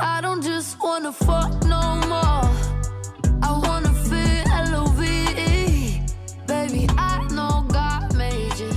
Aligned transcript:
I 0.00 0.20
don't 0.20 0.42
just 0.42 0.78
wanna 0.78 1.12
fuck 1.12 1.50
no 1.66 1.98
more. 2.06 2.46
I 3.42 3.50
you. 8.58 8.70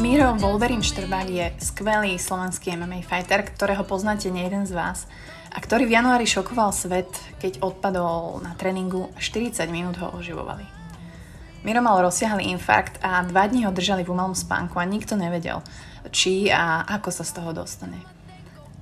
Miro 0.00 0.36
Wolverine 0.36 0.82
Štrbák 0.84 1.28
je 1.28 1.52
skvelý 1.60 2.16
slovenský 2.20 2.76
MMA 2.76 3.04
fighter, 3.04 3.44
ktorého 3.44 3.84
poznáte 3.84 4.32
nejeden 4.32 4.64
z 4.64 4.72
vás 4.72 5.08
a 5.52 5.60
ktorý 5.60 5.88
v 5.88 5.96
januári 5.96 6.24
šokoval 6.24 6.72
svet, 6.72 7.08
keď 7.40 7.60
odpadol 7.60 8.40
na 8.40 8.56
tréningu 8.56 9.12
a 9.12 9.18
40 9.20 9.64
minút 9.68 9.96
ho 10.00 10.12
oživovali. 10.16 10.64
Miro 11.64 11.80
mal 11.80 12.00
rozsiahly 12.00 12.48
infarkt 12.52 13.00
a 13.00 13.24
dva 13.24 13.48
dní 13.48 13.64
ho 13.64 13.72
držali 13.72 14.04
v 14.04 14.12
umelom 14.12 14.36
spánku 14.36 14.76
a 14.76 14.84
nikto 14.84 15.16
nevedel, 15.16 15.64
či 16.12 16.52
a 16.52 16.84
ako 16.84 17.08
sa 17.08 17.24
z 17.24 17.40
toho 17.40 17.56
dostane. 17.56 18.23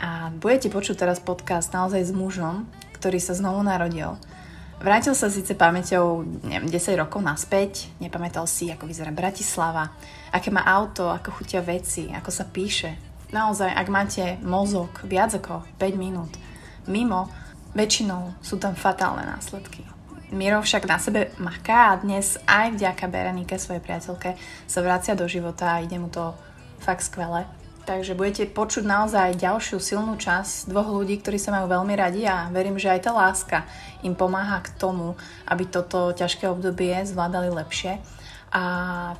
A 0.02 0.34
budete 0.34 0.66
počuť 0.66 1.06
teraz 1.06 1.23
podcast 1.23 1.70
naozaj 1.70 2.11
s 2.11 2.12
mužom, 2.12 2.66
ktorý 2.98 3.23
sa 3.23 3.38
znovu 3.38 3.62
narodil. 3.62 4.19
Vrátil 4.83 5.15
sa 5.15 5.30
síce 5.30 5.55
pamäťou 5.55 6.27
neviem, 6.42 6.66
10 6.66 6.98
rokov 6.98 7.23
naspäť, 7.23 7.87
nepamätal 8.02 8.51
si, 8.51 8.66
ako 8.66 8.91
vyzerá 8.91 9.15
Bratislava, 9.15 9.95
aké 10.34 10.51
má 10.51 10.66
auto, 10.66 11.06
ako 11.06 11.38
chutia 11.38 11.62
veci, 11.62 12.11
ako 12.11 12.34
sa 12.34 12.51
píše. 12.51 12.98
Naozaj, 13.30 13.70
ak 13.70 13.88
máte 13.95 14.25
mozog 14.42 14.91
viac 15.06 15.38
ako 15.38 15.62
5 15.78 15.95
minút 15.95 16.34
mimo, 16.91 17.30
väčšinou 17.78 18.34
sú 18.42 18.59
tam 18.59 18.75
fatálne 18.75 19.23
následky. 19.23 19.87
Miro 20.34 20.59
však 20.59 20.89
na 20.91 20.98
sebe 20.98 21.30
maká 21.39 21.95
a 21.95 22.00
dnes 22.03 22.41
aj 22.50 22.75
vďaka 22.75 23.06
Berenike, 23.06 23.62
svojej 23.62 23.84
priateľke, 23.84 24.34
sa 24.66 24.80
vracia 24.83 25.14
do 25.14 25.30
života 25.30 25.78
a 25.78 25.83
ide 25.84 25.95
mu 26.00 26.11
to 26.11 26.34
fakt 26.83 27.06
skvele. 27.06 27.47
Takže 27.82 28.14
budete 28.14 28.46
počuť 28.46 28.86
naozaj 28.86 29.42
ďalšiu 29.42 29.83
silnú 29.83 30.14
časť 30.14 30.70
dvoch 30.70 30.86
ľudí, 30.86 31.19
ktorí 31.19 31.34
sa 31.34 31.50
majú 31.50 31.66
veľmi 31.66 31.98
radi 31.98 32.22
a 32.30 32.47
verím, 32.55 32.78
že 32.78 32.94
aj 32.94 33.00
tá 33.02 33.11
láska 33.11 33.66
im 34.06 34.14
pomáha 34.14 34.62
k 34.62 34.70
tomu, 34.78 35.19
aby 35.50 35.66
toto 35.66 36.14
ťažké 36.14 36.47
obdobie 36.47 36.94
zvládali 37.03 37.50
lepšie. 37.50 37.98
A 38.55 38.62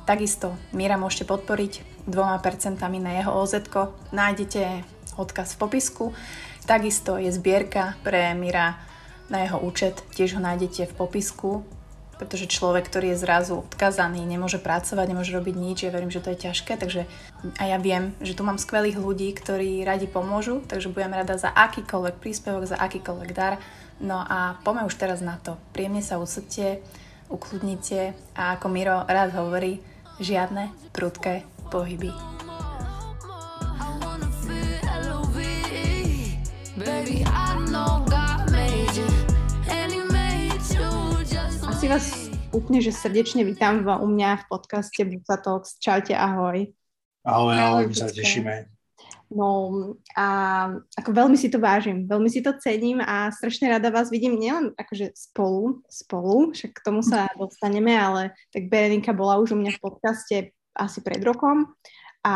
takisto 0.07 0.55
Míra 0.71 0.95
môžete 0.95 1.27
podporiť 1.27 2.05
dvoma 2.07 2.39
percentami 2.39 3.03
na 3.03 3.19
jeho 3.19 3.35
oz 3.35 3.51
Nájdete 4.15 4.85
odkaz 5.19 5.59
v 5.59 5.59
popisku. 5.59 6.05
Takisto 6.63 7.19
je 7.19 7.35
zbierka 7.35 7.99
pre 7.99 8.31
Mira 8.31 8.79
na 9.27 9.43
jeho 9.43 9.59
účet, 9.59 9.99
tiež 10.15 10.39
ho 10.39 10.41
nájdete 10.43 10.87
v 10.87 10.93
popisku 10.95 11.67
pretože 12.17 12.49
človek, 12.49 12.87
ktorý 12.87 13.13
je 13.13 13.21
zrazu 13.23 13.65
odkazaný, 13.65 14.23
nemôže 14.23 14.61
pracovať, 14.61 15.05
nemôže 15.09 15.33
robiť 15.33 15.55
nič, 15.57 15.77
ja 15.83 15.91
verím, 15.93 16.13
že 16.13 16.21
to 16.21 16.31
je 16.31 16.49
ťažké, 16.49 16.77
takže 16.77 17.09
a 17.57 17.63
ja 17.67 17.77
viem, 17.81 18.13
že 18.21 18.37
tu 18.37 18.45
mám 18.45 18.61
skvelých 18.61 18.97
ľudí, 18.97 19.33
ktorí 19.33 19.81
radi 19.83 20.05
pomôžu, 20.05 20.61
takže 20.65 20.93
budem 20.93 21.13
rada 21.13 21.35
za 21.35 21.49
akýkoľvek 21.51 22.15
príspevok, 22.21 22.69
za 22.69 22.77
akýkoľvek 22.77 23.29
dar. 23.33 23.57
No 23.97 24.21
a 24.21 24.57
poďme 24.61 24.87
už 24.87 24.95
teraz 24.97 25.19
na 25.21 25.39
to. 25.41 25.57
Príjemne 25.73 26.01
sa 26.05 26.21
usadte, 26.21 26.81
ukludnite 27.29 28.13
a 28.37 28.57
ako 28.57 28.67
Miro 28.69 29.05
rád 29.09 29.33
hovorí, 29.33 29.81
žiadne 30.21 30.69
prudké 30.93 31.43
pohyby. 31.73 32.13
Baby, 36.73 37.23
I 37.23 37.69
know 37.69 38.12
Asi 41.83 41.91
vás 41.91 42.31
úplne, 42.55 42.79
že 42.79 42.95
srdečne 42.95 43.43
vítam 43.43 43.83
v- 43.83 43.91
u 43.99 44.07
mňa 44.07 44.39
v 44.39 44.55
podcaste 44.55 45.03
Buca 45.03 45.35
Talks. 45.35 45.75
Čaute, 45.83 46.15
ahoj. 46.15 46.71
Ahoj, 47.27 47.55
ahoj, 47.59 47.91
my 47.91 47.95
sa 47.99 48.07
tešíme. 48.07 48.71
No 49.27 49.75
a 50.15 50.27
ako 50.95 51.11
veľmi 51.11 51.35
si 51.35 51.51
to 51.51 51.59
vážim, 51.59 52.07
veľmi 52.07 52.31
si 52.31 52.39
to 52.39 52.55
cením 52.55 53.03
a 53.03 53.27
strašne 53.35 53.67
rada 53.67 53.91
vás 53.91 54.07
vidím 54.07 54.39
nielen 54.39 54.71
akože 54.79 55.11
spolu, 55.11 55.83
spolu, 55.91 56.55
však 56.55 56.71
k 56.71 56.83
tomu 56.87 57.03
sa 57.03 57.27
dostaneme, 57.35 57.91
ale 57.99 58.31
tak 58.55 58.71
Berenika 58.71 59.11
bola 59.11 59.43
už 59.43 59.51
u 59.51 59.59
mňa 59.59 59.75
v 59.75 59.83
podcaste 59.83 60.35
asi 60.79 61.03
pred 61.03 61.19
rokom 61.19 61.67
a 62.23 62.33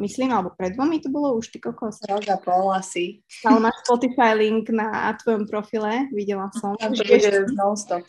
myslím, 0.00 0.32
alebo 0.32 0.56
pred 0.56 0.72
dvomi 0.72 1.04
to 1.04 1.12
bolo 1.12 1.36
už 1.36 1.52
ty 1.52 1.60
kokos. 1.60 2.00
Rok 2.08 2.24
a 2.24 2.40
pol 2.40 2.72
asi. 2.72 3.20
Ale 3.44 3.60
máš 3.60 3.84
Spotify 3.84 4.32
link 4.32 4.72
na 4.72 5.12
tvojom 5.20 5.44
profile, 5.44 6.08
videla 6.08 6.48
som. 6.56 6.72
To 6.80 6.88
bude 6.88 7.52
non-stop. 7.52 8.08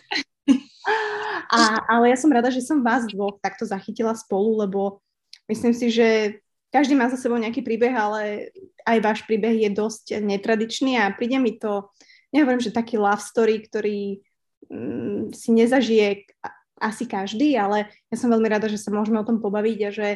A, 1.50 1.82
ale 1.90 2.14
ja 2.14 2.18
som 2.18 2.32
rada, 2.32 2.54
že 2.54 2.64
som 2.64 2.86
vás 2.86 3.10
dvoch 3.10 3.42
takto 3.42 3.66
zachytila 3.66 4.14
spolu, 4.16 4.64
lebo 4.64 5.02
myslím 5.50 5.74
si, 5.74 5.90
že 5.90 6.40
každý 6.70 6.94
má 6.94 7.10
za 7.10 7.18
sebou 7.18 7.42
nejaký 7.42 7.66
príbeh, 7.66 7.92
ale 7.92 8.54
aj 8.86 8.98
váš 9.02 9.20
príbeh 9.26 9.58
je 9.66 9.70
dosť 9.74 10.22
netradičný 10.22 11.02
a 11.02 11.10
príde 11.10 11.42
mi 11.42 11.58
to, 11.58 11.90
nehovorím, 12.30 12.62
že 12.62 12.76
taký 12.76 13.02
love 13.02 13.22
story, 13.22 13.66
ktorý 13.66 14.22
mm, 14.70 15.34
si 15.34 15.50
nezažije 15.52 16.30
asi 16.80 17.04
každý, 17.10 17.58
ale 17.58 17.92
ja 18.08 18.16
som 18.16 18.32
veľmi 18.32 18.48
rada, 18.48 18.70
že 18.72 18.80
sa 18.80 18.94
môžeme 18.94 19.20
o 19.20 19.28
tom 19.28 19.44
pobaviť 19.44 19.80
a 19.84 19.90
že 19.92 20.08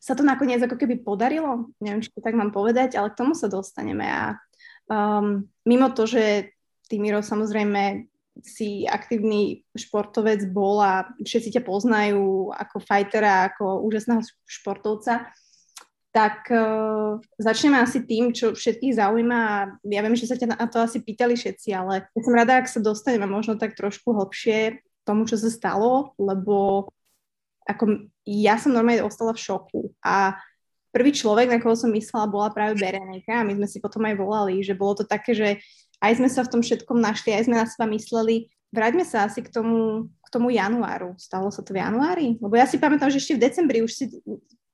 sa 0.00 0.16
to 0.16 0.24
nakoniec 0.24 0.58
ako 0.64 0.80
keby 0.80 1.04
podarilo. 1.04 1.68
Neviem, 1.78 2.00
či 2.00 2.10
to 2.10 2.24
tak 2.24 2.32
mám 2.32 2.50
povedať, 2.50 2.96
ale 2.96 3.12
k 3.12 3.20
tomu 3.20 3.36
sa 3.36 3.52
dostaneme. 3.52 4.08
A 4.08 4.40
um, 4.88 5.44
mimo 5.68 5.92
to, 5.92 6.08
že 6.08 6.56
ty, 6.88 6.96
Miro, 6.96 7.20
samozrejme 7.20 8.08
si 8.42 8.84
aktívny 8.88 9.64
športovec 9.72 10.48
bol 10.50 10.80
a 10.80 11.08
všetci 11.20 11.58
ťa 11.58 11.62
poznajú 11.64 12.50
ako 12.52 12.76
fightera, 12.80 13.52
ako 13.52 13.84
úžasného 13.86 14.20
športovca, 14.44 15.30
tak 16.10 16.50
uh, 16.50 17.22
začneme 17.38 17.78
asi 17.78 18.02
tým, 18.02 18.34
čo 18.34 18.50
všetkých 18.50 18.98
zaujíma 18.98 19.38
a 19.38 19.56
ja 19.86 20.00
viem, 20.02 20.18
že 20.18 20.26
sa 20.26 20.34
ťa 20.34 20.58
na 20.58 20.66
to 20.66 20.82
asi 20.82 20.98
pýtali 20.98 21.38
všetci, 21.38 21.70
ale 21.70 22.10
ja 22.10 22.20
som 22.20 22.34
rada, 22.34 22.58
ak 22.58 22.66
sa 22.66 22.82
dostaneme 22.82 23.30
možno 23.30 23.54
tak 23.54 23.78
trošku 23.78 24.10
hlbšie 24.10 24.82
tomu, 25.06 25.24
čo 25.30 25.38
sa 25.38 25.46
stalo, 25.46 26.12
lebo 26.18 26.90
ako 27.62 28.10
ja 28.26 28.58
som 28.58 28.74
normálne 28.74 29.06
ostala 29.06 29.30
v 29.30 29.42
šoku 29.46 29.94
a 30.02 30.34
prvý 30.90 31.14
človek, 31.14 31.46
na 31.46 31.62
koho 31.62 31.78
som 31.78 31.94
myslela, 31.94 32.26
bola 32.26 32.50
práve 32.50 32.74
Berenika 32.74 33.40
a 33.40 33.46
my 33.46 33.54
sme 33.54 33.68
si 33.70 33.78
potom 33.78 34.02
aj 34.02 34.18
volali, 34.18 34.58
že 34.66 34.74
bolo 34.74 34.98
to 34.98 35.04
také, 35.06 35.30
že 35.34 35.62
aj 36.00 36.12
sme 36.16 36.28
sa 36.32 36.40
v 36.42 36.50
tom 36.56 36.60
všetkom 36.64 36.96
našli, 36.96 37.36
aj 37.36 37.44
sme 37.46 37.56
na 37.60 37.68
seba 37.68 37.84
mysleli. 37.92 38.48
Vráťme 38.72 39.04
sa 39.04 39.28
asi 39.28 39.44
k 39.44 39.52
tomu, 39.52 40.08
k 40.24 40.28
tomu 40.32 40.48
januáru. 40.48 41.12
Stalo 41.20 41.52
sa 41.52 41.60
to 41.60 41.76
v 41.76 41.84
januári? 41.84 42.40
Lebo 42.40 42.56
ja 42.56 42.64
si 42.64 42.80
pamätám, 42.80 43.12
že 43.12 43.20
ešte 43.20 43.36
v 43.36 43.42
decembri 43.44 43.78
už 43.84 43.92
si 43.92 44.04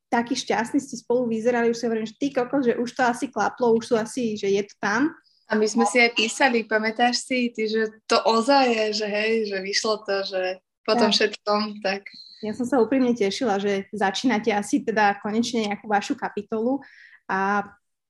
taký 0.06 0.38
šťastný 0.38 0.78
ste 0.78 0.96
spolu 1.02 1.26
vyzerali, 1.26 1.74
už 1.74 1.78
si 1.82 1.86
hovorím, 1.90 2.06
že 2.06 2.14
ty 2.14 2.30
kokos, 2.30 2.62
že 2.62 2.78
už 2.78 2.90
to 2.94 3.02
asi 3.02 3.26
klaplo, 3.26 3.74
už 3.74 3.84
sú 3.90 3.94
asi, 3.98 4.38
že 4.38 4.46
je 4.46 4.62
to 4.62 4.74
tam. 4.78 5.10
A 5.46 5.54
my 5.54 5.66
sme 5.66 5.86
si 5.86 6.02
aj 6.02 6.14
písali, 6.14 6.66
pamätáš 6.66 7.22
si, 7.22 7.54
ty, 7.54 7.70
že 7.70 7.90
to 8.10 8.18
ozaj 8.26 8.66
je, 8.66 8.86
že 9.02 9.06
hej, 9.06 9.32
že 9.50 9.58
vyšlo 9.62 10.02
to, 10.02 10.16
že 10.26 10.42
po 10.82 10.94
tom 10.94 11.10
Tak. 11.10 11.14
všetkom, 11.18 11.82
tak 11.82 12.06
Ja 12.42 12.54
som 12.54 12.66
sa 12.66 12.78
úprimne 12.78 13.14
tešila, 13.14 13.58
že 13.58 13.90
začínate 13.90 14.54
asi 14.54 14.82
teda 14.82 15.18
konečne 15.22 15.66
nejakú 15.66 15.86
vašu 15.90 16.14
kapitolu 16.14 16.82
a 17.26 17.66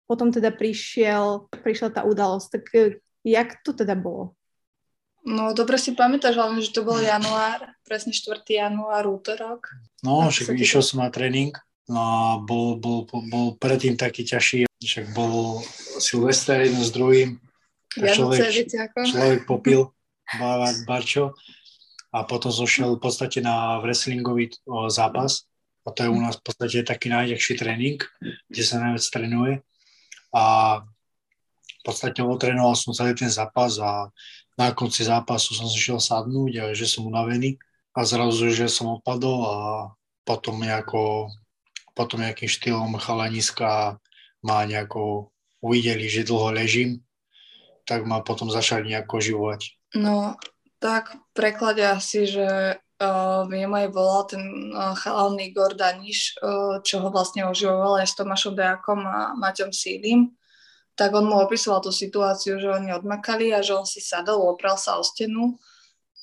potom 0.07 0.31
teda 0.31 0.53
prišiel, 0.53 1.49
prišla 1.51 1.89
tá 1.93 2.03
udalosť. 2.05 2.49
Tak 2.57 2.65
jak 3.27 3.59
to 3.67 3.75
teda 3.75 3.99
bolo? 3.99 4.39
no 5.27 5.51
dobre 5.51 5.77
si 5.77 5.93
pamätáš, 5.93 6.39
ale 6.39 6.63
že 6.63 6.71
to 6.71 6.87
bol 6.87 6.97
január, 7.03 7.75
presne 7.83 8.15
4. 8.15 8.47
január, 8.47 9.03
útorok. 9.11 9.75
No, 10.07 10.31
však 10.31 10.55
išiel 10.55 10.87
som 10.87 11.03
na 11.03 11.11
tréning, 11.11 11.51
no 11.91 11.99
a 11.99 12.19
bol, 12.39 12.79
bol, 12.79 13.05
bol, 13.11 13.21
bol 13.27 13.47
predtým 13.59 13.99
taký 13.99 14.23
ťažší, 14.23 14.71
však 14.79 15.11
bol 15.13 15.61
Silvester 15.99 16.63
jeden 16.63 16.79
s 16.79 16.95
druhým, 16.95 17.43
Vianoce, 17.99 18.15
človek, 18.55 18.87
človek 19.11 19.41
popil 19.51 19.91
bar, 20.41 20.71
barčo 20.87 21.35
a 22.15 22.23
potom 22.23 22.55
zošiel 22.55 22.97
v 22.97 23.03
podstate 23.03 23.43
na 23.43 23.83
wrestlingový 23.83 24.55
zápas 24.93 25.49
a 25.83 25.91
to 25.91 26.07
je 26.07 26.11
u 26.13 26.19
nás 26.23 26.39
v 26.39 26.45
podstate 26.45 26.87
taký 26.87 27.11
najťažší 27.11 27.55
tréning, 27.59 27.99
kde 28.47 28.63
sa 28.63 28.79
najviac 28.79 29.05
trénuje 29.11 29.55
a 30.37 30.45
podstate 31.87 32.19
otrénoval 32.19 32.75
som 32.75 32.91
celý 32.91 33.15
ten 33.15 33.31
zápas 33.31 33.79
a 33.79 34.11
na 34.59 34.75
konci 34.75 35.07
zápasu 35.07 35.55
som 35.55 35.71
si 35.71 35.79
šiel 35.79 36.03
sadnúť 36.03 36.53
a 36.59 36.65
že 36.75 36.91
som 36.91 37.07
unavený 37.07 37.61
a 37.95 38.03
zrazu, 38.03 38.51
že 38.51 38.67
som 38.67 38.99
opadol 38.99 39.39
a 39.47 39.57
potom 40.27 40.59
nejako, 40.59 41.31
potom 41.95 42.21
nejakým 42.21 42.51
štýlom 42.51 42.99
chalaniska 42.99 44.03
ma 44.43 44.59
nejako 44.67 45.31
uvideli, 45.63 46.11
že 46.11 46.27
dlho 46.27 46.53
ležím, 46.53 47.01
tak 47.87 48.05
ma 48.05 48.21
potom 48.21 48.51
začali 48.51 48.91
nejako 48.91 49.23
oživovať. 49.23 49.61
No, 49.95 50.35
tak 50.83 51.15
v 51.15 51.21
preklade 51.33 51.81
asi, 51.87 52.29
že 52.29 52.77
uh, 52.77 53.49
aj 53.49 53.87
volal 53.95 54.25
ten 54.29 54.45
uh, 54.75 54.93
chalan 54.99 55.41
Igor 55.41 55.73
Daniš, 55.73 56.37
uh, 56.43 56.83
čo 56.85 57.01
ho 57.01 57.09
vlastne 57.09 57.49
oživoval 57.49 58.03
aj 58.03 58.13
s 58.13 58.19
Tomášom 58.19 58.55
Dejakom 58.57 59.01
a 59.05 59.33
Maťom 59.37 59.73
Sílim. 59.73 60.37
Tak 60.97 61.13
on 61.13 61.29
mu 61.29 61.37
opisoval 61.37 61.85
tú 61.85 61.93
situáciu, 61.93 62.57
že 62.57 62.73
oni 62.73 62.91
odmakali 62.97 63.53
a 63.53 63.61
že 63.61 63.77
on 63.77 63.85
si 63.85 64.01
sadol, 64.01 64.41
opral 64.49 64.81
sa 64.81 64.97
o 64.97 65.05
stenu 65.05 65.61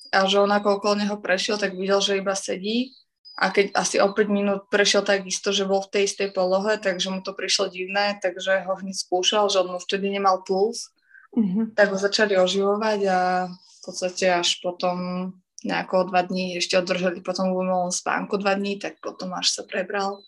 a 0.10 0.26
že 0.26 0.42
on 0.42 0.50
ako 0.50 0.82
okolo 0.82 0.94
neho 0.98 1.18
prešiel, 1.22 1.62
tak 1.62 1.78
videl, 1.78 2.02
že 2.02 2.18
iba 2.18 2.34
sedí 2.34 2.90
a 3.38 3.50
keď 3.50 3.74
asi 3.74 3.98
o 3.98 4.14
5 4.14 4.30
minút 4.30 4.62
prešiel 4.70 5.02
tak 5.02 5.26
isto, 5.26 5.50
že 5.50 5.66
bol 5.66 5.82
v 5.82 5.90
tej 5.90 6.04
istej 6.06 6.34
polohe, 6.34 6.78
takže 6.78 7.10
mu 7.10 7.22
to 7.26 7.34
prišlo 7.34 7.70
divné, 7.70 8.18
takže 8.22 8.66
ho 8.66 8.74
hneď 8.78 8.94
skúšal, 8.94 9.50
že 9.50 9.62
on 9.62 9.74
mu 9.74 9.80
vtedy 9.82 10.10
nemal 10.10 10.42
puls, 10.46 10.90
Mhm. 11.34 11.74
tak 11.74 11.90
ho 11.90 11.98
začali 11.98 12.38
oživovať 12.38 13.00
a 13.10 13.20
v 13.50 13.80
podstate 13.82 14.30
až 14.30 14.62
potom 14.62 15.30
nejako 15.66 16.14
dva 16.14 16.22
dní 16.22 16.62
ešte 16.62 16.78
održali 16.78 17.26
potom 17.26 17.50
v 17.50 17.66
umelom 17.66 17.90
spánku 17.90 18.38
dva 18.38 18.54
dní, 18.54 18.78
tak 18.78 19.02
potom 19.02 19.34
až 19.34 19.50
sa 19.50 19.64
prebral 19.66 20.22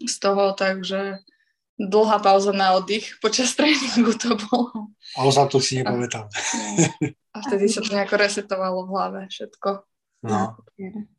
z 0.00 0.14
toho, 0.16 0.56
takže 0.56 1.20
dlhá 1.80 2.20
pauza 2.20 2.52
na 2.52 2.76
oddych 2.76 3.16
počas 3.24 3.54
tréningu 3.58 4.12
to 4.12 4.36
bolo. 4.36 4.92
A 5.16 5.24
o 5.24 5.32
to 5.48 5.56
si 5.62 5.80
nepamätám. 5.80 6.28
A 7.32 7.36
vtedy 7.46 7.72
sa 7.72 7.80
to 7.80 7.94
nejako 7.94 8.20
resetovalo 8.20 8.84
v 8.84 8.92
hlave 8.92 9.20
všetko. 9.32 9.70
No. 10.20 10.60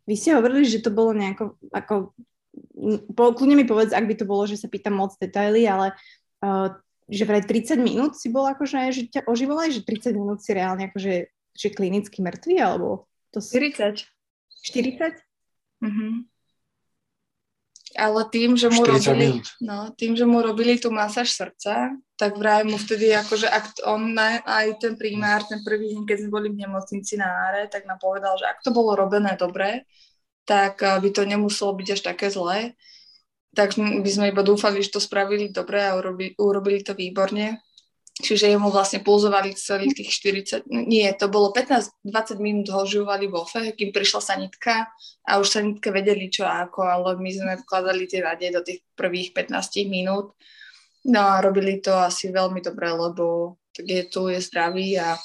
Vy 0.06 0.14
ste 0.14 0.38
hovorili, 0.38 0.70
že 0.70 0.86
to 0.86 0.94
bolo 0.94 1.18
nejako, 1.18 1.58
ako, 1.74 2.14
kľudne 3.18 3.58
mi 3.58 3.66
povedz, 3.66 3.98
ak 3.98 4.06
by 4.06 4.14
to 4.14 4.30
bolo, 4.30 4.46
že 4.46 4.62
sa 4.62 4.70
pýtam 4.70 4.94
moc 4.94 5.18
detaily, 5.18 5.66
ale 5.66 5.98
uh, 6.46 6.70
že 7.10 7.26
vraj 7.26 7.42
30 7.42 7.82
minút 7.82 8.14
si 8.14 8.30
bol 8.30 8.46
akože, 8.46 8.94
že 8.94 9.02
ťa 9.10 9.22
oživovali, 9.26 9.74
že 9.74 9.82
30 9.82 10.14
minút 10.14 10.46
si 10.46 10.54
reálne 10.54 10.94
akože, 10.94 11.14
že 11.58 11.68
klinicky 11.74 12.22
mŕtvy, 12.22 12.62
alebo 12.62 13.10
to 13.34 13.42
si 13.42 13.58
40. 13.58 14.06
40? 14.62 15.18
Mhm. 15.82 16.31
Ale 17.96 18.22
tým, 18.32 18.56
že 18.56 18.72
mu 18.72 18.88
40 18.88 19.12
robili, 19.12 19.28
minút. 19.36 19.48
no, 19.60 19.92
tým, 19.96 20.16
že 20.16 20.24
mu 20.24 20.40
robili 20.40 20.80
tú 20.80 20.92
masáž 20.92 21.36
srdca, 21.36 21.92
tak 22.16 22.38
vraj 22.38 22.64
mu 22.64 22.78
vtedy 22.78 23.12
akože 23.18 23.50
ak 23.50 23.84
on 23.90 24.14
aj 24.46 24.78
ten 24.78 24.94
primár, 24.94 25.42
ten 25.50 25.60
prvý 25.66 25.98
deň, 25.98 26.06
keď 26.06 26.18
sme 26.22 26.30
boli 26.30 26.48
v 26.54 26.62
nemocnici 26.64 27.18
na 27.18 27.50
Áre, 27.50 27.68
tak 27.68 27.90
nám 27.90 27.98
povedal, 27.98 28.38
že 28.38 28.46
ak 28.46 28.62
to 28.62 28.70
bolo 28.72 28.94
robené 28.94 29.34
dobre, 29.36 29.90
tak 30.46 30.84
eh, 30.84 31.00
by 31.02 31.10
to 31.10 31.26
nemuselo 31.26 31.74
byť 31.74 31.88
až 31.98 32.02
také 32.02 32.28
zlé. 32.30 32.78
Tak 33.52 33.76
by 33.76 34.08
sme 34.08 34.32
iba 34.32 34.48
dúfali, 34.48 34.80
že 34.80 34.96
to 34.96 35.04
spravili 35.04 35.52
dobre 35.52 35.84
a 35.84 36.00
urobili, 36.00 36.32
urobili 36.40 36.80
to 36.88 36.96
výborne. 36.96 37.60
Čiže 38.22 38.54
jemu 38.54 38.70
vlastne 38.70 39.02
pulzovali 39.02 39.58
celých 39.58 39.98
tých 39.98 40.10
40, 40.62 40.70
nie, 40.70 41.10
to 41.18 41.26
bolo 41.28 41.50
15-20 41.50 42.38
minút 42.38 42.70
ho 42.70 42.86
žívali 42.86 43.26
vo 43.26 43.44
fe, 43.50 43.74
kým 43.74 43.90
prišla 43.90 44.22
sanitka 44.22 44.88
a 45.26 45.42
už 45.42 45.50
sanitke 45.50 45.90
vedeli 45.90 46.30
čo 46.30 46.46
a 46.46 46.70
ako, 46.70 46.86
ale 46.86 47.10
my 47.18 47.32
sme 47.34 47.54
vkladali 47.66 48.06
tie 48.06 48.22
rade 48.22 48.46
do 48.54 48.62
tých 48.62 48.86
prvých 48.94 49.34
15 49.34 49.90
minút. 49.90 50.38
No 51.10 51.20
a 51.20 51.42
robili 51.42 51.82
to 51.82 51.98
asi 51.98 52.30
veľmi 52.30 52.62
dobre, 52.62 52.94
lebo 52.94 53.58
tak 53.74 53.88
je 53.90 54.04
tu, 54.06 54.30
je 54.30 54.38
zdravý 54.38 55.02
a, 55.02 55.18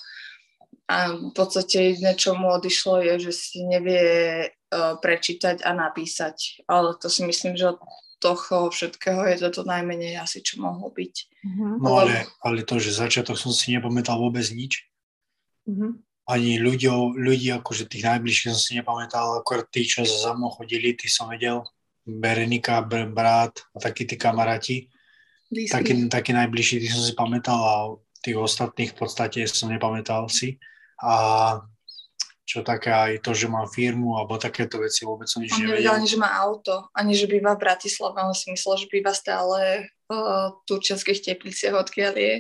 a 0.89 0.97
v 1.13 1.33
podstate 1.37 1.93
jediné, 1.93 2.17
čo 2.17 2.33
mu 2.33 2.49
odišlo, 2.57 3.05
je, 3.05 3.29
že 3.29 3.33
si 3.37 3.61
nevie 3.67 4.05
uh, 4.49 4.97
prečítať 4.97 5.61
a 5.67 5.77
napísať. 5.77 6.65
Ale 6.65 6.97
to 6.97 7.13
si 7.13 7.27
myslím, 7.29 7.59
že 7.61 7.77
toho 8.17 8.73
všetkého 8.73 9.29
je 9.29 9.37
to 9.53 9.63
najmenej 9.63 10.17
asi, 10.17 10.41
čo 10.41 10.61
mohlo 10.61 10.89
byť. 10.89 11.15
Uh-huh. 11.45 11.77
No 11.81 12.01
ale, 12.01 12.25
ale 12.41 12.65
to, 12.65 12.81
že 12.81 12.97
začiatok 12.97 13.37
som 13.37 13.53
si 13.53 13.77
nepamätal 13.77 14.17
vôbec 14.17 14.45
nič. 14.49 14.89
Uh-huh. 15.69 16.01
Ani 16.27 16.59
ľudí, 16.59 16.91
ľudí 17.15 17.55
akože 17.55 17.87
tých 17.87 18.09
najbližších 18.09 18.51
som 18.51 18.59
si 18.59 18.73
nepamätal, 18.75 19.39
akorát 19.39 19.69
tí, 19.71 19.87
čo 19.87 20.03
za 20.03 20.35
mnou 20.35 20.51
chodili, 20.51 20.97
tí 20.97 21.07
som 21.07 21.31
vedel. 21.31 21.63
Berenika, 22.07 22.83
br- 22.83 23.11
brat 23.11 23.63
a 23.75 23.79
takí 23.79 24.07
tí 24.07 24.19
kamaráti. 24.19 24.91
Takí, 25.47 26.11
takí 26.11 26.35
najbližší, 26.35 26.83
tí 26.83 26.89
som 26.91 27.03
si 27.03 27.15
pamätal 27.15 27.61
a 27.63 27.77
tých 28.19 28.35
ostatných 28.35 28.91
v 28.95 28.99
podstate 28.99 29.47
som 29.47 29.71
nepamätal 29.71 30.27
si. 30.27 30.59
A 30.99 31.63
čo 32.47 32.63
také 32.63 32.95
aj 32.95 33.27
to, 33.27 33.35
že 33.35 33.51
mám 33.51 33.67
firmu 33.67 34.15
alebo 34.15 34.39
takéto 34.39 34.79
veci 34.79 35.03
vôbec 35.03 35.27
som 35.27 35.43
nič 35.43 35.51
On 35.51 35.67
nevedel 35.67 35.99
ani, 35.99 36.07
že 36.07 36.15
má 36.15 36.31
auto, 36.39 36.87
ani 36.95 37.19
že 37.19 37.27
býva 37.27 37.59
v 37.59 37.67
Bratislave, 37.67 38.23
on 38.23 38.39
si 38.39 38.55
myslel, 38.55 38.87
že 38.87 38.87
býva 38.87 39.11
stále 39.11 39.91
v 40.07 40.71
Českých 40.79 41.27
tepliciach, 41.27 41.75
odkiaľ 41.75 42.15
je. 42.15 42.35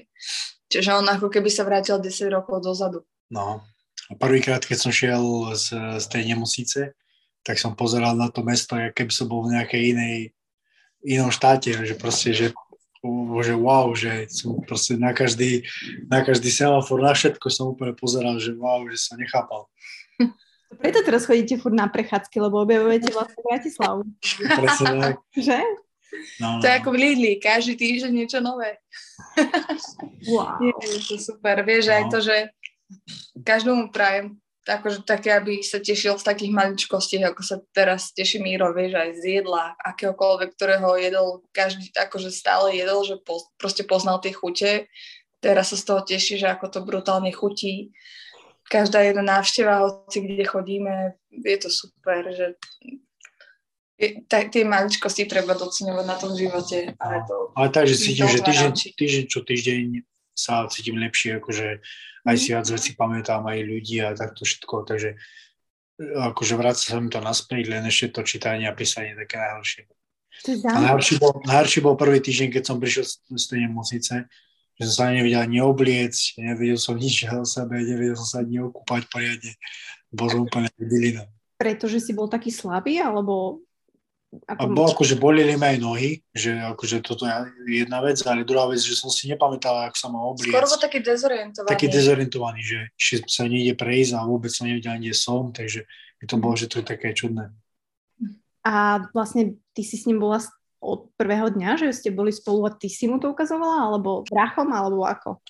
Čiže 0.70 0.94
on 0.94 1.06
ako 1.10 1.26
keby 1.26 1.50
sa 1.50 1.66
vrátil 1.66 1.98
10 1.98 2.30
rokov 2.30 2.62
dozadu. 2.62 3.02
No. 3.26 3.66
A 4.06 4.12
prvýkrát, 4.14 4.62
keď 4.62 4.78
som 4.78 4.94
šiel 4.94 5.50
z, 5.58 5.74
z 5.98 6.06
tej 6.06 6.22
nemocnice, 6.30 6.94
tak 7.42 7.58
som 7.58 7.74
pozeral 7.74 8.14
na 8.14 8.30
to 8.30 8.46
mesto, 8.46 8.78
keby 8.94 9.10
som 9.10 9.26
bol 9.26 9.46
v 9.46 9.58
nejakej 9.58 9.82
inej, 9.94 10.14
inom 11.02 11.30
štáte, 11.30 11.70
že 11.70 11.94
proste, 11.94 12.34
že, 12.34 12.50
že 13.42 13.54
wow, 13.54 13.90
že 13.94 14.30
som 14.30 14.58
proste 14.62 14.98
na 14.98 15.14
každý, 15.14 15.66
na 16.10 16.22
každý 16.26 16.50
semafor, 16.50 17.02
na 17.02 17.14
všetko 17.14 17.46
som 17.50 17.74
úplne 17.74 17.94
pozeral, 17.94 18.38
že 18.38 18.54
wow, 18.54 18.82
že 18.90 18.98
som 18.98 19.18
nechápal. 19.18 19.70
Preto 20.66 20.98
teraz 21.06 21.24
chodíte 21.26 21.56
furt 21.62 21.74
na 21.74 21.86
prechádzky, 21.86 22.36
lebo 22.42 22.66
objavujete 22.66 23.14
vlastne 23.14 23.40
Bratislavu. 23.46 24.02
Presne 24.42 24.92
tak. 24.98 25.16
Že? 25.32 25.58
No, 26.40 26.58
no. 26.58 26.60
To 26.62 26.64
je 26.66 26.74
ako 26.74 26.88
v 26.94 26.98
Lidli, 26.98 27.32
každý 27.38 27.74
týždeň 27.76 28.12
niečo 28.12 28.38
nové. 28.42 28.80
Wow. 30.26 30.58
Je 30.62 31.00
to 31.06 31.16
super. 31.20 31.60
Vieš, 31.62 31.92
aj 31.92 32.02
No. 32.06 32.10
to, 32.10 32.18
že 32.24 32.36
každému 33.42 33.94
prajem 33.94 34.38
akože 34.66 35.06
také, 35.06 35.30
aby 35.30 35.62
sa 35.62 35.78
tešil 35.78 36.18
z 36.18 36.26
takých 36.26 36.50
maličkostí, 36.50 37.22
ako 37.22 37.42
sa 37.46 37.56
teraz 37.70 38.10
teší 38.10 38.42
Míro, 38.42 38.74
vieš, 38.74 38.98
aj 38.98 39.10
z 39.22 39.22
jedla, 39.40 39.78
akéhokoľvek, 39.78 40.58
ktorého 40.58 40.98
jedol, 40.98 41.46
každý 41.54 41.94
akože 41.94 42.34
stále 42.34 42.74
jedol, 42.74 43.06
že 43.06 43.22
po, 43.22 43.38
proste 43.62 43.86
poznal 43.86 44.18
tie 44.18 44.34
chute. 44.34 44.90
Teraz 45.38 45.70
sa 45.70 45.78
z 45.78 45.84
toho 45.86 46.00
teší, 46.02 46.42
že 46.42 46.50
ako 46.50 46.66
to 46.66 46.80
brutálne 46.82 47.30
chutí. 47.30 47.94
Každá 48.66 49.00
jedna 49.06 49.22
návšteva, 49.22 49.86
hoci 49.86 50.26
kde 50.26 50.44
chodíme, 50.44 51.14
je 51.30 51.58
to 51.58 51.70
super, 51.70 52.26
že 52.34 52.58
je, 53.96 54.26
ta, 54.28 54.44
tie 54.44 54.66
maličkosti 54.66 55.24
treba 55.24 55.56
doceňovať 55.56 56.04
na 56.04 56.16
tom 56.20 56.36
živote. 56.36 56.92
A 57.00 57.04
je 57.16 57.22
to, 57.24 57.36
Ale 57.56 57.68
takže 57.72 57.94
cítim, 57.96 58.28
že 58.28 58.44
týždeň, 58.44 58.72
týždeň 58.92 59.24
čo 59.24 59.40
týždeň 59.40 59.82
sa 60.36 60.68
cítim 60.68 61.00
lepšie, 61.00 61.40
akože 61.40 61.80
aj 62.28 62.36
si 62.36 62.52
viac 62.52 62.68
vecí 62.68 62.92
pamätám, 62.92 63.46
aj 63.48 63.64
ľudí 63.64 64.04
a 64.04 64.12
takto 64.12 64.44
všetko, 64.44 64.84
takže 64.84 65.16
akože 65.96 66.54
vráca 66.60 66.82
sa 66.82 67.00
mi 67.00 67.08
to 67.08 67.24
naspäť, 67.24 67.72
len 67.72 67.88
ešte 67.88 68.20
to 68.20 68.22
čítanie 68.28 68.68
a 68.68 68.76
písanie 68.76 69.16
také 69.16 69.40
najhoršie. 69.40 69.88
A 70.68 70.92
najhorší 70.92 71.16
bol, 71.16 71.40
najhorší 71.48 71.80
bol 71.80 71.96
prvý 71.96 72.20
týždeň, 72.20 72.52
keď 72.52 72.62
som 72.68 72.76
prišiel 72.76 73.08
z, 73.08 73.14
z 73.32 73.44
tej 73.48 73.58
nemocnice, 73.64 74.28
že 74.76 74.82
som 74.92 75.08
sa 75.08 75.12
nevedel 75.12 75.40
ani 75.40 75.64
obliecť, 75.64 76.36
nevedel 76.36 76.76
som 76.76 77.00
nič 77.00 77.24
o 77.32 77.48
sebe, 77.48 77.80
nevedel 77.80 78.16
som 78.20 78.28
sa 78.28 78.38
ani 78.44 78.60
okúpať 78.60 79.08
poriadne. 79.08 79.52
Bol 80.12 80.28
som 80.28 80.40
úplne 80.44 80.68
bylina. 80.76 81.24
Pretože 81.56 82.04
si 82.04 82.12
bol 82.12 82.28
taký 82.28 82.52
slabý, 82.52 83.00
alebo... 83.00 83.64
A 84.44 84.58
Ako... 84.58 84.76
bol 84.76 84.92
akože 84.92 85.16
boleli 85.16 85.56
ma 85.56 85.72
aj 85.72 85.78
nohy, 85.80 86.20
že 86.36 86.52
akože 86.52 87.00
toto 87.00 87.24
je 87.24 87.32
jedna 87.80 88.04
vec, 88.04 88.20
ale 88.20 88.44
druhá 88.44 88.68
vec, 88.68 88.84
že 88.84 88.92
som 88.92 89.08
si 89.08 89.32
nepamätal, 89.32 89.88
ako 89.88 89.96
sa 89.96 90.08
má 90.12 90.20
obliecť. 90.28 90.52
skoro 90.52 90.68
bol 90.68 90.82
taký 90.82 90.98
dezorientovaný. 91.00 91.72
taký 91.72 91.86
dezorientovaný, 91.88 92.60
že 92.60 92.78
ešte 93.00 93.16
sa 93.32 93.48
nejde 93.48 93.72
prejsť 93.72 94.12
a 94.12 94.28
vôbec 94.28 94.52
som 94.52 94.68
nevedel, 94.68 95.00
kde 95.00 95.14
som, 95.16 95.56
takže 95.56 95.88
mi 96.20 96.24
to 96.28 96.36
bolo, 96.36 96.52
že 96.52 96.68
to 96.68 96.84
je 96.84 96.84
také 96.84 97.16
čudné. 97.16 97.48
A 98.66 99.06
vlastne 99.14 99.56
ty 99.72 99.86
si 99.86 99.96
s 99.96 100.04
ním 100.04 100.20
bola 100.20 100.42
od 100.86 101.10
prvého 101.18 101.50
dňa, 101.50 101.82
že 101.82 101.90
ste 101.90 102.14
boli 102.14 102.30
spolu 102.30 102.70
a 102.70 102.70
ty 102.70 102.86
si 102.86 103.10
mu 103.10 103.18
to 103.18 103.34
ukazovala, 103.34 103.90
alebo 103.90 104.22
brachom, 104.30 104.70
alebo 104.70 105.02
ako? 105.02 105.42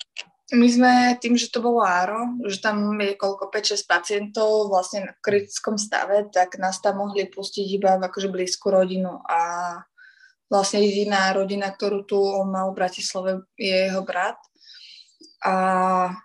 My 0.47 0.63
sme 0.71 0.93
tým, 1.19 1.35
že 1.35 1.51
to 1.51 1.59
bolo 1.59 1.83
áro, 1.83 2.39
že 2.47 2.63
tam 2.63 2.95
je 3.03 3.19
koľko 3.19 3.51
5-6 3.51 3.83
pacientov 3.83 4.71
vlastne 4.71 5.11
v 5.11 5.19
kritickom 5.19 5.75
stave, 5.75 6.31
tak 6.31 6.55
nás 6.55 6.79
tam 6.79 7.03
mohli 7.03 7.27
pustiť 7.27 7.67
iba 7.67 7.99
v 7.99 8.07
akože 8.07 8.31
blízku 8.31 8.71
rodinu 8.71 9.19
a 9.27 9.39
vlastne 10.47 10.79
jediná 10.79 11.35
rodina, 11.35 11.67
ktorú 11.67 12.07
tu 12.07 12.15
on 12.15 12.47
mal 12.47 12.71
v 12.71 12.79
Bratislave, 12.79 13.43
je 13.59 13.91
jeho 13.91 14.07
brat. 14.07 14.39
A 15.43 16.15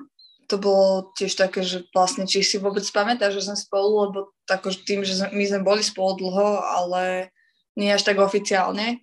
to 0.46 0.54
bolo 0.54 1.10
tiež 1.18 1.34
také, 1.34 1.66
že 1.66 1.82
vlastne, 1.90 2.22
či 2.22 2.46
si 2.46 2.62
vôbec 2.62 2.86
pamätáš, 2.94 3.42
že 3.42 3.50
sme 3.50 3.58
spolu, 3.58 3.90
lebo 4.06 4.18
akože 4.46 4.86
tým, 4.86 5.02
že 5.02 5.18
my 5.34 5.44
sme 5.50 5.66
boli 5.66 5.82
spolu 5.82 6.14
dlho, 6.22 6.62
ale 6.62 7.34
nie 7.76 7.90
až 7.92 8.02
tak 8.04 8.20
oficiálne, 8.20 9.00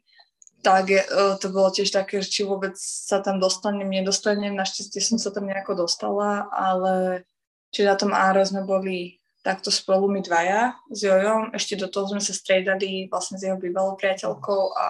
tak 0.59 0.91
e, 0.91 1.01
to 1.39 1.47
bolo 1.49 1.71
tiež 1.71 1.89
také, 1.89 2.19
či 2.19 2.43
vôbec 2.43 2.75
sa 2.75 3.23
tam 3.23 3.39
dostanem, 3.39 3.87
nedostanem. 3.87 4.55
Našťastie 4.55 4.99
som 4.99 5.17
sa 5.17 5.31
tam 5.31 5.47
nejako 5.47 5.87
dostala, 5.87 6.51
ale 6.51 7.23
či 7.71 7.87
na 7.87 7.95
tom 7.95 8.11
áre 8.11 8.43
sme 8.43 8.67
boli 8.67 9.19
takto 9.39 9.71
spolu 9.71 10.11
my 10.11 10.19
dvaja 10.19 10.75
s 10.91 10.99
Jojom. 11.07 11.55
Ešte 11.55 11.79
do 11.79 11.87
toho 11.87 12.11
sme 12.11 12.19
sa 12.19 12.35
striedali 12.35 13.07
vlastne 13.07 13.39
s 13.39 13.47
jeho 13.47 13.55
bývalou 13.55 13.95
priateľkou 13.95 14.75
a 14.75 14.85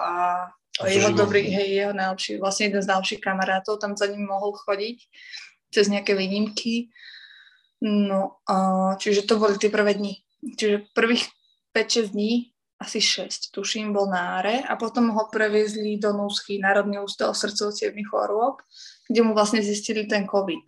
A 0.80 0.88
jeho 0.88 1.12
dobrý, 1.12 1.44
hej, 1.52 1.76
jeho 1.76 1.92
najlepší, 1.92 2.40
vlastne 2.40 2.72
jeden 2.72 2.80
z 2.80 2.88
najlepších 2.88 3.20
kamarátov 3.20 3.76
tam 3.76 3.92
za 4.00 4.08
ním 4.08 4.24
mohol 4.24 4.56
chodiť 4.56 4.96
cez 5.70 5.92
nejaké 5.92 6.16
výnimky. 6.16 6.88
No, 7.84 8.40
a, 8.48 8.96
čiže 8.96 9.28
to 9.28 9.36
boli 9.36 9.60
tie 9.60 9.68
prvé 9.68 9.92
dni. 9.92 10.24
Čiže 10.56 10.88
prvých 10.96 11.28
5-6 11.76 12.16
dní 12.16 12.48
asi 12.80 12.96
6, 12.96 13.52
tuším, 13.52 13.92
bol 13.92 14.08
na 14.08 14.40
áre 14.40 14.64
a 14.64 14.72
potom 14.72 15.12
ho 15.12 15.28
previezli 15.28 16.00
do 16.00 16.16
Núschy, 16.16 16.56
Národný 16.56 17.04
ústav 17.04 17.36
srdcovo 17.36 17.76
chorôb, 18.08 18.64
kde 19.04 19.20
mu 19.20 19.36
vlastne 19.36 19.60
zistili 19.60 20.08
ten 20.08 20.24
COVID. 20.24 20.64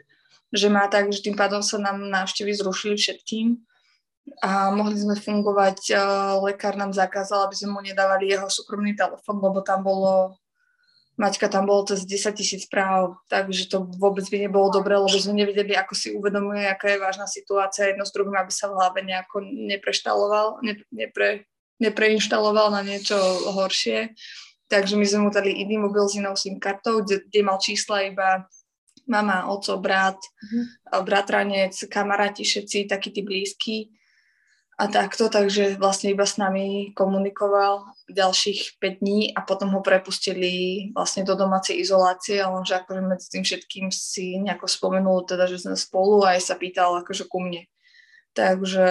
Že 0.53 0.69
má 0.69 0.85
tak, 0.93 1.09
že 1.09 1.25
tým 1.25 1.33
pádom 1.33 1.65
sa 1.65 1.81
nám 1.81 2.05
návštevy 2.05 2.53
zrušili 2.53 3.01
všetkým 3.01 3.57
a 4.45 4.69
mohli 4.77 5.01
sme 5.01 5.17
fungovať, 5.17 5.97
lekár 6.45 6.77
nám 6.77 6.93
zakázal, 6.93 7.49
aby 7.49 7.57
sme 7.57 7.71
mu 7.75 7.81
nedávali 7.81 8.29
jeho 8.29 8.47
súkromný 8.47 8.93
telefon, 8.93 9.41
lebo 9.41 9.65
tam 9.65 9.81
bolo, 9.81 10.37
Maťka 11.17 11.49
tam 11.49 11.65
bolo 11.65 11.89
cez 11.89 12.05
10 12.05 12.37
tisíc 12.37 12.69
správ, 12.69 13.17
takže 13.33 13.73
to 13.73 13.89
vôbec 13.97 14.29
by 14.29 14.37
nebolo 14.47 14.69
dobré, 14.69 15.01
lebo 15.01 15.09
sme 15.17 15.33
nevedeli, 15.33 15.73
ako 15.73 15.97
si 15.97 16.13
uvedomuje, 16.13 16.69
aká 16.69 16.93
je 16.93 17.01
vážna 17.01 17.25
situácia 17.25 17.89
jedno 17.89 18.05
s 18.05 18.13
druhým, 18.13 18.37
aby 18.37 18.53
sa 18.53 18.69
v 18.69 18.77
hlave 18.77 19.01
nejako 19.01 19.41
nepreštaloval, 19.43 20.61
ne, 20.61 20.77
nepre, 20.93 21.49
nepreinštaloval 21.83 22.71
na 22.71 22.87
niečo 22.87 23.19
horšie. 23.51 24.15
Takže 24.71 24.95
my 24.97 25.05
sme 25.05 25.21
mu 25.27 25.31
dali 25.35 25.53
iný 25.53 25.83
mobil 25.83 26.07
s 26.09 26.17
inou 26.17 26.33
SIM 26.39 26.57
kartou, 26.57 27.03
kde, 27.05 27.27
kde 27.29 27.41
mal 27.45 27.59
čísla 27.61 28.09
iba 28.09 28.49
mama, 29.05 29.51
oco, 29.51 29.77
brat, 29.83 30.17
mm-hmm. 30.17 30.65
bratranec, 31.05 31.75
kamaráti, 31.91 32.47
všetci 32.47 32.89
takí 32.89 33.11
tí 33.11 33.21
blízki 33.27 33.93
a 34.81 34.89
takto, 34.89 35.29
takže 35.29 35.77
vlastne 35.77 36.17
iba 36.17 36.25
s 36.25 36.41
nami 36.41 36.97
komunikoval 36.97 37.85
ďalších 38.09 38.81
5 38.81 39.03
dní 39.05 39.21
a 39.37 39.45
potom 39.45 39.69
ho 39.77 39.85
prepustili 39.85 40.89
vlastne 40.97 41.29
do 41.29 41.37
domácej 41.37 41.77
izolácie 41.77 42.41
a 42.41 42.49
on 42.49 42.65
že 42.65 42.81
akože 42.81 43.03
medzi 43.05 43.27
tým 43.29 43.45
všetkým 43.45 43.87
si 43.93 44.41
nejako 44.41 44.65
spomenul 44.65 45.29
teda, 45.29 45.45
že 45.45 45.61
sme 45.61 45.77
spolu 45.77 46.25
a 46.25 46.35
aj 46.35 46.41
sa 46.49 46.55
pýtal 46.57 47.05
akože 47.05 47.29
ku 47.29 47.45
mne. 47.45 47.69
Takže... 48.33 48.87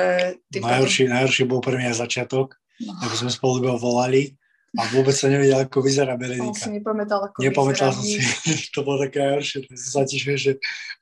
Najhorší, 0.53 1.09
potom... 1.09 1.13
najhorší 1.17 1.43
bol 1.49 1.59
pre 1.65 1.81
mňa 1.81 1.97
začiatok, 1.97 2.60
no. 2.85 2.91
ako 3.01 3.15
sme 3.25 3.31
spolu 3.31 3.53
iba 3.63 3.73
volali 3.77 4.33
a 4.71 4.87
vôbec 4.95 5.11
sa 5.11 5.27
nevedel, 5.27 5.67
ako 5.67 5.83
vyzerá 5.83 6.15
Berenika. 6.15 6.47
On 6.47 6.55
si 6.55 6.71
nepamätal, 6.71 7.27
ako 7.27 7.43
Nepamätal 7.43 7.91
som 7.91 8.07
si, 8.07 8.23
to 8.75 8.87
bolo 8.87 9.03
také 9.03 9.19
najhoršie, 9.19 9.67
som 9.75 9.91
sa 9.99 10.03
tiež, 10.07 10.23
že, 10.39 10.53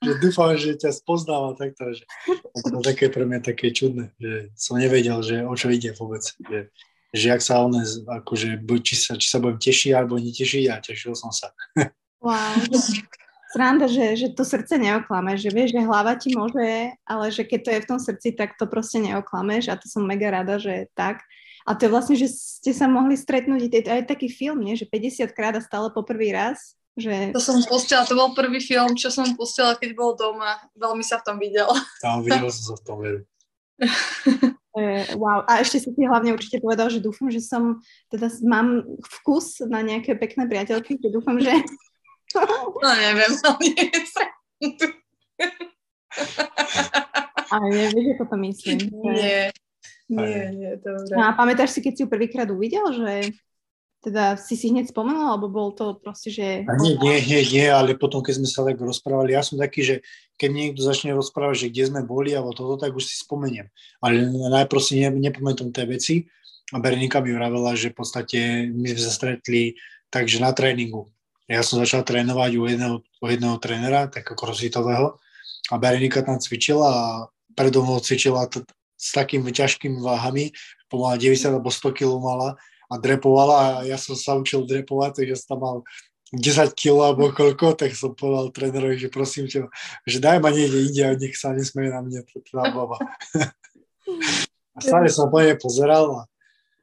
že 0.02 0.10
dúfam, 0.18 0.58
že 0.58 0.74
ťa 0.74 0.90
spoznáva 0.90 1.54
takto, 1.54 1.94
že 1.94 2.02
to 2.26 2.66
bolo 2.66 2.82
také 2.82 3.06
pre 3.06 3.22
mňa 3.22 3.40
také 3.46 3.70
čudné, 3.70 4.10
že 4.18 4.50
som 4.58 4.74
nevedel, 4.74 5.22
že 5.22 5.46
o 5.46 5.54
čo 5.54 5.70
ide 5.70 5.94
vôbec, 5.94 6.26
že, 6.26 6.74
že 7.14 7.26
ak 7.30 7.42
sa 7.46 7.62
on, 7.62 7.78
akože, 8.10 8.58
či 8.82 8.94
sa, 8.98 9.14
či 9.14 9.30
sa 9.30 9.38
budem 9.38 9.62
tešiť 9.62 9.94
alebo 9.94 10.18
netešiť 10.18 10.64
a 10.66 10.82
tešil 10.82 11.14
som 11.14 11.30
sa. 11.30 11.54
Wow, 12.18 12.58
sranda, 13.54 13.86
že, 13.86 14.14
že 14.14 14.34
to 14.34 14.46
srdce 14.46 14.78
neoklame, 14.78 15.34
že 15.34 15.50
vieš, 15.50 15.74
že 15.74 15.86
hlava 15.86 16.14
ti 16.14 16.34
môže, 16.34 16.94
ale 17.06 17.24
že 17.30 17.42
keď 17.42 17.60
to 17.62 17.70
je 17.70 17.82
v 17.82 17.88
tom 17.90 18.00
srdci, 18.02 18.28
tak 18.34 18.54
to 18.54 18.66
proste 18.70 19.02
neoklameš 19.02 19.70
a 19.70 19.78
to 19.78 19.90
som 19.90 20.06
mega 20.06 20.30
rada, 20.30 20.58
že 20.58 20.86
tak. 20.94 21.22
A 21.68 21.76
to 21.76 21.86
je 21.86 21.92
vlastne, 21.92 22.16
že 22.16 22.28
ste 22.30 22.72
sa 22.72 22.88
mohli 22.88 23.16
stretnúť, 23.16 23.68
je 23.68 23.82
to 23.84 23.90
aj 23.92 24.04
taký 24.08 24.32
film, 24.32 24.64
nie? 24.64 24.76
že 24.76 24.88
50 24.88 25.36
krát 25.36 25.54
a 25.56 25.62
stále 25.64 25.92
po 25.92 26.00
prvý 26.04 26.32
raz. 26.32 26.76
Že... 26.98 27.32
To 27.32 27.40
som 27.40 27.62
pustila, 27.64 28.04
to 28.04 28.18
bol 28.18 28.34
prvý 28.34 28.60
film, 28.60 28.98
čo 28.98 29.08
som 29.14 29.24
pustila, 29.38 29.78
keď 29.78 29.90
bol 29.94 30.18
doma. 30.18 30.58
Veľmi 30.74 31.04
sa 31.06 31.22
v 31.22 31.24
tom 31.26 31.36
videl. 31.38 31.68
Tam 32.02 32.20
videl 32.20 32.50
som 32.50 32.74
sa 32.74 32.74
v 32.76 32.82
tom, 32.84 32.96
veru. 33.00 33.20
wow. 35.22 35.46
A 35.48 35.64
ešte 35.64 35.80
si 35.80 35.90
ti 35.94 36.02
hlavne 36.04 36.34
určite 36.36 36.60
povedal, 36.60 36.90
že 36.92 37.00
dúfam, 37.00 37.30
že 37.32 37.40
som, 37.40 37.80
teda 38.12 38.28
mám 38.44 38.84
vkus 39.20 39.64
na 39.64 39.80
nejaké 39.80 40.18
pekné 40.18 40.44
priateľky, 40.50 40.98
že 41.00 41.08
dúfam, 41.08 41.40
že... 41.40 41.52
no 42.82 42.90
neviem, 42.94 43.32
ale 43.42 43.58
nie 43.64 43.84
Ale 47.50 47.66
nevieš, 47.66 48.14
ako 48.14 48.24
to 48.30 48.36
myslím. 48.46 48.78
Nie. 49.10 49.50
Nie, 50.10 50.50
nie, 50.50 50.72
dobre. 50.82 51.14
No 51.14 51.22
a 51.22 51.38
pamätáš 51.38 51.78
si, 51.78 51.80
keď 51.80 51.92
si 51.94 52.00
ju 52.02 52.08
prvýkrát 52.10 52.50
uvidel, 52.50 52.90
že 52.90 53.30
teda 54.00 54.40
si 54.40 54.56
si 54.56 54.72
hneď 54.72 54.88
spomenul, 54.88 55.28
alebo 55.28 55.52
bol 55.52 55.76
to 55.76 56.00
proste, 56.00 56.32
že... 56.32 56.64
A 56.64 56.72
nie, 56.80 56.96
nie, 56.96 57.20
nie, 57.20 57.42
nie, 57.44 57.66
ale 57.68 57.92
potom, 57.92 58.24
keď 58.24 58.40
sme 58.40 58.48
sa 58.48 58.64
tak 58.64 58.80
rozprávali, 58.80 59.36
ja 59.36 59.44
som 59.44 59.60
taký, 59.60 59.84
že 59.84 59.96
keď 60.40 60.50
niekto 60.50 60.80
začne 60.80 61.12
rozprávať, 61.12 61.68
že 61.68 61.70
kde 61.70 61.84
sme 61.92 62.00
boli, 62.00 62.32
alebo 62.32 62.56
toto, 62.56 62.80
tak 62.80 62.96
už 62.96 63.04
si 63.04 63.20
spomeniem. 63.20 63.68
Ale 64.00 64.24
najprv 64.32 64.80
si 64.80 65.04
ne, 65.04 65.12
nepamätám 65.12 65.68
tie 65.68 65.84
veci 65.84 66.14
a 66.72 66.80
Berenika 66.80 67.20
mi 67.20 67.36
vravela, 67.36 67.76
že 67.76 67.92
v 67.92 68.00
podstate 68.00 68.38
my 68.72 68.88
sme 68.88 69.02
sa 69.04 69.12
stretli 69.12 69.76
takže 70.08 70.40
na 70.40 70.56
tréningu. 70.56 71.12
Ja 71.44 71.60
som 71.60 71.76
začal 71.76 72.00
trénovať 72.00 72.56
u 72.56 72.64
jedného, 72.64 72.96
u 73.04 73.26
jedného 73.28 73.60
trénera, 73.60 74.08
takého 74.08 74.32
crossfitového 74.32 75.20
a 75.68 75.74
Berenika 75.76 76.24
tam 76.24 76.40
cvičila 76.40 76.88
a 76.88 77.04
predo 77.52 77.84
mnou 77.84 78.00
cvičila 78.00 78.48
t- 78.48 78.64
s 79.00 79.16
takými 79.16 79.48
ťažkými 79.48 79.96
váhami, 79.96 80.52
pomaly 80.92 81.32
90 81.32 81.56
alebo 81.56 81.72
100 81.72 81.96
kg 81.96 82.20
mala 82.20 82.60
a 82.92 82.94
drepovala 83.00 83.56
a 83.56 83.66
ja 83.88 83.96
som 83.96 84.12
sa 84.12 84.36
učil 84.36 84.68
drepovať, 84.68 85.24
takže 85.24 85.40
som 85.40 85.56
tam 85.56 85.60
mal 85.64 85.76
10 86.36 86.76
kg 86.78 87.10
alebo 87.10 87.34
koľko, 87.34 87.74
tak 87.74 87.96
som 87.96 88.14
povedal 88.14 88.54
trénerovi, 88.54 89.00
že 89.00 89.08
prosím 89.10 89.50
ťa, 89.50 89.66
že 90.04 90.18
daj 90.22 90.38
ma 90.38 90.52
niekde 90.52 90.78
ide 90.86 91.02
a 91.08 91.16
nech 91.18 91.34
sa 91.34 91.56
nesmeje 91.56 91.90
na 91.90 92.04
mne 92.04 92.22
tá 92.22 92.70
baba. 92.70 93.00
a 94.76 94.78
stále 94.78 95.10
som 95.10 95.26
po 95.26 95.42
nej 95.42 95.58
pozeral 95.58 96.06
a 96.12 96.29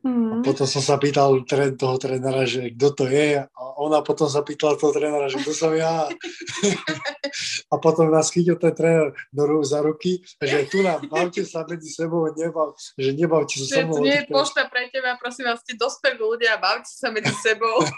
Mm. 0.07 0.31
A 0.31 0.35
potom 0.39 0.63
som 0.63 0.79
sa 0.79 0.95
pýtal 0.95 1.43
tren, 1.43 1.75
toho 1.75 1.99
trénera, 1.99 2.47
že 2.47 2.71
kto 2.71 2.87
to 2.95 3.05
je 3.11 3.43
a 3.43 3.63
ona 3.75 3.99
potom 3.99 4.31
sa 4.31 4.39
pýtala 4.39 4.79
toho 4.79 4.95
trénera, 4.95 5.27
že 5.27 5.43
kto 5.43 5.51
som 5.51 5.75
ja. 5.75 6.07
a 7.73 7.75
potom 7.75 8.07
nás 8.07 8.31
chytil 8.31 8.55
ten 8.55 8.71
tréner 8.71 9.11
do 9.35 9.43
rúk 9.43 9.67
za 9.67 9.83
ruky, 9.83 10.23
že 10.39 10.63
tu 10.71 10.79
nám 10.79 11.03
bavte 11.11 11.43
sa 11.43 11.67
medzi 11.67 11.91
sebou, 11.91 12.31
nebav, 12.31 12.71
že 12.95 13.11
nebavte 13.11 13.59
sa 13.67 13.83
so 13.83 13.99
mnou. 13.99 14.07
Nie 14.07 14.23
je 14.23 14.31
pošta 14.31 14.71
pre 14.71 14.87
teba, 14.87 15.19
prosím 15.19 15.51
vás, 15.51 15.59
ste 15.59 15.75
dospelí 15.75 16.15
ľudia, 16.15 16.55
bavte 16.55 16.87
sa 16.87 17.11
medzi 17.11 17.35
sebou. 17.43 17.83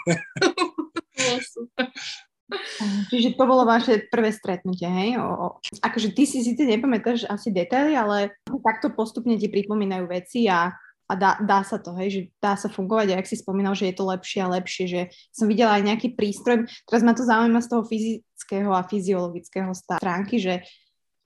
Čiže 3.14 3.38
to 3.38 3.44
bolo 3.46 3.62
vaše 3.62 4.10
prvé 4.10 4.34
stretnutie, 4.34 4.90
hej? 4.90 5.22
O, 5.22 5.26
o, 5.30 5.46
akože 5.78 6.10
ty 6.10 6.26
si 6.26 6.42
síce 6.42 6.66
nepamätáš 6.66 7.22
asi 7.30 7.54
detaily, 7.54 7.94
ale 7.94 8.34
takto 8.66 8.90
postupne 8.90 9.38
ti 9.38 9.46
pripomínajú 9.46 10.10
veci 10.10 10.50
a 10.50 10.74
a 11.10 11.18
dá, 11.18 11.42
dá 11.42 11.66
sa 11.66 11.82
to, 11.82 11.90
hej, 11.98 12.08
že 12.14 12.20
dá 12.38 12.54
sa 12.54 12.70
fungovať 12.70 13.10
a 13.10 13.18
ak 13.18 13.26
si 13.26 13.34
spomínal, 13.34 13.74
že 13.74 13.90
je 13.90 13.98
to 13.98 14.06
lepšie 14.06 14.46
a 14.46 14.52
lepšie, 14.54 14.84
že 14.86 15.00
som 15.34 15.50
videla 15.50 15.74
aj 15.74 15.82
nejaký 15.90 16.14
prístroj, 16.14 16.70
teraz 16.86 17.02
ma 17.02 17.18
to 17.18 17.26
zaujíma 17.26 17.58
z 17.58 17.68
toho 17.68 17.82
fyzického 17.82 18.70
a 18.70 18.86
fyziologického 18.86 19.74
stránky, 19.74 20.38
že, 20.38 20.62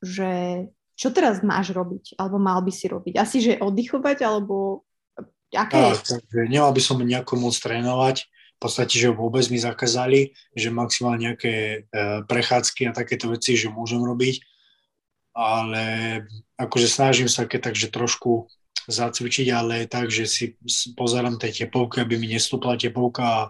že 0.01 0.65
čo 0.97 1.13
teraz 1.13 1.45
máš 1.45 1.77
robiť, 1.77 2.17
alebo 2.17 2.41
mal 2.41 2.65
by 2.65 2.73
si 2.73 2.89
robiť? 2.89 3.21
Asi, 3.21 3.45
že 3.45 3.61
oddychovať, 3.61 4.25
alebo 4.25 4.89
aké 5.53 5.93
je? 5.93 6.17
Nemal 6.49 6.73
by 6.73 6.81
som 6.81 6.97
nejako 6.97 7.37
moc 7.37 7.53
trénovať, 7.53 8.25
v 8.55 8.59
podstate, 8.63 8.97
že 8.97 9.13
vôbec 9.13 9.45
mi 9.53 9.61
zakázali, 9.61 10.33
že 10.57 10.73
maximálne 10.73 11.29
nejaké 11.29 11.53
e, 11.53 11.79
prechádzky 12.25 12.89
a 12.89 12.97
takéto 12.97 13.29
veci, 13.29 13.59
že 13.59 13.69
môžem 13.69 14.01
robiť, 14.01 14.41
ale 15.35 15.85
akože 16.57 16.89
snažím 16.89 17.27
sa 17.27 17.45
keď 17.45 17.75
takže 17.75 17.91
trošku 17.91 18.47
zacvičiť, 18.89 19.49
ale 19.55 19.89
tak, 19.89 20.13
že 20.13 20.29
si 20.29 20.57
pozerám 20.97 21.41
tie 21.41 21.53
tepovky, 21.53 22.05
aby 22.05 22.21
mi 22.21 22.29
nestúpla 22.29 22.77
tepovka 22.77 23.25
a 23.25 23.41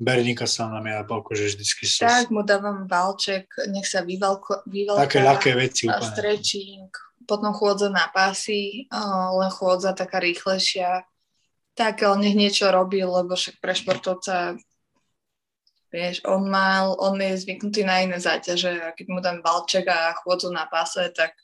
Bernika 0.00 0.48
sa 0.48 0.72
na 0.72 0.80
mňa 0.80 1.04
napalko, 1.04 1.36
že 1.36 1.52
vždycky 1.52 1.84
sa... 1.84 2.24
Tak 2.24 2.32
mu 2.32 2.40
dávam 2.40 2.88
valček, 2.88 3.52
nech 3.68 3.84
sa 3.84 4.00
vyvalko, 4.00 4.64
vyvalka. 4.64 5.04
Také 5.04 5.20
ľahké 5.20 5.50
veci 5.60 5.84
úplne. 5.92 6.08
Stretching, 6.08 6.88
potom 7.28 7.52
chôdza 7.52 7.92
na 7.92 8.08
pásy, 8.08 8.88
len 9.36 9.50
chôdza 9.52 9.92
taká 9.92 10.16
rýchlejšia. 10.24 11.04
Tak, 11.76 12.00
ale 12.00 12.16
nech 12.24 12.36
niečo 12.36 12.72
robí, 12.72 13.04
lebo 13.04 13.36
však 13.36 13.60
pre 13.60 13.76
športovca 13.76 14.56
Vieš, 15.90 16.22
on 16.22 16.46
mal, 16.46 16.94
on 17.02 17.18
je 17.18 17.34
zvyknutý 17.34 17.82
na 17.82 18.06
iné 18.06 18.22
záťaže 18.22 18.78
a 18.78 18.94
keď 18.94 19.06
mu 19.10 19.18
dám 19.18 19.42
balček 19.42 19.90
a 19.90 20.14
chôdzu 20.22 20.54
na 20.54 20.62
páse, 20.70 21.02
tak 21.10 21.34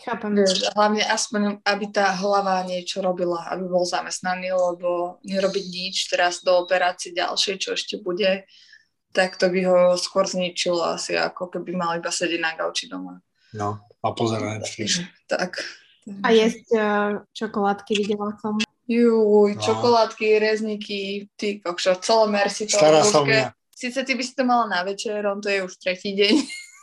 Chápem. 0.00 0.32
Hlavne 0.72 1.04
aspoň, 1.04 1.40
aby 1.60 1.92
tá 1.92 2.16
hlava 2.16 2.64
niečo 2.64 3.04
robila, 3.04 3.44
aby 3.52 3.68
bol 3.68 3.84
zamestnaný, 3.84 4.48
lebo 4.56 5.20
nerobiť 5.28 5.64
nič 5.68 5.96
teraz 6.08 6.40
do 6.40 6.56
operácie 6.56 7.12
ďalšej, 7.12 7.56
čo 7.60 7.70
ešte 7.76 8.00
bude, 8.00 8.48
tak 9.12 9.36
to 9.36 9.52
by 9.52 9.60
ho 9.66 9.78
skôr 10.00 10.24
zničilo 10.24 10.80
asi, 10.96 11.20
ako 11.20 11.52
keby 11.52 11.76
mal 11.76 12.00
iba 12.00 12.08
sedieť 12.08 12.40
na 12.40 12.56
gauči 12.56 12.88
doma. 12.88 13.20
No, 13.52 13.82
a 14.00 14.06
pozerať 14.16 14.62
Netflix. 14.62 15.04
Tak. 15.28 15.60
A 16.24 16.32
jesť 16.32 16.64
uh, 16.74 17.12
čokoládky, 17.36 17.92
videla 18.00 18.32
som. 18.40 18.56
Juj, 18.88 19.54
no. 19.54 19.60
čokoládky, 19.60 20.40
rezníky, 20.40 21.28
ty 21.36 21.60
kokšo, 21.60 22.00
celomer 22.00 22.48
si 22.48 22.66
to. 22.66 22.80
Stará 22.80 23.04
sa 23.04 23.20
mňa. 23.20 23.52
Sice 23.70 24.00
ty 24.04 24.16
by 24.16 24.22
si 24.24 24.32
to 24.32 24.42
mala 24.48 24.66
na 24.66 24.80
večer, 24.82 25.20
on 25.28 25.44
to 25.44 25.52
je 25.52 25.60
už 25.60 25.76
tretí 25.76 26.16
deň. 26.16 26.34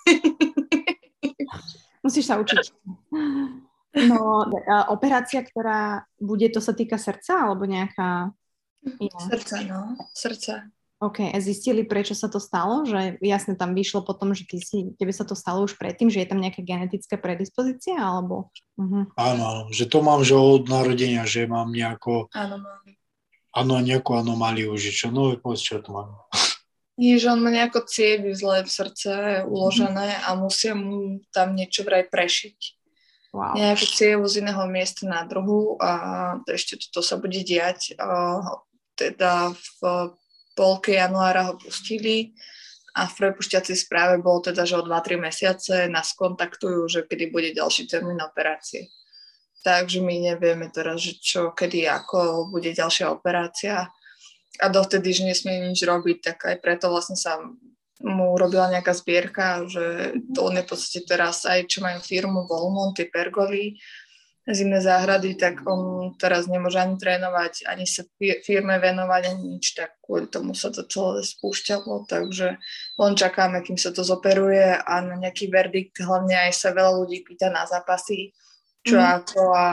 Musíš 2.07 2.31
sa 2.31 2.39
učiť. 2.39 2.71
No, 4.07 4.47
operácia, 4.87 5.43
ktorá 5.43 6.07
bude, 6.15 6.47
to 6.47 6.63
sa 6.63 6.71
týka 6.71 6.95
srdca, 6.95 7.51
alebo 7.51 7.67
nejaká 7.67 8.31
iná? 9.03 9.19
Srdca, 9.27 9.55
no. 9.67 9.99
Srdca. 10.15 10.71
OK, 10.97 11.29
a 11.29 11.37
zistili, 11.37 11.85
prečo 11.85 12.17
sa 12.17 12.25
to 12.25 12.41
stalo? 12.41 12.81
Že 12.87 13.21
jasne 13.21 13.53
tam 13.53 13.77
vyšlo 13.77 14.01
potom, 14.01 14.33
že 14.33 14.49
ty 14.49 14.57
si, 14.57 14.97
tebe 14.97 15.13
sa 15.13 15.27
to 15.27 15.37
stalo 15.37 15.67
už 15.67 15.77
predtým, 15.77 16.09
že 16.09 16.25
je 16.25 16.29
tam 16.29 16.41
nejaká 16.41 16.65
genetická 16.65 17.21
predispozícia, 17.21 17.99
alebo? 17.99 18.49
Uh-huh. 18.81 19.05
Áno, 19.13 19.43
áno, 19.45 19.63
že 19.69 19.85
to 19.85 20.01
mám, 20.01 20.25
že 20.25 20.33
od 20.33 20.65
narodenia, 20.65 21.27
že 21.27 21.45
mám 21.45 21.69
nejako... 21.69 22.33
Áno, 22.33 22.63
mám. 22.63 22.81
Áno, 23.57 23.81
nejakú 23.81 24.13
anomáliu, 24.13 24.73
že 24.77 24.93
čo, 24.93 25.09
no 25.09 25.33
povedz, 25.37 25.65
čo 25.65 25.81
to 25.81 25.89
mám. 25.89 26.17
Nie, 26.97 27.21
že 27.21 27.29
on 27.29 27.45
má 27.45 27.53
nejako 27.53 27.85
cievy 27.85 28.33
zlé 28.33 28.65
v 28.65 28.73
srdce 28.73 29.11
uložené 29.45 30.17
a 30.25 30.33
musia 30.33 30.73
mu 30.73 31.21
tam 31.29 31.53
niečo 31.53 31.85
vraj 31.85 32.09
prešiť. 32.09 32.77
Wow. 33.37 33.53
nejakú 33.53 33.85
cievu 33.91 34.25
z 34.25 34.39
iného 34.41 34.65
miesta 34.71 35.03
na 35.05 35.21
druhu 35.27 35.75
a 35.77 35.91
ešte 36.47 36.79
toto 36.79 37.05
sa 37.05 37.19
bude 37.19 37.37
diať. 37.45 37.93
Teda 38.97 39.53
v 39.53 40.15
polke 40.57 40.97
januára 40.97 41.51
ho 41.51 41.53
pustili 41.59 42.33
a 42.97 43.05
v 43.05 43.13
prepušťacej 43.13 43.77
správe 43.77 44.15
bolo 44.17 44.41
teda, 44.41 44.65
že 44.65 44.79
o 44.79 44.81
2-3 44.81 45.21
mesiace 45.21 45.85
nás 45.85 46.17
kontaktujú, 46.17 46.89
že 46.89 46.99
kedy 47.05 47.29
bude 47.29 47.53
ďalší 47.53 47.85
termín 47.85 48.17
operácie. 48.25 48.89
Takže 49.61 50.01
my 50.01 50.33
nevieme 50.33 50.73
teraz, 50.73 51.05
že 51.05 51.21
čo, 51.21 51.53
kedy, 51.53 51.85
ako 51.85 52.49
bude 52.49 52.73
ďalšia 52.73 53.11
operácia 53.13 53.85
a 54.61 54.67
dovtedy, 54.69 55.13
že 55.13 55.27
nesmie 55.27 55.69
nič 55.69 55.85
robiť, 55.85 56.17
tak 56.21 56.37
aj 56.49 56.57
preto 56.61 56.89
vlastne 56.89 57.17
sa 57.17 57.37
mu 58.01 58.37
robila 58.37 58.69
nejaká 58.69 58.93
zbierka, 58.93 59.65
že 59.65 60.13
to 60.33 60.45
on 60.45 60.57
je 60.57 60.63
v 60.65 60.69
podstate 60.69 61.01
teraz 61.09 61.45
aj, 61.49 61.65
čo 61.65 61.81
majú 61.81 61.97
firmu 62.01 62.45
Volmont, 62.45 62.93
tie 62.93 63.09
pergoly, 63.09 63.77
zimné 64.47 64.79
záhrady, 64.79 65.35
tak 65.35 65.65
on 65.67 66.13
teraz 66.15 66.47
nemôže 66.47 66.79
ani 66.79 66.95
trénovať, 66.95 67.67
ani 67.67 67.83
sa 67.83 68.07
firme 68.45 68.79
venovať, 68.79 69.21
ani 69.27 69.43
nič, 69.57 69.75
tak 69.75 69.99
kvôli 69.99 70.31
tomu 70.31 70.55
sa 70.55 70.71
to 70.71 70.87
celé 70.87 71.19
spúšťalo, 71.25 72.07
takže 72.07 72.55
len 72.95 73.13
čakáme, 73.17 73.59
kým 73.59 73.75
sa 73.75 73.91
to 73.91 74.07
zoperuje 74.07 74.77
a 74.77 74.93
na 75.03 75.19
nejaký 75.19 75.51
verdikt, 75.51 75.99
hlavne 75.99 76.47
aj 76.47 76.51
sa 76.55 76.69
veľa 76.71 76.95
ľudí 77.03 77.27
pýta 77.27 77.51
na 77.51 77.67
zápasy, 77.67 78.31
čo 78.87 78.95
mm. 78.95 79.03
ako 79.03 79.41
a 79.51 79.67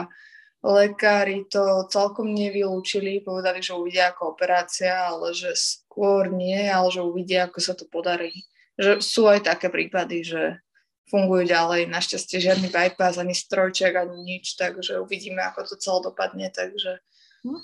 lekári 0.65 1.45
to 1.45 1.85
celkom 1.93 2.33
nevylúčili, 2.33 3.21
povedali, 3.21 3.61
že 3.61 3.77
uvidia 3.77 4.09
ako 4.09 4.33
operácia, 4.33 5.13
ale 5.13 5.37
že 5.37 5.53
skôr 5.53 6.33
nie, 6.33 6.65
ale 6.65 6.89
že 6.89 7.05
uvidia, 7.05 7.45
ako 7.45 7.59
sa 7.61 7.77
to 7.77 7.85
podarí. 7.85 8.33
Že 8.75 8.97
sú 8.99 9.29
aj 9.29 9.45
také 9.45 9.69
prípady, 9.69 10.25
že 10.25 10.41
fungujú 11.05 11.45
ďalej. 11.45 11.85
Našťastie 11.85 12.41
žiadny 12.41 12.73
bypass, 12.73 13.21
ani 13.21 13.37
strojček, 13.37 13.93
ani 13.93 14.17
nič, 14.25 14.57
takže 14.57 14.97
uvidíme, 14.97 15.45
ako 15.45 15.69
to 15.69 15.75
celé 15.77 15.99
dopadne. 16.09 16.49
Takže... 16.49 16.97
Hm. 17.45 17.61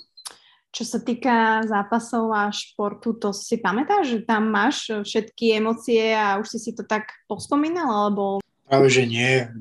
Čo 0.72 0.88
sa 0.88 0.98
týka 1.04 1.60
zápasov 1.68 2.32
a 2.32 2.48
športu, 2.48 3.12
to 3.20 3.28
si 3.36 3.60
pamätáš, 3.60 4.16
že 4.16 4.18
tam 4.24 4.48
máš 4.48 4.88
všetky 5.04 5.60
emócie 5.60 6.16
a 6.16 6.40
už 6.40 6.48
si 6.48 6.58
si 6.64 6.72
to 6.72 6.88
tak 6.88 7.12
pospomínal, 7.28 8.08
alebo... 8.08 8.40
Práve, 8.64 8.88
že 8.88 9.04
nie. 9.04 9.52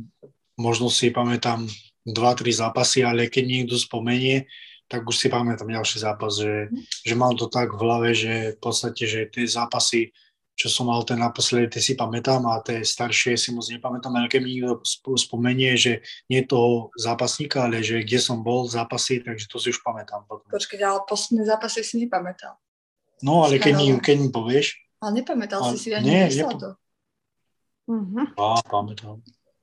Možno 0.56 0.88
si 0.88 1.12
pamätám 1.12 1.68
dva, 2.06 2.34
tri 2.34 2.52
zápasy, 2.54 3.06
ale 3.06 3.30
keď 3.30 3.44
niekto 3.46 3.76
spomenie, 3.78 4.50
tak 4.90 5.08
už 5.08 5.16
si 5.16 5.28
pamätám 5.32 5.72
ďalší 5.72 6.04
zápas, 6.04 6.42
že, 6.42 6.68
hm. 6.68 6.84
že 7.08 7.14
mám 7.16 7.34
to 7.40 7.48
tak 7.48 7.72
v 7.72 7.82
hlave, 7.82 8.10
že 8.12 8.56
v 8.56 8.60
podstate, 8.60 9.04
že 9.08 9.20
tie 9.32 9.48
zápasy 9.48 10.12
čo 10.62 10.70
som 10.70 10.94
mal 10.94 11.02
ten 11.02 11.18
naposledy, 11.18 11.74
tie 11.74 11.82
si 11.82 11.94
pamätám 11.98 12.46
a 12.46 12.62
tie 12.62 12.86
staršie 12.86 13.34
si 13.34 13.50
moc 13.50 13.66
nepamätám, 13.66 14.14
ale 14.14 14.30
keď 14.30 14.42
mi 14.46 14.62
niekto 14.62 14.86
spomenie, 15.18 15.74
že 15.74 16.06
nie 16.30 16.46
toho 16.46 16.94
zápasníka, 16.94 17.66
ale 17.66 17.82
že 17.82 18.06
kde 18.06 18.22
som 18.22 18.46
bol 18.46 18.70
v 18.70 18.78
zápasy, 18.78 19.26
takže 19.26 19.50
to 19.50 19.58
si 19.58 19.74
už 19.74 19.82
pamätám. 19.82 20.22
Počkej, 20.30 20.78
ale 20.86 21.02
posledné 21.10 21.50
zápasy 21.50 21.82
si 21.82 21.98
nepamätal. 22.06 22.62
No, 23.26 23.42
ale 23.50 23.58
keď 23.58 23.74
mi, 23.74 23.86
keď 23.98 24.16
mi 24.22 24.30
povieš. 24.30 24.78
Ale 25.02 25.26
nepamätal 25.26 25.66
ale, 25.66 25.74
si 25.74 25.78
si, 25.82 25.90
ani 25.98 26.06
nie, 26.06 26.30
nepo... 26.30 26.58
to. 26.62 26.70
Uh-huh. 27.90 28.26
Á, 28.38 28.62
pamätám. 28.70 29.18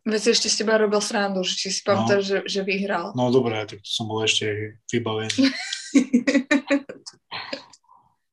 Veď 0.06 0.30
ešte 0.32 0.48
s 0.48 0.56
teba 0.56 0.78
robil 0.78 1.00
srandu, 1.02 1.42
že 1.42 1.54
si 1.58 1.70
si 1.74 1.82
pamätal, 1.82 2.22
no. 2.22 2.26
že, 2.26 2.42
že 2.46 2.62
vyhral. 2.62 3.12
No 3.18 3.34
dobré, 3.34 3.66
tak 3.66 3.82
to 3.82 3.90
som 3.90 4.06
bol 4.06 4.22
ešte 4.24 4.78
vybavený. 4.88 5.34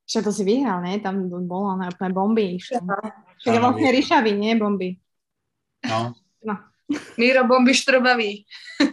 Čo 0.06 0.22
to 0.22 0.30
si 0.32 0.46
vyhral, 0.46 0.86
nie? 0.86 1.02
Tam 1.02 1.28
bolo 1.28 1.76
na 1.76 1.90
úplne 1.90 2.14
bomby. 2.14 2.60
Však 2.62 2.86
je 3.44 3.60
vlastne 3.60 3.92
ryšavý, 3.92 4.32
nie? 4.38 4.56
Bomby. 4.56 5.00
No. 5.90 6.14
no. 6.46 6.56
Miro 7.18 7.44
bomby 7.50 7.74
štrbavý. 7.74 8.46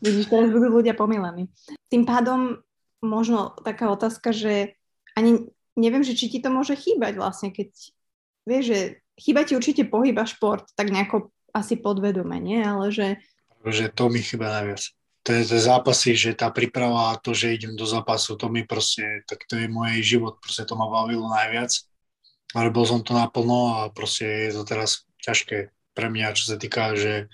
Vidíš, 0.00 0.32
teraz 0.32 0.48
budú 0.50 0.80
ľudia 0.80 0.96
pomilení. 0.96 1.48
Tým 1.88 2.04
pádom 2.04 2.58
možno 3.00 3.56
taká 3.64 3.90
otázka, 3.92 4.32
že 4.32 4.76
ani 5.16 5.48
neviem, 5.76 6.04
že 6.04 6.16
či 6.16 6.28
ti 6.28 6.40
to 6.40 6.50
môže 6.52 6.76
chýbať 6.76 7.16
vlastne, 7.16 7.50
keď 7.52 7.70
vieš, 8.48 8.64
že 8.68 8.80
chýba 9.20 9.44
ti 9.44 9.52
určite 9.52 9.84
pohyb 9.84 10.16
a 10.16 10.24
šport, 10.24 10.64
tak 10.72 10.88
nejako 10.88 11.28
asi 11.52 11.76
podvedome, 11.76 12.40
nie? 12.40 12.64
Ale 12.64 12.88
že... 12.88 13.20
Že 13.60 13.92
to 13.92 14.08
mi 14.08 14.24
chýba 14.24 14.48
najviac 14.48 14.80
tie, 15.24 15.44
tie 15.44 15.60
zápasy, 15.60 16.16
že 16.16 16.30
tá 16.32 16.48
príprava 16.48 17.12
a 17.14 17.20
to, 17.20 17.36
že 17.36 17.54
idem 17.54 17.76
do 17.76 17.84
zápasu, 17.84 18.36
to 18.36 18.48
mi 18.48 18.64
proste, 18.64 19.24
tak 19.28 19.44
to 19.44 19.60
je 19.60 19.68
môj 19.68 20.00
život, 20.00 20.40
proste 20.40 20.64
to 20.64 20.74
ma 20.76 20.88
bavilo 20.88 21.28
najviac. 21.28 21.70
Bol 22.50 22.86
som 22.88 23.04
to 23.04 23.14
naplno 23.14 23.78
a 23.78 23.80
proste 23.94 24.50
je 24.50 24.52
to 24.58 24.62
teraz 24.66 25.06
ťažké 25.22 25.70
pre 25.94 26.06
mňa, 26.10 26.34
čo 26.34 26.44
sa 26.50 26.56
týka, 26.58 26.98
že 26.98 27.30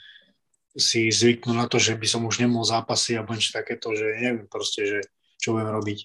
si 0.77 1.09
zvyknú 1.09 1.57
na 1.57 1.65
to, 1.73 1.81
že 1.81 1.97
by 1.97 2.05
som 2.05 2.29
už 2.29 2.45
nemohol 2.45 2.69
zápasy 2.69 3.17
a 3.17 3.25
niečo 3.25 3.57
takéto, 3.57 3.97
že 3.97 4.21
neviem 4.21 4.45
proste, 4.45 4.85
že 4.85 4.99
čo 5.41 5.57
budem 5.57 5.73
robiť. 5.73 5.99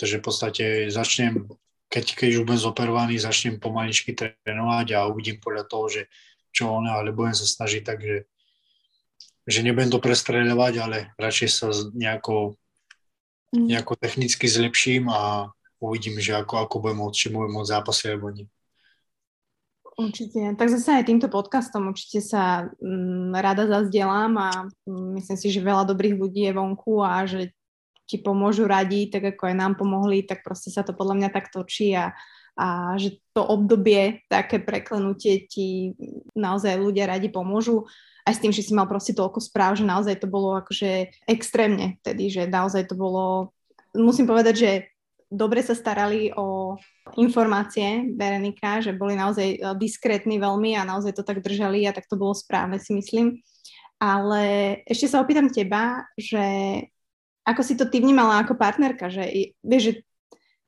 Takže 0.00 0.16
v 0.16 0.24
podstate 0.24 0.64
začnem, 0.88 1.44
keď, 1.88 2.04
keď 2.14 2.28
už 2.38 2.44
budem 2.46 2.60
zoperovaný, 2.60 3.14
začnem 3.20 3.62
pomaličky 3.62 4.16
trénovať 4.16 4.86
a 4.96 5.08
uvidím 5.08 5.38
podľa 5.38 5.64
toho, 5.68 5.86
že 5.88 6.02
čo 6.54 6.70
ono, 6.70 6.94
ale 6.94 7.10
budem 7.10 7.34
sa 7.34 7.46
snažiť, 7.46 7.82
takže 7.82 8.14
že 9.44 9.60
nebudem 9.60 9.92
to 9.92 10.00
prestreľovať, 10.00 10.74
ale 10.80 10.98
radšej 11.20 11.48
sa 11.50 11.68
nejako, 11.92 12.56
mm. 13.52 13.66
nejako 13.68 13.92
technicky 14.00 14.48
zlepším 14.48 15.12
a 15.12 15.52
uvidím, 15.82 16.16
že 16.16 16.32
ako, 16.32 16.64
ako 16.64 16.76
budem 16.80 16.98
môcť, 17.04 17.18
či 17.18 17.28
budem 17.28 17.52
môcť 17.52 17.72
zápasy 17.76 18.04
alebo 18.08 18.32
nie. 18.32 18.48
Určite. 19.94 20.58
Tak 20.58 20.68
zase 20.74 20.90
aj 20.90 21.06
týmto 21.06 21.30
podcastom 21.30 21.86
určite 21.94 22.18
sa 22.18 22.66
m, 22.82 23.30
mm, 23.30 23.38
rada 23.38 23.70
zazdelám 23.70 24.32
a 24.42 24.50
m, 24.66 24.90
mm, 24.90 25.08
myslím 25.22 25.38
si, 25.38 25.46
že 25.54 25.62
veľa 25.62 25.86
dobrých 25.86 26.18
ľudí 26.18 26.50
je 26.50 26.52
vonku 26.56 26.98
a 26.98 27.22
že 27.30 27.54
ti 28.04 28.20
pomôžu 28.20 28.68
radi, 28.68 29.08
tak 29.08 29.36
ako 29.36 29.48
aj 29.50 29.56
nám 29.56 29.72
pomohli, 29.80 30.24
tak 30.24 30.44
proste 30.44 30.68
sa 30.68 30.84
to 30.84 30.92
podľa 30.92 31.24
mňa 31.24 31.28
tak 31.32 31.48
točí 31.48 31.96
a, 31.96 32.12
a 32.56 32.94
že 33.00 33.20
to 33.32 33.42
obdobie, 33.42 34.24
také 34.28 34.60
preklenutie 34.60 35.48
ti 35.48 35.96
naozaj 36.36 36.76
ľudia 36.76 37.08
radi 37.08 37.32
pomôžu 37.32 37.88
aj 38.24 38.40
s 38.40 38.42
tým, 38.44 38.52
že 38.52 38.64
si 38.64 38.72
mal 38.72 38.88
proste 38.88 39.12
toľko 39.12 39.40
správ, 39.40 39.76
že 39.76 39.84
naozaj 39.84 40.16
to 40.16 40.28
bolo 40.28 40.56
akože 40.56 41.12
extrémne 41.28 42.00
vtedy, 42.00 42.32
že 42.32 42.48
naozaj 42.48 42.88
to 42.88 42.96
bolo, 42.96 43.52
musím 43.92 44.24
povedať, 44.24 44.54
že 44.56 44.70
dobre 45.28 45.60
sa 45.60 45.76
starali 45.76 46.32
o 46.32 46.78
informácie 47.20 48.08
Berenika, 48.16 48.80
že 48.80 48.96
boli 48.96 49.18
naozaj 49.18 49.48
e, 49.52 49.58
diskrétni 49.76 50.40
veľmi 50.40 50.72
a 50.78 50.88
naozaj 50.88 51.20
to 51.20 51.26
tak 51.26 51.44
držali 51.44 51.84
a 51.84 51.92
tak 51.92 52.08
to 52.08 52.16
bolo 52.16 52.32
správne 52.32 52.80
si 52.80 52.96
myslím. 52.96 53.44
Ale 54.00 54.78
ešte 54.88 55.10
sa 55.10 55.20
opýtam 55.20 55.52
teba, 55.52 56.08
že 56.16 56.46
ako 57.44 57.60
si 57.60 57.76
to 57.76 57.84
ty 57.86 58.00
vnímala 58.00 58.40
ako 58.40 58.56
partnerka, 58.56 59.12
že 59.12 59.54
vieš, 59.60 59.82
že 59.84 59.92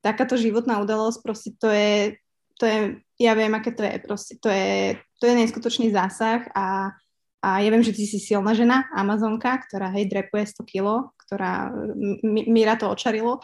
takáto 0.04 0.36
životná 0.36 0.78
udalosť, 0.84 1.18
proste 1.24 1.50
to 1.56 1.72
je, 1.72 2.20
to 2.60 2.64
je, 2.68 2.78
ja 3.18 3.32
viem, 3.32 3.52
aké 3.56 3.72
to 3.72 3.82
je, 3.82 3.96
proste 4.04 4.38
to 4.38 4.52
je, 4.52 5.00
to 5.18 5.24
je 5.26 5.34
neskutočný 5.34 5.90
zásah 5.90 6.46
a 6.52 6.94
a 7.46 7.62
ja 7.62 7.70
viem, 7.70 7.84
že 7.84 7.94
ty 7.94 8.10
si 8.10 8.18
silná 8.18 8.58
žena, 8.58 8.90
Amazonka, 8.90 9.54
ktorá 9.68 9.94
hej, 9.94 10.10
drepuje 10.10 10.50
100 10.50 10.66
kg, 10.66 11.14
ktorá 11.14 11.70
Mira 12.26 12.74
to 12.74 12.90
očarilo, 12.90 13.38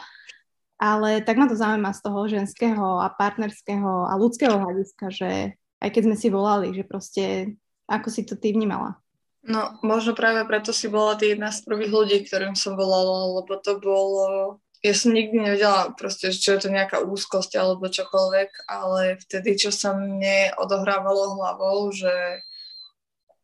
ale 0.75 1.23
tak 1.23 1.39
ma 1.39 1.47
to 1.47 1.55
zaujíma 1.55 1.95
z 1.95 2.01
toho 2.03 2.19
ženského 2.27 2.99
a 2.99 3.07
partnerského 3.07 4.09
a 4.09 4.13
ľudského 4.19 4.59
hľadiska, 4.59 5.07
že 5.07 5.55
aj 5.79 5.89
keď 5.95 6.01
sme 6.09 6.17
si 6.19 6.27
volali, 6.27 6.75
že 6.75 6.83
proste 6.83 7.55
ako 7.87 8.07
si 8.11 8.27
to 8.27 8.35
ty 8.35 8.51
vnímala? 8.51 8.99
No, 9.43 9.75
možno 9.83 10.15
práve 10.15 10.39
preto 10.47 10.71
si 10.71 10.87
bola 10.87 11.19
ty 11.19 11.35
jedna 11.35 11.51
z 11.51 11.67
prvých 11.67 11.91
ľudí, 11.91 12.17
ktorým 12.23 12.55
som 12.55 12.79
volala, 12.79 13.43
lebo 13.43 13.59
to 13.59 13.75
bolo... 13.79 14.57
Ja 14.83 14.91
som 14.91 15.15
nikdy 15.15 15.39
nevedela 15.39 15.95
proste, 15.95 16.31
čo 16.35 16.59
je 16.59 16.67
to 16.67 16.69
nejaká 16.71 16.99
úzkosť 16.99 17.55
alebo 17.55 17.87
čokoľvek, 17.87 18.67
ale 18.67 19.15
vtedy, 19.15 19.55
čo 19.55 19.71
sa 19.71 19.95
mne 19.95 20.51
odohrávalo 20.59 21.39
hlavou, 21.39 21.91
že 21.91 22.43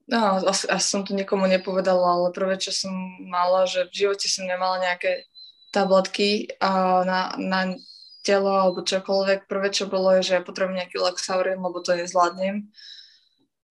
No, 0.09 0.41
asi, 0.41 0.65
asi 0.65 0.87
som 0.89 1.05
to 1.05 1.13
nikomu 1.13 1.45
nepovedala, 1.45 2.01
ale 2.01 2.33
prvé, 2.33 2.57
čo 2.57 2.73
som 2.73 2.89
mala, 3.29 3.69
že 3.69 3.85
v 3.93 4.09
živote 4.09 4.25
som 4.25 4.49
nemala 4.49 4.81
nejaké 4.81 5.29
tabletky 5.69 6.49
a 6.57 7.05
na, 7.05 7.21
na 7.37 7.77
telo 8.25 8.49
alebo 8.49 8.81
čokoľvek. 8.81 9.45
Prvé, 9.45 9.69
čo 9.69 9.85
bolo, 9.85 10.17
je, 10.17 10.25
že 10.25 10.35
ja 10.37 10.41
potrebujem 10.41 10.81
nejaký 10.81 10.97
Lexaurin, 10.97 11.61
lebo 11.61 11.77
to 11.85 11.93
nezvládnem. 11.93 12.73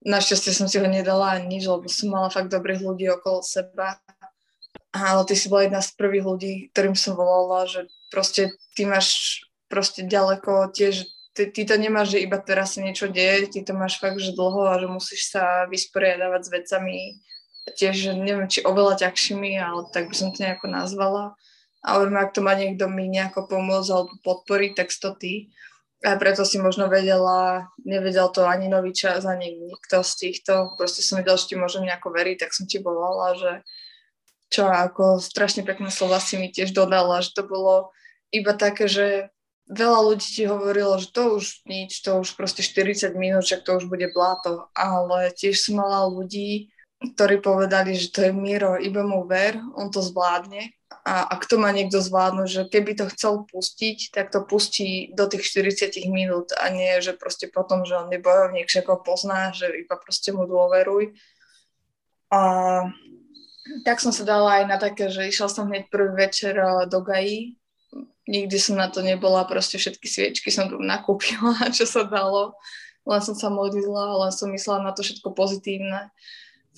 Našťastie 0.05 0.55
som 0.55 0.67
si 0.71 0.79
ho 0.79 0.87
nedala 0.87 1.35
ani 1.35 1.59
lebo 1.59 1.87
som 1.91 2.11
mala 2.11 2.31
fakt 2.31 2.51
dobrých 2.51 2.79
ľudí 2.79 3.11
okolo 3.11 3.43
seba. 3.43 3.99
Ale 4.89 5.21
ty 5.27 5.37
si 5.37 5.51
bola 5.51 5.69
jedna 5.69 5.81
z 5.85 5.93
prvých 5.93 6.25
ľudí, 6.25 6.53
ktorým 6.73 6.97
som 6.97 7.13
volala, 7.13 7.69
že 7.69 7.85
proste 8.09 8.57
ty 8.73 8.89
máš 8.89 9.39
proste 9.69 10.01
ďaleko 10.01 10.73
tiež 10.73 11.05
ty, 11.39 11.51
ty 11.51 11.61
to 11.65 11.77
nemáš, 11.77 12.17
že 12.17 12.25
iba 12.25 12.35
teraz 12.41 12.75
sa 12.75 12.83
niečo 12.83 13.07
deje, 13.07 13.47
ty 13.47 13.63
to 13.63 13.71
máš 13.71 14.01
fakt, 14.01 14.19
že 14.19 14.35
dlho 14.35 14.67
a 14.67 14.75
že 14.75 14.87
musíš 14.91 15.31
sa 15.31 15.69
vysporiadavať 15.71 16.41
s 16.43 16.49
vecami 16.51 16.97
tiež, 17.79 18.17
neviem, 18.17 18.49
či 18.49 18.65
oveľa 18.65 19.07
ťažšími, 19.07 19.55
ale 19.61 19.87
tak 19.93 20.09
by 20.09 20.15
som 20.17 20.33
to 20.33 20.41
nejako 20.41 20.67
nazvala. 20.67 21.37
A 21.79 21.95
hovorím, 21.95 22.19
ak 22.19 22.35
to 22.35 22.43
má 22.43 22.59
niekto 22.59 22.91
mi 22.91 23.07
nejako 23.07 23.47
pomôcť 23.47 23.89
alebo 23.93 24.13
podporiť, 24.25 24.71
tak 24.75 24.91
to 24.91 25.15
ty. 25.15 25.53
A 25.99 26.15
preto 26.15 26.47
si 26.47 26.55
možno 26.55 26.87
vedela, 26.87 27.67
nevedel 27.83 28.31
to 28.31 28.47
ani 28.47 28.71
nový 28.71 28.95
čas, 28.95 29.27
ani 29.27 29.51
nikto 29.51 29.99
z 29.99 30.11
týchto. 30.15 30.79
Proste 30.79 31.03
som 31.03 31.19
vedela, 31.19 31.35
že 31.35 31.51
ti 31.51 31.55
môžem 31.59 31.83
nejako 31.83 32.15
veriť, 32.15 32.37
tak 32.39 32.55
som 32.55 32.63
ti 32.63 32.79
volala, 32.79 33.35
že 33.35 33.51
čo 34.47 34.71
ako 34.71 35.19
strašne 35.19 35.67
pekné 35.67 35.91
slova 35.91 36.23
si 36.23 36.39
mi 36.39 36.49
tiež 36.49 36.71
dodala, 36.71 37.19
že 37.19 37.35
to 37.35 37.43
bolo 37.43 37.91
iba 38.31 38.55
také, 38.55 38.87
že 38.87 39.27
veľa 39.67 39.99
ľudí 40.07 40.27
ti 40.39 40.43
hovorilo, 40.47 40.97
že 41.03 41.11
to 41.11 41.35
už 41.35 41.67
nič, 41.67 41.99
to 42.01 42.23
už 42.23 42.33
proste 42.39 42.63
40 42.63 43.13
minút, 43.19 43.43
však 43.45 43.67
to 43.67 43.77
už 43.77 43.91
bude 43.91 44.07
bláto, 44.15 44.71
ale 44.73 45.35
tiež 45.35 45.59
som 45.59 45.83
mala 45.83 46.07
ľudí, 46.07 46.71
ktorí 46.99 47.43
povedali, 47.43 47.93
že 47.93 48.09
to 48.09 48.25
je 48.25 48.31
Miro, 48.31 48.79
iba 48.79 49.03
mu 49.03 49.27
ver, 49.27 49.59
on 49.75 49.91
to 49.91 49.99
zvládne 49.99 50.78
a 50.89 51.29
ak 51.29 51.45
to 51.45 51.61
má 51.61 51.69
niekto 51.69 52.01
zvládnuť, 52.01 52.47
že 52.49 52.61
keby 52.65 52.97
to 52.97 53.05
chcel 53.13 53.45
pustiť, 53.45 54.09
tak 54.09 54.33
to 54.33 54.41
pustí 54.41 55.13
do 55.13 55.29
tých 55.29 55.45
40 55.45 55.93
minút 56.09 56.49
a 56.57 56.69
nie, 56.73 56.97
že 56.97 57.13
proste 57.13 57.45
potom, 57.45 57.85
že 57.85 57.93
on 57.93 58.09
je 58.09 58.17
bojovník, 58.17 58.65
ho 58.65 58.97
pozná, 58.97 59.53
že 59.53 59.69
iba 59.69 59.93
proste 60.01 60.33
mu 60.33 60.49
dôveruj. 60.49 61.13
A 62.33 62.41
tak 63.85 64.01
som 64.01 64.09
sa 64.09 64.25
dala 64.25 64.61
aj 64.61 64.63
na 64.65 64.77
také, 64.81 65.13
že 65.13 65.29
išla 65.29 65.49
som 65.49 65.69
hneď 65.69 65.93
prvý 65.93 66.13
večer 66.13 66.57
eh, 66.57 66.89
do 66.89 67.05
Gají. 67.05 67.53
Nikdy 68.29 68.57
som 68.61 68.77
na 68.77 68.89
to 68.89 69.01
nebola, 69.01 69.45
proste 69.45 69.81
všetky 69.81 70.05
sviečky 70.05 70.49
som 70.49 70.69
tu 70.69 70.77
nakúpila, 70.81 71.53
čo 71.77 71.85
sa 71.85 72.01
dalo. 72.01 72.57
Len 73.05 73.21
som 73.21 73.37
sa 73.37 73.53
modlila, 73.53 74.25
len 74.25 74.33
som 74.33 74.49
myslela 74.49 74.85
na 74.85 74.93
to 74.93 75.05
všetko 75.05 75.33
pozitívne 75.37 76.09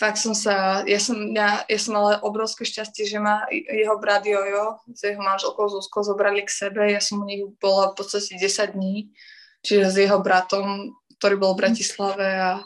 fakt 0.02 0.18
som 0.18 0.34
sa, 0.34 0.82
ja 0.90 0.98
som, 0.98 1.14
ja, 1.30 1.62
ja 1.70 1.78
som 1.78 1.94
mala 1.94 2.18
obrovské 2.26 2.66
šťastie, 2.66 3.06
že 3.06 3.22
ma 3.22 3.46
jeho 3.54 4.02
brat 4.02 4.26
Jojo 4.26 4.82
s 4.90 5.06
jeho 5.06 5.22
manželkou 5.22 5.70
Zuzko 5.70 6.02
zobrali 6.02 6.42
k 6.42 6.50
sebe, 6.50 6.90
ja 6.90 6.98
som 6.98 7.22
u 7.22 7.26
nich 7.30 7.46
bola 7.62 7.94
v 7.94 8.02
podstate 8.02 8.34
10 8.42 8.74
dní, 8.74 9.14
čiže 9.62 9.94
s 9.94 9.96
jeho 10.02 10.18
bratom, 10.18 10.98
ktorý 11.22 11.38
bol 11.38 11.54
v 11.54 11.62
Bratislave 11.62 12.26
a 12.34 12.66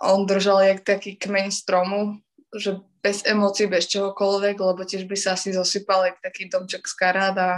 on 0.00 0.24
držal 0.24 0.64
jak 0.64 0.80
taký 0.80 1.20
kmeň 1.20 1.52
stromu, 1.52 2.16
že 2.56 2.80
bez 3.04 3.20
emócií, 3.28 3.68
bez 3.68 3.92
čohokoľvek, 3.92 4.56
lebo 4.56 4.80
tiež 4.80 5.04
by 5.04 5.16
sa 5.20 5.36
asi 5.36 5.52
zosypal 5.52 6.08
jak 6.08 6.24
taký 6.24 6.48
domček 6.48 6.88
z 6.88 6.94
karát 6.96 7.36
a, 7.36 7.52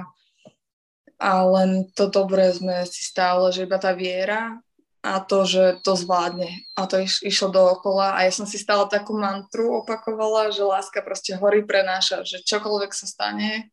a 1.23 1.31
len 1.47 1.87
to 1.95 2.11
dobré 2.11 2.51
sme 2.51 2.83
si 2.91 3.07
stále, 3.07 3.55
že 3.55 3.63
iba 3.63 3.79
tá 3.79 3.95
viera 3.95 4.59
a 5.05 5.21
to, 5.21 5.45
že 5.45 5.85
to 5.85 5.93
zvládne. 5.93 6.65
A 6.73 6.89
to 6.89 7.05
iš, 7.05 7.21
išlo 7.21 7.53
dookola 7.53 8.17
a 8.17 8.25
ja 8.25 8.33
som 8.33 8.49
si 8.49 8.57
stále 8.57 8.89
takú 8.89 9.13
mantru 9.13 9.85
opakovala, 9.85 10.49
že 10.49 10.65
láska 10.65 11.05
proste 11.05 11.37
horí 11.37 11.61
prenáša, 11.61 12.25
že 12.25 12.41
čokoľvek 12.41 12.93
sa 12.97 13.05
stane, 13.05 13.69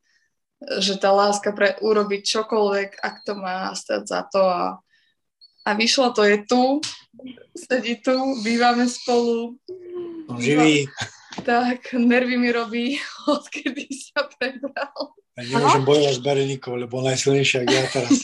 že 0.83 0.99
tá 0.99 1.15
láska 1.15 1.55
pre 1.55 1.79
urobiť 1.79 2.21
čokoľvek, 2.27 2.99
ak 2.99 3.15
to 3.23 3.33
má 3.39 3.71
stať 3.71 4.03
za 4.11 4.21
to 4.27 4.43
a, 4.43 4.83
a 5.63 5.69
vyšlo 5.71 6.11
to, 6.11 6.27
je 6.27 6.37
tu, 6.43 6.63
sedí 7.55 7.95
tu, 8.03 8.35
bývame 8.43 8.91
spolu. 8.91 9.55
Živý. 10.35 10.91
Tak, 11.47 11.95
nervy 11.95 12.35
mi 12.35 12.51
robí, 12.51 12.99
odkedy 13.31 13.87
sa 13.87 14.27
prebral. 14.35 15.15
Ja 15.39 15.47
nemôžem 15.47 15.87
bojovať 15.87 16.15
s 16.19 16.21
Berenikou, 16.21 16.75
lebo 16.75 16.99
ona 16.99 17.15
je 17.15 17.23
silnejšia 17.23 17.63
ako 17.63 17.71
ja 17.71 17.85
teraz. 17.87 18.17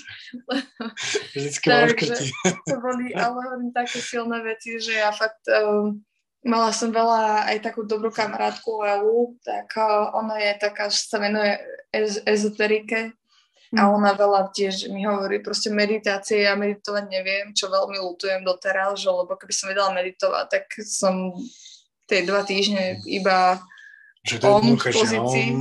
Vždycky 1.35 1.65
odkrtí. 1.71 2.25
to 2.67 2.75
boli 2.83 3.15
ale 3.15 3.31
hovorím 3.31 3.71
také 3.71 4.03
silné 4.03 4.43
veci, 4.43 4.75
že 4.75 4.99
ja 4.99 5.15
fakt 5.15 5.47
um, 5.47 6.03
mala 6.43 6.75
som 6.75 6.91
veľa 6.91 7.47
aj 7.47 7.63
takú 7.63 7.87
dobrú 7.87 8.11
kamarátku 8.11 8.83
Elu, 8.83 9.39
tak 9.39 9.71
uh, 9.79 10.11
ona 10.19 10.35
je 10.35 10.51
taká, 10.59 10.91
že 10.91 11.07
sa 11.07 11.23
venuje 11.23 11.55
ez- 11.95 12.19
ezoterike 12.27 13.15
a 13.71 13.81
mm. 13.87 13.91
ona 13.91 14.11
veľa 14.11 14.51
tiež 14.51 14.91
mi 14.91 15.07
hovorí 15.07 15.39
proste 15.39 15.71
meditácie, 15.71 16.43
ja 16.43 16.59
meditovať 16.59 17.07
neviem, 17.07 17.55
čo 17.55 17.71
veľmi 17.71 18.03
lutujem 18.03 18.43
doteraz, 18.43 18.99
že 18.99 19.07
lebo 19.07 19.31
keby 19.35 19.53
som 19.55 19.71
vedela 19.71 19.95
meditovať, 19.95 20.45
tak 20.51 20.63
som 20.83 21.31
tie 22.07 22.23
dva 22.23 22.43
týždne 22.43 22.99
iba 23.07 23.59
že 24.27 24.43
to 24.43 24.47
je 24.47 24.53
on 24.53 24.75
v 24.75 24.83
pozícii. 24.83 25.47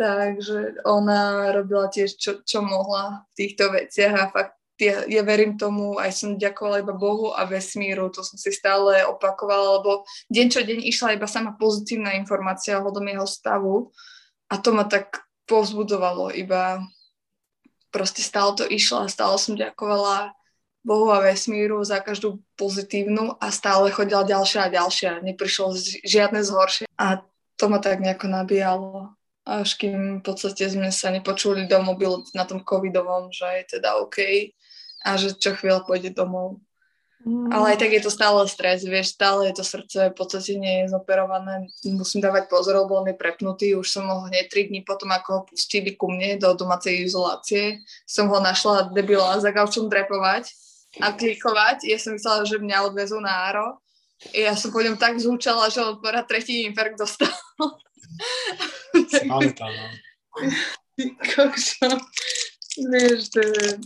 Takže 0.00 0.80
ona 0.88 1.52
robila 1.52 1.92
tiež, 1.92 2.16
čo, 2.16 2.40
čo 2.40 2.64
mohla 2.64 3.28
v 3.28 3.32
týchto 3.36 3.68
veciach 3.68 4.14
a 4.16 4.24
fakt 4.32 4.56
ja, 4.80 5.04
ja 5.04 5.20
verím 5.20 5.60
tomu, 5.60 6.00
aj 6.00 6.08
som 6.16 6.40
ďakovala 6.40 6.80
iba 6.80 6.96
Bohu 6.96 7.36
a 7.36 7.44
vesmíru, 7.44 8.08
to 8.08 8.24
som 8.24 8.40
si 8.40 8.48
stále 8.48 9.04
opakovala, 9.04 9.76
lebo 9.76 10.08
deň 10.32 10.46
čo 10.48 10.64
deň 10.64 10.80
išla 10.88 11.20
iba 11.20 11.28
sama 11.28 11.52
pozitívna 11.60 12.16
informácia 12.16 12.80
ohľadom 12.80 13.04
jeho 13.12 13.28
stavu 13.28 13.74
a 14.48 14.56
to 14.56 14.72
ma 14.72 14.88
tak 14.88 15.20
povzbudzovalo, 15.44 16.32
iba. 16.32 16.80
Proste 17.90 18.22
stále 18.22 18.54
to 18.54 18.64
išlo 18.64 19.04
a 19.04 19.12
stále 19.12 19.34
som 19.36 19.58
ďakovala 19.58 20.32
Bohu 20.80 21.12
a 21.12 21.20
vesmíru 21.20 21.84
za 21.84 22.00
každú 22.00 22.40
pozitívnu 22.56 23.36
a 23.36 23.52
stále 23.52 23.92
chodila 23.92 24.24
ďalšia 24.24 24.68
a 24.68 24.72
ďalšia. 24.72 25.20
Neprišlo 25.20 25.76
žiadne 26.04 26.40
zhoršie 26.40 26.88
a 26.96 27.20
to 27.60 27.68
ma 27.68 27.76
tak 27.76 28.00
nejako 28.00 28.26
nabíjalo. 28.32 29.12
Až 29.44 29.76
kým 29.76 30.20
v 30.20 30.24
podstate 30.24 30.68
sme 30.72 30.88
sa 30.88 31.12
nepočuli 31.12 31.68
do 31.68 31.80
mobilu 31.84 32.24
na 32.32 32.48
tom 32.48 32.64
covidovom, 32.64 33.28
že 33.28 33.44
je 33.60 33.64
teda 33.76 34.00
OK 34.00 34.18
a 35.04 35.16
že 35.20 35.36
čo 35.36 35.52
chvíľa 35.56 35.84
pôjde 35.84 36.16
domov. 36.16 36.60
Mm. 37.20 37.52
Ale 37.52 37.76
aj 37.76 37.84
tak 37.84 37.92
je 37.92 38.00
to 38.00 38.08
stále 38.08 38.40
stres, 38.48 38.80
vieš, 38.80 39.12
stále 39.12 39.52
je 39.52 39.60
to 39.60 39.64
srdce, 39.64 40.08
v 40.08 40.16
podstate 40.16 40.56
nie 40.56 40.84
je 40.84 40.96
zoperované, 40.96 41.68
musím 41.84 42.24
dávať 42.24 42.48
pozor, 42.48 42.80
lebo 42.80 42.96
on 42.96 43.12
je 43.12 43.16
prepnutý, 43.16 43.76
už 43.76 43.92
som 43.92 44.08
ho 44.08 44.24
hneď 44.24 44.48
3 44.48 44.72
dní 44.72 44.80
potom, 44.88 45.12
ako 45.12 45.28
ho 45.28 45.40
pustili 45.44 45.92
ku 46.00 46.08
mne 46.08 46.40
do 46.40 46.56
domácej 46.56 47.04
izolácie, 47.04 47.84
som 48.08 48.24
ho 48.32 48.40
našla 48.40 48.88
debila 48.96 49.36
za 49.36 49.52
gaučom 49.52 49.92
drepovať 49.92 50.48
a 50.98 51.14
klikovať. 51.14 51.86
Ja 51.86 51.98
som 52.02 52.18
myslela, 52.18 52.42
že 52.42 52.58
mňa 52.58 52.90
odvezú 52.90 53.22
na 53.22 53.46
Aro. 53.46 53.78
Ja 54.34 54.58
som 54.58 54.74
po 54.74 54.82
ňom 54.82 54.98
tak 54.98 55.22
zúčala, 55.22 55.70
že 55.70 55.80
on 55.80 56.02
pora 56.02 56.26
tretí 56.26 56.66
infarkt 56.66 56.98
dostal. 56.98 57.30
Ale 59.30 59.54
tam, 59.54 59.70
no. 59.70 59.86
Kokšo. 61.34 61.88
Vieš, 62.90 63.30
to 63.32 63.40
je... 63.40 63.80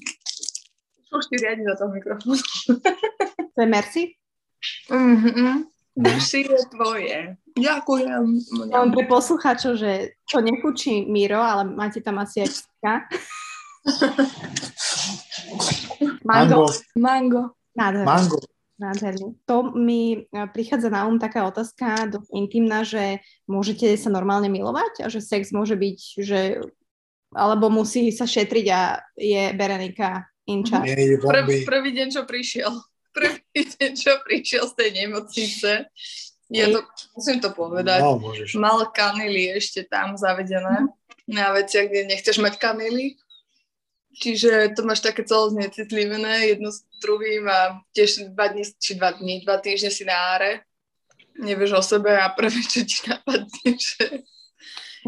Už 1.14 1.24
ti 1.30 1.36
riadi 1.38 1.62
do 1.62 1.78
toho 1.78 1.94
mikrofónu. 1.94 2.34
To 3.54 3.58
je 3.62 3.68
Merci? 3.70 4.02
Mhm. 4.90 5.70
Merci 5.94 6.42
je 6.42 6.58
tvoje. 6.74 7.38
Ďakujem. 7.54 8.24
Len 8.66 8.90
pre 8.90 9.06
poslucháčov, 9.06 9.78
že 9.78 10.18
to 10.26 10.42
nechučí 10.42 11.06
Miro, 11.06 11.38
ale 11.38 11.70
máte 11.70 12.02
tam 12.02 12.18
asi 12.18 12.42
aj. 12.42 12.50
Mango. 16.24 16.66
Mango. 16.96 17.42
Nádherné. 17.76 18.08
Mango. 18.08 18.38
Nádherný. 18.74 19.38
To 19.46 19.70
mi 19.70 20.26
e, 20.26 20.48
prichádza 20.50 20.90
na 20.90 21.06
um 21.06 21.14
taká 21.14 21.46
otázka 21.46 22.10
dosť 22.10 22.28
intimná, 22.34 22.82
že 22.82 23.22
môžete 23.46 23.94
sa 23.94 24.10
normálne 24.10 24.50
milovať 24.50 25.04
a 25.04 25.06
že 25.06 25.22
sex 25.22 25.54
môže 25.54 25.78
byť, 25.78 25.98
že 26.18 26.40
alebo 27.34 27.70
musí 27.70 28.10
sa 28.10 28.26
šetriť 28.26 28.66
a 28.70 28.98
je 29.14 29.42
Berenika 29.54 30.26
in 30.50 30.66
charge. 30.66 30.90
Nie, 30.90 31.18
Prv, 31.18 31.46
bomby. 31.46 31.66
prvý 31.66 31.90
deň, 31.94 32.08
čo 32.10 32.22
prišiel. 32.26 32.70
Prvý 33.14 33.62
deň, 33.62 33.90
čo 33.94 34.18
prišiel 34.26 34.66
z 34.66 34.74
tej 34.74 34.90
nemocnice. 34.90 35.86
Ja 36.50 36.66
to, 36.66 36.82
musím 37.14 37.38
to 37.38 37.54
povedať. 37.54 38.02
No, 38.02 38.18
môžeš. 38.18 38.58
Mal 38.58 38.90
kanily 38.90 39.54
ešte 39.54 39.86
tam 39.86 40.18
zavedené 40.18 40.90
na 41.30 41.46
veciach, 41.54 41.86
kde 41.86 42.10
nechceš 42.10 42.42
mať 42.42 42.58
kanily. 42.58 43.14
Čiže 44.14 44.78
to 44.78 44.86
máš 44.86 45.02
také 45.02 45.26
celé 45.26 45.50
znecitlivené 45.50 46.54
jedno 46.54 46.70
s 46.70 46.86
druhým 47.02 47.50
a 47.50 47.82
tiež 47.90 48.30
dva 48.30 48.46
dní, 48.50 48.62
či 48.78 48.94
dva 48.94 49.10
dní, 49.10 49.42
dva 49.42 49.58
týždne 49.58 49.90
si 49.90 50.06
na 50.06 50.38
áre. 50.38 50.62
Nevieš 51.34 51.72
o 51.74 51.82
sebe 51.82 52.14
a 52.14 52.30
prvé, 52.30 52.62
čo 52.62 52.86
ti 52.86 53.10
napadne, 53.10 53.70
že 53.74 54.22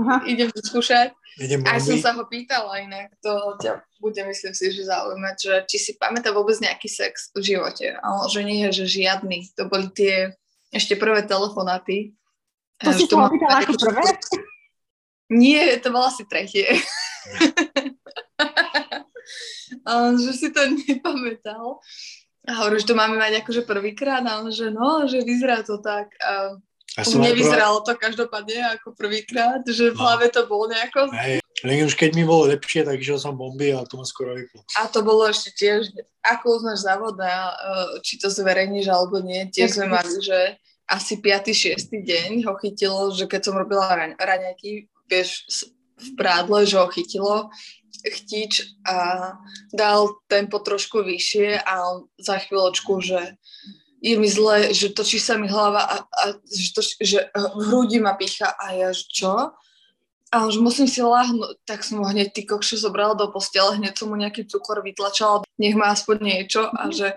Aha. 0.03 0.27
idem 0.27 0.51
to 0.51 0.59
skúšať. 0.59 1.15
Idem 1.37 1.63
Aj 1.69 1.79
som 1.79 2.01
sa 2.01 2.17
ho 2.17 2.25
pýtala 2.27 2.81
inak, 2.83 3.13
to 3.21 3.31
ťa 3.61 3.85
bude 4.01 4.21
myslím 4.25 4.55
si, 4.57 4.73
že 4.73 4.89
zaujímať, 4.89 5.37
že 5.37 5.55
či 5.69 5.77
si 5.77 5.93
pamätá 5.97 6.33
vôbec 6.33 6.57
nejaký 6.61 6.89
sex 6.89 7.33
v 7.37 7.45
živote. 7.45 7.97
A 7.97 8.05
on, 8.17 8.29
že 8.29 8.45
nie, 8.45 8.65
že 8.73 8.89
žiadny. 8.89 9.53
To 9.57 9.69
boli 9.69 9.89
tie 9.93 10.37
ešte 10.73 10.97
prvé 10.97 11.25
telefonáty. 11.25 12.17
To 12.85 12.93
A 12.93 12.97
si 12.97 13.09
mal 13.13 13.33
opýtala 13.33 13.65
ako 13.65 13.75
prvé? 13.77 14.05
Nie, 15.33 15.77
to 15.81 15.91
bolo 15.91 16.09
asi 16.09 16.25
tretie. 16.29 16.67
a 19.87 20.13
že 20.19 20.33
si 20.35 20.49
to 20.51 20.61
nepamätal. 20.83 21.79
A 22.47 22.51
hovorím, 22.63 22.79
že 22.83 22.91
to 22.91 22.99
máme 22.99 23.17
mať 23.19 23.43
akože 23.43 23.63
prvýkrát 23.67 24.23
a 24.23 24.39
on, 24.39 24.51
že 24.55 24.71
no, 24.71 25.07
že 25.11 25.23
vyzerá 25.23 25.63
to 25.63 25.79
tak. 25.79 26.11
A 26.23 26.55
Ja 26.97 27.03
som 27.03 27.19
nevyzeralo 27.21 27.83
to 27.83 27.93
každopádne 27.99 28.79
ako 28.79 28.95
prvýkrát, 28.95 29.63
že 29.67 29.91
v 29.91 29.99
No. 29.99 30.03
hlave 30.07 30.31
to 30.31 30.47
bolo 30.47 30.71
nejako 30.71 31.11
Hej, 31.13 31.43
len 31.67 31.85
už 31.85 31.99
keď 31.99 32.15
mi 32.15 32.23
bolo 32.23 32.47
lepšie, 32.49 32.87
tak 32.87 33.03
išiel 33.03 33.19
som 33.19 33.35
bomby 33.35 33.75
a 33.75 33.83
to 33.83 33.99
ma 33.99 34.07
skoro 34.07 34.33
vyplo. 34.39 34.63
A 34.79 34.87
to 34.87 35.03
bolo 35.03 35.27
ešte 35.27 35.53
tiež, 35.59 35.91
ako 36.23 36.63
uznáš 36.63 36.87
závod 36.87 37.19
a 37.19 37.51
uh, 37.51 37.99
či 38.01 38.17
to 38.17 38.31
zverejníš 38.31 38.87
alebo 38.89 39.19
nie, 39.21 39.51
tiež 39.51 39.77
sme 39.77 39.91
mali, 39.91 40.15
že 40.23 40.55
asi 40.87 41.19
5. 41.19 41.83
6. 41.83 41.91
deň 41.91 42.47
ho 42.47 42.55
chytilo, 42.63 43.11
že 43.11 43.27
keď 43.27 43.41
som 43.43 43.59
robila 43.59 43.91
raň, 43.91 44.15
raňajky, 44.17 44.87
vieš, 45.11 45.45
v 45.97 46.09
prádle, 46.15 46.63
že 46.63 46.77
ho 46.79 46.87
chytilo 46.93 47.49
chtič 48.05 48.83
a 48.85 49.33
dal 49.73 50.13
tempo 50.29 50.59
trošku 50.59 51.01
vyššie 51.03 51.61
a 51.63 51.73
on 51.87 51.97
za 52.21 52.41
chvíľočku, 52.43 53.01
že 53.01 53.39
je 54.01 54.15
mi 54.15 54.29
zle, 54.29 54.71
že 54.77 54.93
točí 54.93 55.17
sa 55.17 55.41
mi 55.41 55.49
hlava 55.49 55.83
a, 55.83 55.97
a 56.05 56.25
že, 56.47 56.71
to, 56.77 56.81
že 57.01 57.19
v 57.33 57.61
hrudi 57.67 57.99
ma 57.99 58.15
pícha 58.15 58.53
a 58.53 58.77
ja, 58.77 58.91
že 58.93 59.09
čo? 59.09 59.57
A 60.35 60.37
už 60.45 60.59
musím 60.59 60.91
si 60.91 61.01
láhnuť, 61.01 61.65
tak 61.65 61.87
som 61.87 62.03
ho 62.03 62.07
hneď 62.07 62.35
ty 62.35 62.43
kokšo 62.45 62.77
zobrala 62.77 63.15
do 63.15 63.31
postele, 63.31 63.79
hneď 63.79 63.95
som 63.97 64.11
mu 64.11 64.19
nejaký 64.19 64.45
cukor 64.45 64.83
vytlačala, 64.83 65.47
nech 65.57 65.79
má 65.79 65.95
aspoň 65.95 66.17
niečo 66.19 66.67
a 66.67 66.91
že, 66.91 67.15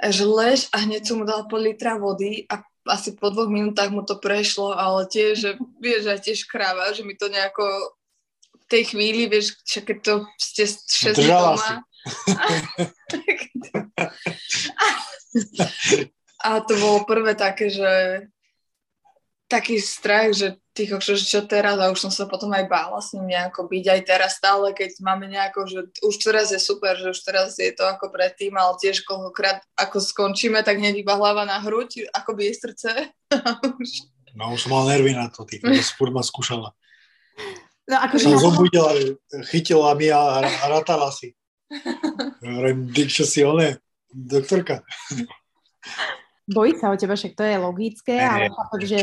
a 0.00 0.06
že 0.08 0.24
lež 0.24 0.66
a 0.72 0.82
hneď 0.82 1.04
som 1.04 1.20
mu 1.20 1.24
dala 1.28 1.44
pol 1.46 1.62
litra 1.62 2.00
vody 2.00 2.48
a 2.48 2.64
asi 2.86 3.18
po 3.18 3.30
dvoch 3.34 3.50
minútach 3.50 3.90
mu 3.90 4.06
to 4.06 4.16
prešlo, 4.16 4.72
ale 4.72 5.10
tiež, 5.10 5.32
že 5.36 5.50
vieš, 5.82 6.06
aj 6.06 6.20
tiež 6.22 6.46
kráva, 6.46 6.94
že 6.94 7.02
mi 7.02 7.18
to 7.18 7.26
nejako 7.26 7.95
v 8.56 8.66
tej 8.68 8.84
chvíli, 8.94 9.28
vieš, 9.28 9.56
keď 9.64 10.02
to 10.02 10.26
ste 10.40 10.66
6 10.66 11.22
doma. 11.22 11.84
a 16.46 16.60
to 16.62 16.78
bolo 16.78 17.02
prvé 17.04 17.34
také, 17.34 17.68
že 17.68 18.22
taký 19.46 19.78
strach, 19.78 20.34
že 20.34 20.58
ty 20.74 20.90
čo, 20.90 21.14
čo 21.16 21.40
teraz 21.46 21.78
a 21.78 21.88
už 21.88 22.02
som 22.02 22.12
sa 22.12 22.26
potom 22.26 22.52
aj 22.52 22.68
bála 22.68 22.98
s 22.98 23.14
ním 23.14 23.32
nejako 23.32 23.70
byť 23.70 23.84
aj 23.88 24.00
teraz 24.04 24.36
stále, 24.36 24.74
keď 24.74 25.00
máme 25.00 25.30
nejako, 25.30 25.66
že 25.70 25.80
už 26.02 26.14
teraz 26.18 26.52
je 26.52 26.60
super, 26.60 26.98
že 26.98 27.14
už 27.14 27.20
teraz 27.22 27.56
je 27.56 27.72
to 27.72 27.86
ako 27.86 28.10
predtým, 28.10 28.58
ale 28.58 28.76
tiež 28.76 29.06
koľkokrát 29.06 29.62
ako 29.78 30.02
skončíme, 30.02 30.60
tak 30.66 30.82
hneď 30.82 31.00
iba 31.00 31.16
hlava 31.16 31.46
na 31.46 31.62
hruď, 31.62 32.10
ako 32.12 32.36
by 32.36 32.42
je 32.50 32.54
srdce. 32.58 32.90
no 34.38 34.52
už 34.52 34.66
som 34.66 34.74
mal 34.74 34.84
nervy 34.90 35.14
na 35.14 35.30
to, 35.30 35.46
ty, 35.46 35.62
furt 35.96 36.12
ma 36.12 36.20
skúšala. 36.20 36.74
No 37.86 37.96
akože... 38.02 38.26
Som 38.26 38.42
zobudila, 38.42 38.90
chytila 39.50 39.94
mi 39.94 40.10
a, 40.10 40.42
ratala 40.66 41.14
si. 41.14 41.34
Hovorím, 42.42 42.90
čo 43.06 43.22
si 43.22 43.46
one, 43.46 43.78
doktorka. 44.10 44.82
Bojí 46.46 46.78
sa 46.78 46.90
o 46.90 46.98
teba, 46.98 47.18
však 47.18 47.34
to 47.34 47.42
je 47.42 47.56
logické, 47.58 48.22
ale 48.22 48.50
chápem, 48.50 48.82
že 48.86 49.00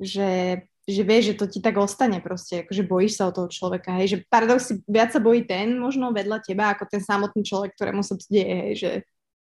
že, 0.00 0.60
že 0.84 1.02
vieš, 1.02 1.32
že 1.32 1.38
to 1.40 1.46
ti 1.48 1.58
tak 1.64 1.80
ostane 1.80 2.20
proste, 2.20 2.64
akože 2.64 2.82
bojíš 2.84 3.12
sa 3.16 3.24
o 3.28 3.34
toho 3.34 3.48
človeka, 3.48 3.96
hej, 3.96 4.06
že 4.12 4.18
paradox 4.28 4.68
si 4.68 4.74
viac 4.84 5.10
sa 5.12 5.20
bojí 5.20 5.48
ten 5.48 5.80
možno 5.80 6.12
vedľa 6.12 6.44
teba, 6.44 6.72
ako 6.72 6.84
ten 6.88 7.00
samotný 7.00 7.42
človek, 7.42 7.72
ktorému 7.74 8.04
sa 8.04 8.14
to 8.14 8.24
deje, 8.28 8.54
hej, 8.54 8.74
že 8.76 8.90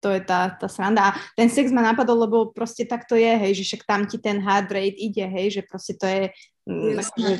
to 0.04 0.12
je 0.12 0.20
tá, 0.20 0.52
tá 0.52 0.68
sranda. 0.68 1.00
A 1.00 1.16
ten 1.32 1.48
sex 1.48 1.72
ma 1.72 1.80
napadol, 1.80 2.28
lebo 2.28 2.52
proste 2.52 2.84
tak 2.84 3.08
to 3.08 3.16
je, 3.16 3.32
hej, 3.40 3.56
že 3.56 3.64
však 3.72 3.88
tam 3.88 4.04
ti 4.04 4.20
ten 4.20 4.36
heart 4.36 4.68
rate 4.68 5.00
ide, 5.00 5.24
hej, 5.24 5.60
že 5.60 5.62
proste 5.64 5.96
to 5.96 6.04
je 6.04 6.22
mm, 6.68 7.00
akože, 7.00 7.34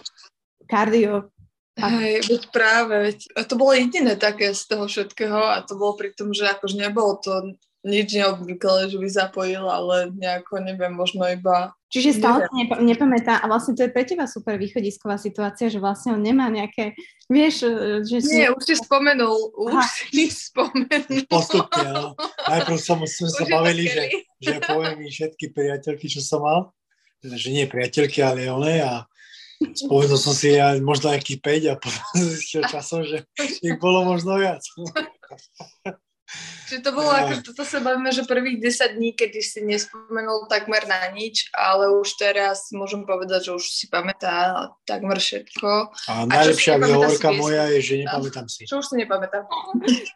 kardio. 0.64 1.28
Hej, 1.74 2.30
veď 2.30 2.42
práve, 2.54 2.94
veď 3.10 3.18
to 3.50 3.54
bolo 3.58 3.74
jediné 3.74 4.14
také 4.14 4.54
z 4.54 4.62
toho 4.70 4.86
všetkého 4.86 5.58
a 5.58 5.66
to 5.66 5.74
bolo 5.74 5.98
pri 5.98 6.14
tom, 6.14 6.30
že 6.30 6.46
akože 6.46 6.78
nebolo 6.78 7.18
to 7.18 7.58
nič 7.84 8.16
neobvyklé, 8.16 8.88
že 8.88 8.96
by 8.96 9.08
zapojil, 9.12 9.66
ale 9.68 10.08
nejako, 10.16 10.64
neviem, 10.64 10.96
možno 10.96 11.28
iba... 11.28 11.76
Čiže 11.92 12.16
stále 12.16 12.48
si 12.48 12.54
nepa- 12.64 12.80
nepamätá 12.80 13.38
a 13.38 13.44
vlastne 13.44 13.76
to 13.76 13.84
je 13.84 13.92
pre 13.92 14.08
teba 14.08 14.24
super 14.24 14.56
východisková 14.56 15.20
situácia, 15.20 15.68
že 15.68 15.78
vlastne 15.78 16.16
on 16.16 16.22
nemá 16.24 16.48
nejaké, 16.48 16.96
vieš, 17.28 17.68
e, 17.68 18.00
že 18.02 18.18
si... 18.24 18.40
Nie, 18.40 18.50
už 18.50 18.64
si 18.64 18.74
spomenul, 18.80 19.52
už 19.68 19.74
Aha. 19.76 19.84
si 19.84 20.26
spomenul. 20.32 21.28
Postupne, 21.28 21.88
no. 21.92 22.06
Najprv 22.48 22.78
som, 22.80 22.98
sme 23.04 23.28
sa 23.30 23.44
bavili, 23.46 23.84
že, 23.84 24.04
že 24.40 24.54
poviem 24.64 25.04
mi 25.04 25.12
všetky 25.12 25.52
priateľky, 25.52 26.08
čo 26.08 26.24
som 26.24 26.40
mal, 26.40 26.72
že 27.20 27.52
nie 27.52 27.68
priateľky, 27.68 28.24
ale 28.24 28.48
one 28.48 28.80
a 28.80 29.04
spomenul 29.72 30.20
som 30.20 30.34
si 30.36 30.60
aj 30.60 30.84
možno 30.84 31.14
nejakých 31.14 31.40
5 31.40 31.72
a 31.72 31.74
potom 31.80 32.04
zistil 32.36 32.62
časom, 32.68 33.00
že 33.08 33.24
ich 33.40 33.76
bolo 33.80 34.04
možno 34.04 34.36
viac. 34.36 34.60
Čiže 36.64 36.80
to 36.80 36.96
bolo 36.96 37.12
ako, 37.12 37.44
toto 37.44 37.62
sa 37.62 37.78
bavíme, 37.84 38.08
že 38.10 38.24
prvých 38.24 38.58
10 38.58 38.96
dní, 38.96 39.12
kedy 39.14 39.38
si 39.44 39.60
nespomenul 39.62 40.48
takmer 40.48 40.88
na 40.88 41.12
nič, 41.12 41.52
ale 41.52 41.92
už 41.92 42.16
teraz 42.16 42.72
môžem 42.72 43.04
povedať, 43.04 43.46
že 43.46 43.52
už 43.60 43.62
si 43.62 43.86
pamätá 43.86 44.72
takmer 44.88 45.20
všetko. 45.20 45.92
A, 46.08 46.10
a 46.10 46.26
najlepšia 46.26 46.80
výhovorka 46.80 47.30
moja 47.36 47.68
je, 47.76 47.80
že 47.84 47.94
nepamätám 48.08 48.48
si. 48.48 48.64
Čo 48.64 48.80
už 48.80 48.86
si 48.90 48.96
nepamätám? 49.04 49.44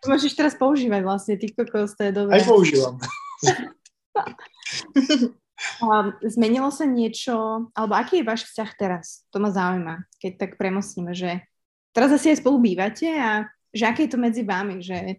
To 0.03 0.07
môžeš 0.09 0.33
teraz 0.35 0.57
používať 0.57 1.05
vlastne, 1.05 1.37
ty 1.37 1.53
kokos, 1.53 1.95
to 1.95 2.09
je 2.09 2.13
dobré. 2.17 2.41
Aj 2.41 2.43
používam. 2.43 2.97
Um, 5.83 6.15
zmenilo 6.23 6.71
sa 6.71 6.87
niečo, 6.87 7.67
alebo 7.75 7.95
aký 7.99 8.23
je 8.23 8.29
váš 8.29 8.47
vzťah 8.47 8.71
teraz? 8.79 9.27
To 9.35 9.43
ma 9.43 9.51
zaujíma, 9.51 10.07
keď 10.23 10.33
tak 10.39 10.51
premostíme, 10.55 11.11
že 11.15 11.43
teraz 11.91 12.15
asi 12.15 12.31
aj 12.31 12.43
spolu 12.43 12.63
bývate 12.63 13.11
a 13.11 13.47
že 13.75 13.85
aké 13.87 14.07
je 14.07 14.13
to 14.15 14.23
medzi 14.23 14.47
vami, 14.47 14.79
že 14.79 15.19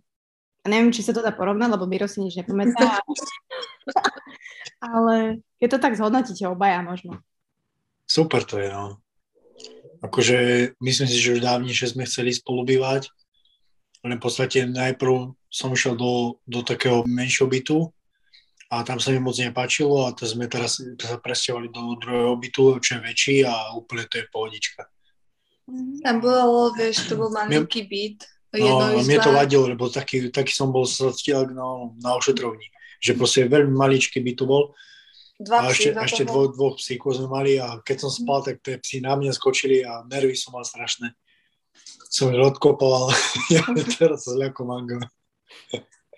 a 0.59 0.65
neviem, 0.67 0.91
či 0.91 1.03
sa 1.03 1.15
to 1.15 1.23
dá 1.23 1.31
porovnať, 1.31 1.71
lebo 1.71 1.87
Miro 1.87 2.07
si 2.07 2.19
nič 2.19 2.35
nepamätá. 2.39 2.99
Ale 4.83 5.43
keď 5.59 5.67
to 5.75 5.79
tak 5.79 5.95
zhodnotíte 5.95 6.43
obaja 6.47 6.83
možno. 6.83 7.19
Super 8.03 8.43
to 8.43 8.59
je, 8.59 8.67
no. 8.67 8.99
Akože 9.99 10.71
myslím 10.79 11.07
si, 11.07 11.19
že 11.19 11.35
už 11.39 11.43
dávnejšie 11.43 11.95
sme 11.95 12.07
chceli 12.07 12.31
spolu 12.31 12.63
bývať, 12.63 13.11
v 13.99 14.15
podstate 14.15 14.63
najprv 14.63 15.35
som 15.51 15.75
išiel 15.75 15.99
do, 15.99 16.39
do 16.47 16.63
takého 16.63 17.03
menšieho 17.03 17.51
bytu 17.51 17.91
a 18.69 18.85
tam 18.85 19.01
sa 19.01 19.09
mi 19.09 19.17
moc 19.17 19.33
nepáčilo 19.33 20.05
a 20.05 20.13
to 20.13 20.29
sme 20.29 20.45
teraz 20.45 20.77
sa 20.77 21.17
presťahovali 21.17 21.73
do 21.73 21.97
druhého 21.97 22.37
bytu, 22.37 22.77
čo 22.81 22.97
je 22.97 23.01
väčší 23.01 23.35
a 23.45 23.73
úplne 23.73 24.05
to 24.05 24.21
je 24.21 24.25
pohodička. 24.29 24.85
Tam 26.01 26.21
bolo, 26.21 26.73
vieš, 26.73 27.09
to 27.09 27.17
bol 27.17 27.29
malinký 27.29 27.85
byt 27.85 28.25
No, 28.49 28.81
a 28.81 28.97
mne 29.05 29.21
to 29.21 29.29
vadilo, 29.29 29.69
lebo 29.69 29.93
taký, 29.93 30.33
taký 30.33 30.49
som 30.49 30.73
bol 30.73 30.81
stiaľ 30.89 31.53
no, 31.53 31.93
na 32.01 32.17
ošetrovni, 32.17 32.65
že 32.97 33.13
proste 33.13 33.45
veľmi 33.45 33.77
maličký 33.77 34.25
by 34.25 34.33
tu 34.33 34.49
bol. 34.49 34.73
Dva 35.37 35.63
a 35.63 35.71
ešte, 35.71 35.93
ešte 35.93 36.23
dvo, 36.25 36.49
dvoch 36.49 36.81
psíkov 36.81 37.21
sme 37.21 37.29
mali 37.29 37.61
a 37.61 37.77
keď 37.85 38.09
som 38.09 38.11
spal, 38.11 38.41
tak 38.41 38.65
tie 38.65 38.81
psi 38.81 39.05
na 39.05 39.13
mňa 39.13 39.37
skočili 39.37 39.85
a 39.85 40.01
nervy 40.09 40.33
som 40.33 40.57
mal 40.57 40.65
strašné. 40.65 41.13
Som 42.09 42.33
ich 42.33 42.41
odkopal, 42.41 43.13
ja 43.53 43.61
teraz 44.01 44.25
sa 44.25 44.33
zľako 44.33 44.65
mango. 44.65 44.97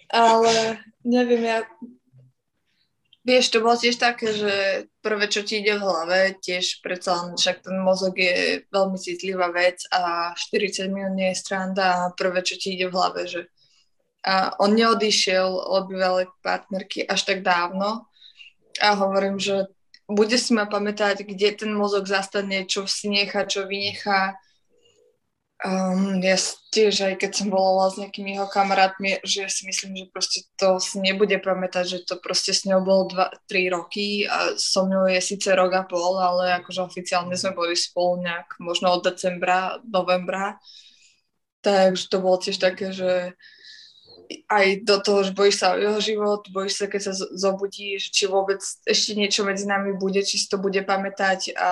Ale 0.07 0.79
neviem, 1.03 1.43
ja 1.43 1.67
Vieš, 3.21 3.53
to 3.53 3.61
bolo 3.61 3.77
tiež 3.77 4.01
také, 4.01 4.33
že 4.33 4.53
prvé, 5.05 5.29
čo 5.29 5.45
ti 5.45 5.61
ide 5.61 5.77
v 5.77 5.85
hlave, 5.85 6.19
tiež 6.41 6.81
predsa 6.81 7.21
len, 7.21 7.37
však 7.37 7.61
ten 7.61 7.77
mozog 7.77 8.17
je 8.17 8.65
veľmi 8.73 8.97
citlivá 8.97 9.53
vec 9.53 9.85
a 9.93 10.33
40 10.33 10.89
minút 10.89 11.13
nie 11.13 11.29
je 11.29 11.37
stranda 11.37 11.85
a 12.09 12.13
prvé, 12.17 12.41
čo 12.41 12.57
ti 12.57 12.73
ide 12.73 12.89
v 12.89 12.97
hlave, 12.97 13.29
že 13.29 13.45
a 14.21 14.53
on 14.61 14.77
neodišiel 14.77 15.49
od 15.49 15.89
bývalej 15.89 16.29
partnerky 16.45 17.01
až 17.09 17.25
tak 17.25 17.41
dávno. 17.41 18.05
A 18.77 18.93
hovorím, 18.93 19.41
že 19.41 19.65
bude 20.05 20.37
si 20.37 20.53
ma 20.53 20.69
pamätať, 20.69 21.25
kde 21.25 21.65
ten 21.65 21.71
mozog 21.73 22.05
zastane, 22.05 22.69
čo 22.69 22.85
si 22.85 23.09
nechá, 23.09 23.49
čo 23.49 23.65
vynechá, 23.65 24.37
Um, 25.61 26.17
ja 26.25 26.41
tiež 26.73 27.05
aj 27.05 27.21
keď 27.21 27.31
som 27.37 27.53
bola 27.53 27.85
s 27.93 28.01
nejakými 28.01 28.33
jeho 28.33 28.49
kamarátmi, 28.49 29.21
že 29.21 29.45
ja 29.45 29.49
si 29.49 29.69
myslím, 29.69 29.93
že 29.93 30.05
proste 30.09 30.39
to 30.57 30.81
si 30.81 30.97
nebude 30.97 31.37
pamätať, 31.37 31.85
že 31.85 31.99
to 32.01 32.17
proste 32.17 32.49
s 32.49 32.65
ňou 32.65 32.81
bolo 32.81 33.05
2-3 33.45 33.69
roky 33.69 34.25
a 34.25 34.57
so 34.57 34.89
mnou 34.89 35.05
je 35.05 35.21
síce 35.21 35.45
rok 35.53 35.69
a 35.77 35.85
pol, 35.85 36.17
ale 36.17 36.57
akože 36.57 36.81
oficiálne 36.81 37.37
sme 37.37 37.53
boli 37.53 37.77
spolu 37.77 38.25
nejak 38.25 38.57
možno 38.57 38.89
od 38.89 39.05
decembra, 39.05 39.77
novembra. 39.85 40.57
Takže 41.61 42.09
to 42.09 42.17
bolo 42.17 42.41
tiež 42.41 42.57
také, 42.57 42.89
že 42.89 43.37
aj 44.49 44.81
do 44.81 44.97
toho, 44.97 45.29
že 45.29 45.37
bojíš 45.37 45.61
sa 45.61 45.75
o 45.75 45.77
jeho 45.77 45.99
život, 46.01 46.41
bojíš 46.49 46.73
sa, 46.73 46.85
keď 46.89 47.01
sa 47.05 47.13
zobudíš, 47.37 48.09
či 48.09 48.25
vôbec 48.25 48.65
ešte 48.89 49.13
niečo 49.13 49.45
medzi 49.45 49.69
nami 49.69 49.93
bude, 49.93 50.25
či 50.25 50.41
si 50.41 50.49
to 50.49 50.57
bude 50.57 50.81
pamätať 50.89 51.53
a 51.53 51.69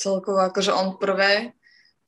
celkovo 0.00 0.40
akože 0.40 0.72
on 0.72 0.96
prvé 0.96 1.52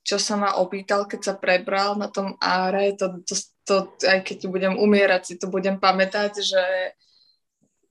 čo 0.03 0.19
sa 0.19 0.35
ma 0.35 0.59
opýtal, 0.59 1.07
keď 1.07 1.21
sa 1.23 1.35
prebral 1.39 1.95
na 1.95 2.11
tom 2.11 2.35
áre, 2.43 2.99
to, 2.99 3.23
to, 3.23 3.35
to, 3.63 3.75
aj 4.03 4.27
keď 4.27 4.51
budem 4.51 4.75
umierať, 4.75 5.23
si 5.23 5.35
to 5.39 5.47
budem 5.47 5.79
pamätať, 5.79 6.43
že 6.43 6.65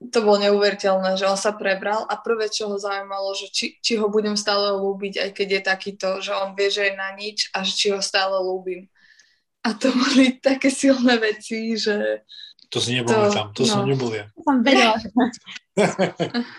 to 0.09 0.25
bolo 0.25 0.41
neuveriteľné, 0.41 1.13
že 1.13 1.29
on 1.29 1.37
sa 1.37 1.53
prebral 1.53 2.09
a 2.09 2.17
prvé, 2.17 2.49
čo 2.49 2.67
ho 2.67 2.75
zaujímalo, 2.75 3.37
že 3.37 3.53
či, 3.53 3.77
či 3.79 4.01
ho 4.01 4.09
budem 4.09 4.33
stále 4.33 4.73
lúbiť, 4.73 5.21
aj 5.21 5.29
keď 5.37 5.47
je 5.47 5.61
takýto, 5.61 6.07
že 6.19 6.33
on 6.33 6.57
vie, 6.57 6.73
že 6.73 6.89
je 6.89 6.93
na 6.97 7.13
nič 7.13 7.53
a 7.53 7.61
že 7.61 7.73
či 7.77 7.87
ho 7.93 8.01
stále 8.01 8.33
lúbim. 8.41 8.89
A 9.61 9.77
to 9.77 9.93
boli 9.93 10.41
také 10.41 10.73
silné 10.73 11.21
veci, 11.21 11.77
že... 11.77 12.25
To 12.73 12.81
si 12.81 12.97
nebol 12.97 13.13
to, 13.13 13.29
tam, 13.29 13.47
to 13.53 13.61
no. 13.61 13.69
som 13.69 13.85
nebol 13.85 14.09
ja. 14.09 14.25
To 14.33 14.41
som 14.41 14.57
vedela. 14.65 14.97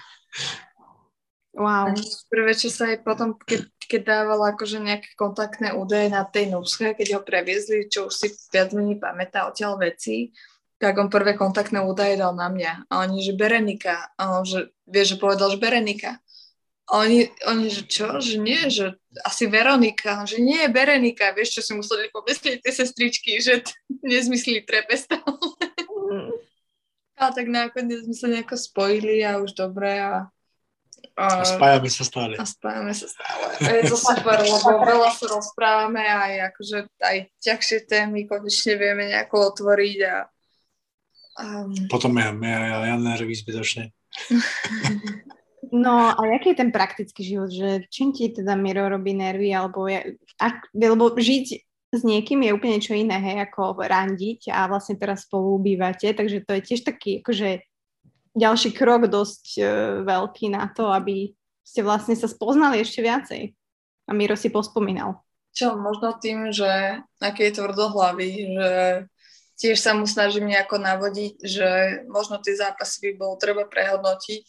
Wow. 1.53 1.93
Prvé, 2.33 2.57
čo 2.57 2.73
sa 2.73 2.89
aj 2.89 3.05
potom, 3.05 3.37
keď, 3.37 3.69
keď 3.93 4.01
dával 4.09 4.41
akože 4.57 4.81
nejaké 4.81 5.13
kontaktné 5.21 5.77
údaje 5.77 6.09
na 6.09 6.25
tej 6.25 6.49
nuske, 6.49 6.97
keď 6.97 7.21
ho 7.21 7.21
previezli, 7.21 7.93
čo 7.93 8.09
už 8.09 8.15
si 8.17 8.29
viac 8.49 8.73
menej 8.73 8.97
pamätá 8.97 9.45
odtiaľ 9.45 9.77
veci, 9.77 10.33
tak 10.81 10.97
on 10.97 11.13
prvé 11.13 11.37
kontaktné 11.37 11.85
údaje 11.85 12.17
dal 12.17 12.33
na 12.33 12.49
mňa. 12.49 12.89
A 12.89 13.05
oni, 13.05 13.21
že 13.21 13.37
Berenika. 13.37 14.11
A 14.17 14.41
on, 14.41 14.49
že 14.49 14.73
vie, 14.89 15.05
že 15.05 15.21
povedal, 15.21 15.53
že 15.53 15.61
Berenika. 15.61 16.19
A 16.91 17.07
oni, 17.07 17.31
oni, 17.47 17.71
že 17.71 17.87
čo, 17.87 18.19
že 18.19 18.41
nie, 18.41 18.67
že 18.67 18.97
asi 19.23 19.47
Veronika, 19.47 20.27
že 20.27 20.43
nie, 20.43 20.67
Berenika, 20.67 21.31
vieš, 21.37 21.61
čo 21.61 21.63
si 21.63 21.73
museli 21.79 22.11
pomyslieť 22.11 22.65
tie 22.65 22.73
sestričky, 22.75 23.39
že 23.39 23.63
t- 23.63 23.77
nezmyslí 24.03 24.67
trepe 24.67 24.97
stále. 24.99 25.23
A 27.23 27.31
tak 27.31 27.47
nakoniec 27.47 28.03
sme 28.03 28.17
sa 28.19 28.27
nejako 28.27 28.59
spojili 28.59 29.23
a 29.23 29.39
už 29.39 29.55
dobre 29.55 29.95
a, 29.95 30.27
A 31.17 31.45
spájame 31.45 31.89
sa 31.93 32.05
stále. 32.09 32.35
a 32.41 32.45
spájame 32.49 32.93
sa 32.97 33.07
stále. 33.07 33.53
A 33.61 33.71
je 33.79 33.83
to 33.91 33.97
super, 34.01 34.39
lebo 34.41 34.69
veľa 34.81 35.11
sa 35.13 35.27
rozprávame 35.29 36.01
a 36.01 36.17
aj 36.31 36.35
akože 36.55 36.79
aj 37.05 37.17
ťažšie 37.43 37.79
témy 37.85 38.25
konečne 38.25 38.75
vieme 38.81 39.13
nejako 39.13 39.53
otvoriť 39.53 39.99
a, 40.09 40.17
a 41.37 41.45
Potom 41.93 42.17
ja, 42.17 42.33
ja, 42.33 42.61
ja, 42.65 42.77
ja 42.93 42.97
nervy 42.97 43.35
zbytočne. 43.37 43.93
No 45.73 46.13
a 46.13 46.21
aký 46.37 46.53
je 46.53 46.61
ten 46.61 46.69
praktický 46.69 47.25
život, 47.25 47.49
že 47.49 47.89
čím 47.89 48.13
ti 48.13 48.29
teda 48.29 48.53
Miro 48.61 48.93
robí 48.93 49.17
nervy, 49.17 49.57
alebo 49.57 49.89
ja, 49.89 50.05
ak, 50.37 50.69
lebo 50.77 51.17
žiť 51.17 51.47
s 51.93 52.01
niekým 52.05 52.45
je 52.45 52.57
úplne 52.57 52.81
niečo 52.81 52.97
iné, 52.97 53.17
hej, 53.21 53.45
ako 53.49 53.81
randiť 53.81 54.49
a 54.49 54.65
vlastne 54.69 54.97
teraz 54.97 55.29
spolu 55.29 55.61
bývate, 55.61 56.13
takže 56.17 56.45
to 56.45 56.57
je 56.57 56.63
tiež 56.65 56.81
taký 56.89 57.21
akože 57.21 57.72
ďalší 58.33 58.73
krok 58.73 59.09
dosť 59.09 59.45
uh, 59.59 59.67
veľký 60.05 60.53
na 60.53 60.69
to, 60.73 60.89
aby 60.89 61.33
ste 61.63 61.81
vlastne 61.87 62.19
sa 62.19 62.29
spoznali 62.29 62.83
ešte 62.83 63.01
viacej. 63.01 63.55
A 64.07 64.11
Miro 64.13 64.35
si 64.35 64.51
pospomínal. 64.51 65.23
čo 65.53 65.77
možno 65.77 66.17
tým, 66.17 66.51
že 66.51 67.01
aký 67.21 67.53
je 67.53 67.57
tvrdohlavý, 67.61 68.33
že 68.57 68.71
tiež 69.61 69.79
sa 69.79 69.93
mu 69.95 70.09
snažím 70.09 70.49
nejako 70.49 70.81
navodiť, 70.81 71.35
že 71.45 71.69
možno 72.09 72.41
tie 72.41 72.57
zápasy 72.57 72.99
by 73.05 73.11
bolo 73.21 73.35
treba 73.39 73.69
prehodnotiť. 73.69 74.45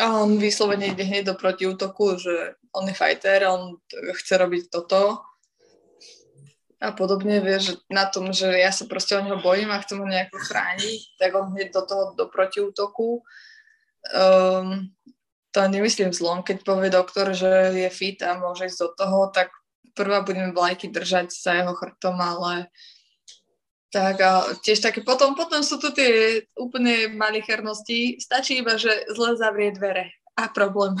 A 0.00 0.22
on 0.22 0.38
vyslovene 0.40 0.92
ide 0.92 1.04
hneď 1.04 1.28
do 1.28 1.34
protiútoku, 1.36 2.16
že 2.16 2.56
on 2.72 2.88
je 2.88 2.94
fighter, 2.94 3.48
on 3.48 3.76
chce 3.90 4.38
robiť 4.38 4.70
toto. 4.70 5.20
A 6.76 6.92
podobne 6.92 7.40
vie, 7.40 7.56
že 7.56 7.80
na 7.88 8.04
tom, 8.04 8.36
že 8.36 8.52
ja 8.52 8.68
sa 8.68 8.84
proste 8.84 9.16
o 9.16 9.24
neho 9.24 9.40
bojím 9.40 9.72
a 9.72 9.80
chcem 9.80 9.96
ho 9.96 10.04
nejako 10.04 10.36
chrániť, 10.36 11.00
tak 11.16 11.30
on 11.32 11.56
hneď 11.56 11.72
do 11.72 11.82
toho, 11.88 12.04
do 12.12 12.28
protiútoku. 12.28 13.24
Um, 14.12 14.92
to 15.56 15.64
nemyslím 15.64 16.12
zlom, 16.12 16.44
keď 16.44 16.68
povie 16.68 16.92
doktor, 16.92 17.32
že 17.32 17.72
je 17.72 17.88
fit 17.88 18.20
a 18.20 18.36
môže 18.36 18.68
ísť 18.68 18.80
do 18.84 18.90
toho, 18.92 19.18
tak 19.32 19.48
prvá 19.96 20.20
budeme 20.20 20.52
vlajky 20.52 20.92
držať 20.92 21.32
za 21.32 21.56
jeho 21.56 21.72
chrbtom, 21.72 22.20
ale 22.20 22.68
tak 23.88 24.20
a 24.20 24.44
tiež 24.60 24.84
také, 24.84 25.00
potom, 25.00 25.32
potom 25.32 25.64
sú 25.64 25.80
tu 25.80 25.88
tie 25.96 26.44
úplne 26.60 27.08
malichernosti, 27.16 28.20
stačí 28.20 28.60
iba, 28.60 28.76
že 28.76 28.92
zle 29.16 29.40
zavrie 29.40 29.72
dvere 29.72 30.12
a 30.36 30.52
problém. 30.52 31.00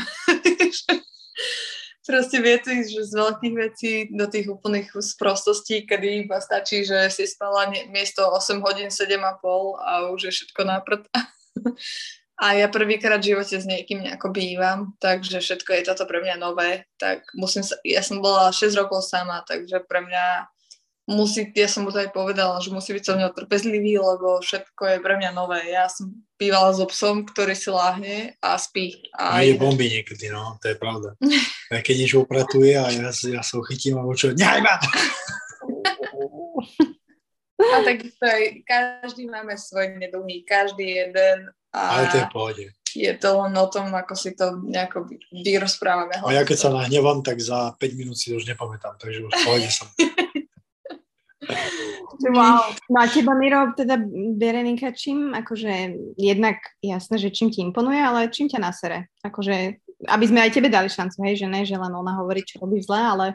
Proste 2.06 2.38
viete, 2.38 2.70
že 2.86 3.02
z 3.02 3.12
veľkých 3.18 3.54
vecí 3.58 3.92
do 4.14 4.30
tých 4.30 4.46
úplných 4.46 4.94
sprostostí, 4.94 5.82
kedy 5.82 6.22
iba 6.22 6.38
stačí, 6.38 6.86
že 6.86 7.10
si 7.10 7.26
spala 7.26 7.66
nie- 7.66 7.90
miesto 7.90 8.22
8 8.22 8.62
hodín 8.62 8.94
7,5 8.94 9.74
a 9.82 10.06
už 10.14 10.30
je 10.30 10.32
všetko 10.32 10.60
na 10.62 10.78
prd. 10.80 11.02
A 12.36 12.52
ja 12.52 12.68
prvýkrát 12.68 13.16
v 13.16 13.32
živote 13.32 13.56
s 13.56 13.64
niekým 13.64 14.04
nejako 14.04 14.28
bývam, 14.28 14.92
takže 15.00 15.40
všetko 15.40 15.72
je 15.72 15.82
toto 15.88 16.04
pre 16.04 16.20
mňa 16.20 16.36
nové. 16.36 16.84
Tak 17.00 17.32
musím 17.32 17.64
sa, 17.64 17.80
ja 17.80 18.04
som 18.04 18.20
bola 18.20 18.52
6 18.52 18.76
rokov 18.76 19.08
sama, 19.08 19.40
takže 19.48 19.80
pre 19.88 20.04
mňa 20.04 20.44
musí, 21.06 21.54
ja 21.54 21.70
som 21.70 21.86
mu 21.86 21.94
to 21.94 22.02
aj 22.02 22.10
povedala, 22.10 22.58
že 22.58 22.74
musí 22.74 22.90
byť 22.90 23.04
so 23.06 23.14
mnou 23.14 23.30
trpezlivý, 23.30 23.96
lebo 23.98 24.42
všetko 24.42 24.82
je 24.90 24.98
pre 25.00 25.14
mňa 25.16 25.30
nové. 25.30 25.70
Ja 25.70 25.86
som 25.86 26.10
bývala 26.34 26.74
so 26.74 26.84
psom, 26.90 27.22
ktorý 27.24 27.54
si 27.54 27.70
láhne 27.70 28.34
a 28.42 28.58
spí. 28.58 29.06
A 29.14 29.40
je 29.46 29.54
bomby 29.54 29.86
niekedy, 29.86 30.28
no, 30.28 30.58
to 30.58 30.74
je 30.74 30.76
pravda. 30.76 31.14
A 31.70 31.80
keď 31.80 31.94
niečo 32.04 32.26
upratuje 32.26 32.74
a 32.74 32.90
ja, 32.90 33.08
ja 33.10 33.42
sa 33.42 33.52
ho 33.56 33.62
chytím 33.64 33.96
a 33.96 34.04
čo, 34.12 34.34
nehaj 34.34 34.60
ma! 34.60 34.74
A 37.56 37.80
tak 37.82 38.04
to 38.04 38.24
aj, 38.24 38.62
každý 38.68 39.26
máme 39.32 39.56
svoj 39.56 39.96
neduhy, 39.96 40.44
každý 40.44 41.02
jeden. 41.02 41.48
A 41.72 41.98
Ale 41.98 42.04
to 42.12 42.16
je 42.20 42.26
pohode. 42.32 42.64
je 42.96 43.12
to 43.16 43.28
len 43.42 43.52
o 43.56 43.66
tom, 43.68 43.92
ako 43.92 44.12
si 44.16 44.36
to 44.36 44.60
nejako 44.60 45.08
vy- 45.08 45.20
vyrozprávame. 45.44 46.20
A 46.20 46.36
ja 46.36 46.44
keď 46.44 46.56
sa 46.56 46.68
nahnevám, 46.72 47.24
tak 47.24 47.40
za 47.40 47.72
5 47.76 48.00
minút 48.00 48.16
si 48.16 48.32
to 48.32 48.36
už 48.36 48.48
nepamätám, 48.48 48.96
takže 49.00 49.24
už 49.24 49.32
pohode 49.44 49.68
som. 49.72 49.88
Wow. 52.16 52.72
No 52.88 52.98
a 53.02 53.06
teba, 53.12 53.36
Miro, 53.36 53.76
teda 53.76 54.00
Berenika, 54.40 54.88
čím, 54.96 55.36
akože 55.36 55.92
jednak 56.16 56.56
jasné, 56.80 57.20
že 57.20 57.28
čím 57.28 57.52
ti 57.52 57.60
imponuje, 57.60 58.00
ale 58.00 58.32
čím 58.32 58.48
ťa 58.48 58.60
nasere? 58.62 59.12
Akože, 59.20 59.84
aby 60.08 60.24
sme 60.24 60.40
aj 60.40 60.54
tebe 60.56 60.72
dali 60.72 60.88
šancu, 60.88 61.20
hej, 61.28 61.44
že 61.44 61.46
ne, 61.46 61.62
že 61.68 61.76
len 61.76 61.92
ona 61.92 62.16
hovorí, 62.16 62.40
čo 62.40 62.62
robí 62.62 62.80
zle, 62.80 62.96
ale 62.96 63.26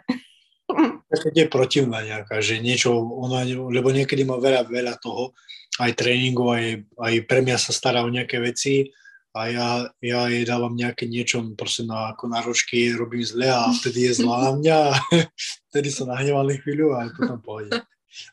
Keď 1.12 1.34
je 1.36 1.48
protivná 1.52 2.00
nejaká, 2.02 2.40
že 2.40 2.64
niečo, 2.64 2.96
ona, 2.96 3.44
lebo 3.46 3.92
niekedy 3.92 4.24
má 4.24 4.40
veľa, 4.40 4.68
veľa 4.68 4.96
toho, 5.04 5.36
aj 5.80 5.92
tréningu, 5.96 6.52
aj, 6.52 6.84
aj 7.00 7.14
pre 7.28 7.40
mňa 7.44 7.58
sa 7.60 7.72
stará 7.76 8.04
o 8.04 8.12
nejaké 8.12 8.40
veci 8.40 8.92
a 9.32 9.48
ja, 9.48 9.68
ja 10.04 10.28
jej 10.28 10.44
dávam 10.44 10.76
nejaké 10.76 11.08
niečo 11.08 11.40
proste 11.56 11.88
na, 11.88 12.12
ako 12.12 12.28
na 12.28 12.40
ročky, 12.44 12.92
robím 12.92 13.24
zle 13.24 13.48
a 13.48 13.72
vtedy 13.72 14.12
je 14.12 14.24
zlá 14.24 14.52
na 14.52 14.52
mňa 14.60 14.78
vtedy 15.72 15.90
sa 15.92 16.04
nahneval 16.08 16.44
na 16.44 16.56
chvíľu 16.60 16.92
a 16.96 17.08
potom 17.12 17.40
pôjde. 17.40 17.80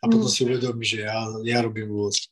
A 0.02 0.10
potom 0.10 0.26
si 0.26 0.42
uvedomím, 0.42 0.82
že 0.82 1.06
ja, 1.06 1.22
ja 1.46 1.58
robím 1.62 1.90
blbosť. 1.90 2.22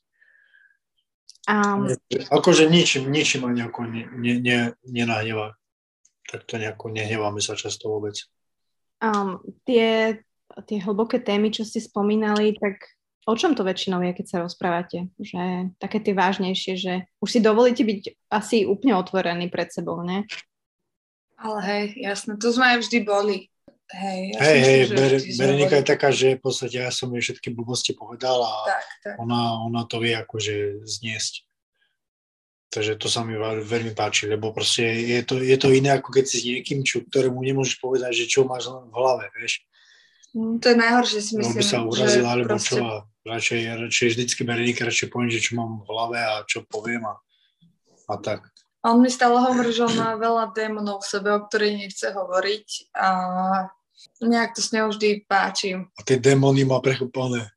um, 1.47 1.87
Akože 2.31 2.67
ničím, 2.67 3.07
ničím 3.11 3.47
ma 3.47 3.55
nejako 3.55 3.87
ne, 3.87 4.03
ne, 4.19 4.33
ne, 4.43 4.59
nenahnevá. 4.83 5.55
Tak 6.27 6.43
to 6.43 6.59
nejako 6.59 6.91
nehneváme 6.91 7.39
sa 7.39 7.55
často 7.55 7.87
vôbec. 7.87 8.19
um, 8.99 9.39
tie, 9.63 10.19
tie 10.67 10.79
hlboké 10.83 11.23
témy, 11.23 11.55
čo 11.55 11.63
ste 11.63 11.79
spomínali, 11.79 12.57
tak 12.59 12.99
o 13.27 13.35
čom 13.35 13.55
to 13.55 13.67
väčšinou 13.67 14.03
je, 14.03 14.13
keď 14.15 14.27
sa 14.27 14.39
rozprávate? 14.43 15.11
Že 15.19 15.75
také 15.83 15.99
tie 16.03 16.15
vážnejšie, 16.15 16.73
že 16.79 16.93
už 17.23 17.29
si 17.31 17.41
dovolíte 17.43 17.83
byť 17.83 18.31
asi 18.31 18.67
úplne 18.67 18.99
otvorení 18.99 19.51
pred 19.51 19.71
sebou, 19.71 20.03
ne? 20.03 20.27
Ale 21.37 21.59
hej, 21.63 21.85
jasné, 22.01 22.41
tu 22.41 22.49
sme 22.49 22.75
aj 22.75 22.79
vždy 22.87 22.99
boli. 23.05 23.37
Hej, 23.87 24.35
ja 24.35 24.39
Hej, 24.43 24.59
hej, 24.67 24.81
Berenika 25.39 25.79
je 25.79 25.87
taká, 25.87 26.11
že 26.11 26.35
v 26.35 26.43
podstate 26.43 26.83
ja 26.83 26.91
som 26.91 27.07
jej 27.15 27.23
všetky 27.23 27.55
blbosti 27.55 27.95
povedal 27.95 28.43
a 28.43 28.53
Tak, 28.67 28.85
tak. 29.07 29.15
ona, 29.23 29.63
ona 29.63 29.87
to 29.87 30.03
vie 30.03 30.11
akože 30.11 30.83
zniesť. 30.83 31.47
Takže 32.67 32.99
to 32.99 33.07
sa 33.07 33.23
mi 33.23 33.39
veľ- 33.39 33.63
veľmi 33.63 33.95
páči, 33.95 34.27
lebo 34.27 34.51
proste 34.51 34.83
je 34.83 35.23
to, 35.23 35.39
je 35.39 35.55
to 35.55 35.71
iné, 35.71 35.95
ako 35.95 36.11
keď 36.11 36.25
si 36.27 36.37
s 36.43 36.45
niekým, 36.51 36.83
čo, 36.83 37.07
ktorému 37.07 37.39
nemôžeš 37.39 37.79
povedať, 37.79 38.27
že 38.27 38.27
čo 38.27 38.43
máš 38.43 38.67
v 38.67 38.91
hlave, 38.91 39.31
vieš. 39.39 39.63
Mm. 40.35 40.59
To 40.59 40.67
je 40.67 40.77
najhoršie, 40.77 41.21
si 41.23 41.33
myslím, 41.39 41.57
by 41.57 41.65
sa 41.65 41.79
urazila, 41.87 42.29
alebo 42.35 42.59
proste 42.59 42.77
čo. 42.77 42.83
A 42.83 43.07
radšej, 43.23 43.61
radšej 43.87 44.09
vždycky 44.13 44.41
Berenika 44.43 44.83
radšej 44.83 45.09
poviem, 45.15 45.31
že 45.31 45.41
čo 45.47 45.63
mám 45.63 45.87
v 45.87 45.89
hlave 45.95 46.19
a 46.19 46.43
čo 46.43 46.67
poviem 46.67 47.07
a, 47.07 47.15
a 48.11 48.15
tak. 48.19 48.51
On 48.87 49.03
mi 49.03 49.11
stále 49.11 49.35
hovorí, 49.35 49.75
že 49.75 49.83
on 49.83 49.99
má 49.99 50.15
veľa 50.15 50.55
démonov 50.55 51.03
v 51.03 51.11
sebe, 51.11 51.35
o 51.35 51.43
ktorých 51.43 51.75
nechce 51.75 52.07
hovoriť 52.15 52.95
a 52.95 53.09
nejak 54.23 54.55
to 54.55 54.63
s 54.63 54.71
ňou 54.71 54.95
vždy 54.95 55.27
páči. 55.27 55.75
A 55.75 56.01
tie 56.07 56.23
démony 56.23 56.63
ma 56.63 56.79
prechupané. 56.79 57.51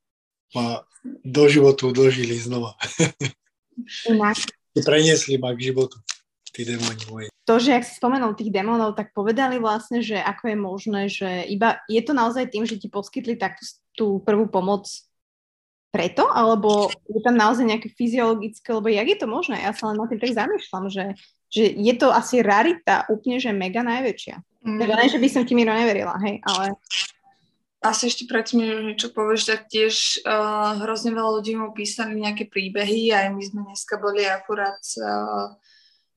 Ma 0.58 0.82
do 1.22 1.46
životu 1.46 1.94
dožili 1.94 2.34
znova. 2.34 2.74
Preniesli 4.74 5.38
ma 5.38 5.54
k 5.54 5.70
životu. 5.70 6.02
Tí 6.50 6.66
démoni 6.66 7.06
moji. 7.14 7.28
To, 7.46 7.62
že 7.62 7.78
ak 7.78 7.86
si 7.86 7.94
spomenul 8.02 8.34
tých 8.34 8.50
démonov, 8.50 8.98
tak 8.98 9.14
povedali 9.14 9.62
vlastne, 9.62 10.02
že 10.02 10.18
ako 10.18 10.44
je 10.50 10.58
možné, 10.58 11.02
že 11.14 11.30
iba 11.46 11.78
je 11.86 12.02
to 12.02 12.18
naozaj 12.18 12.50
tým, 12.50 12.66
že 12.66 12.82
ti 12.82 12.90
poskytli 12.90 13.38
takú 13.38 13.62
tú 13.94 14.08
prvú 14.26 14.50
pomoc 14.50 14.90
preto, 15.90 16.30
alebo 16.30 16.94
je 17.10 17.22
tam 17.26 17.34
naozaj 17.34 17.66
nejaké 17.66 17.90
fyziologické, 17.90 18.70
lebo 18.74 18.90
jak 18.94 19.10
je 19.10 19.18
to 19.18 19.28
možné? 19.28 19.58
Ja 19.62 19.74
sa 19.74 19.90
len 19.90 19.98
na 19.98 20.06
tým 20.06 20.22
tak 20.22 20.38
zamýšľam, 20.38 20.86
že, 20.94 21.06
že 21.50 21.66
je 21.74 21.94
to 21.98 22.14
asi 22.14 22.46
rarita 22.46 23.10
úplne, 23.10 23.42
že 23.42 23.50
mega 23.50 23.82
najväčšia. 23.82 24.38
Teda 24.60 24.94
ne, 24.94 25.10
že 25.10 25.18
by 25.18 25.28
som 25.32 25.44
ti 25.48 25.58
Miro 25.58 25.74
neverila, 25.74 26.14
hej, 26.22 26.44
ale 26.46 26.78
Asi 27.80 28.12
ešte 28.12 28.28
predtým, 28.28 28.60
než 28.60 28.80
niečo 28.84 29.08
povieš, 29.16 29.56
tak 29.56 29.72
tiež 29.72 30.20
uh, 30.28 30.84
hrozne 30.84 31.16
veľa 31.16 31.40
ľudí 31.40 31.56
mu 31.56 31.72
písali 31.72 32.20
nejaké 32.20 32.52
príbehy. 32.52 33.16
Aj 33.16 33.32
my 33.32 33.40
sme 33.40 33.64
dneska 33.72 33.96
boli 33.96 34.28
akurát 34.28 34.84
uh, 35.00 35.56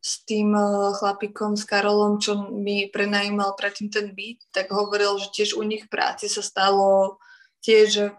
s 0.03 0.26
tým 0.26 0.51
uh, 0.59 0.90
chlapikom, 0.99 1.55
s 1.55 1.62
Karolom, 1.62 2.18
čo 2.18 2.51
mi 2.51 2.90
prenajímal 2.90 3.55
predtým 3.55 3.94
ten 3.94 4.11
byt, 4.11 4.42
tak 4.51 4.74
hovoril, 4.74 5.22
že 5.22 5.30
tiež 5.30 5.55
u 5.55 5.62
nich 5.62 5.86
v 5.86 5.92
práci 5.94 6.26
sa 6.26 6.42
stalo 6.42 7.22
tiež 7.62 8.12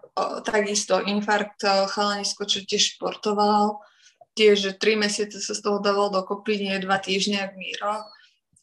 takisto 0.48 1.04
infarkt 1.04 1.68
uh, 1.68 1.86
chalanisko, 1.92 2.48
čo 2.48 2.64
tiež 2.64 2.96
športoval, 2.96 3.84
tiež, 4.34 4.56
že 4.58 4.72
tri 4.80 4.96
mesiace 4.96 5.38
sa 5.38 5.54
z 5.54 5.62
toho 5.62 5.78
dával 5.84 6.10
dokopy, 6.10 6.58
nie 6.58 6.80
dva 6.82 6.98
týždne, 6.98 7.44
ak 7.44 7.54
Miro. 7.60 8.08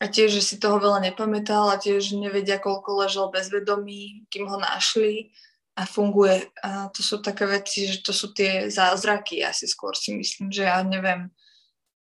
A 0.00 0.04
tiež, 0.08 0.32
že 0.32 0.42
si 0.42 0.56
toho 0.56 0.80
veľa 0.80 1.12
nepamätal 1.12 1.68
a 1.68 1.76
tiež 1.76 2.16
nevedia, 2.16 2.56
koľko 2.56 3.04
ležal 3.04 3.28
bez 3.28 3.52
vedomí, 3.52 4.24
kým 4.32 4.48
ho 4.48 4.56
našli 4.56 5.36
a 5.76 5.84
funguje. 5.84 6.48
A 6.64 6.88
to 6.88 7.04
sú 7.04 7.20
také 7.20 7.44
veci, 7.44 7.84
že 7.84 8.00
to 8.00 8.16
sú 8.16 8.32
tie 8.32 8.72
zázraky, 8.72 9.44
ja 9.44 9.52
si 9.52 9.68
skôr 9.68 9.92
si 9.92 10.16
myslím, 10.16 10.48
že 10.48 10.64
ja 10.64 10.80
neviem, 10.80 11.28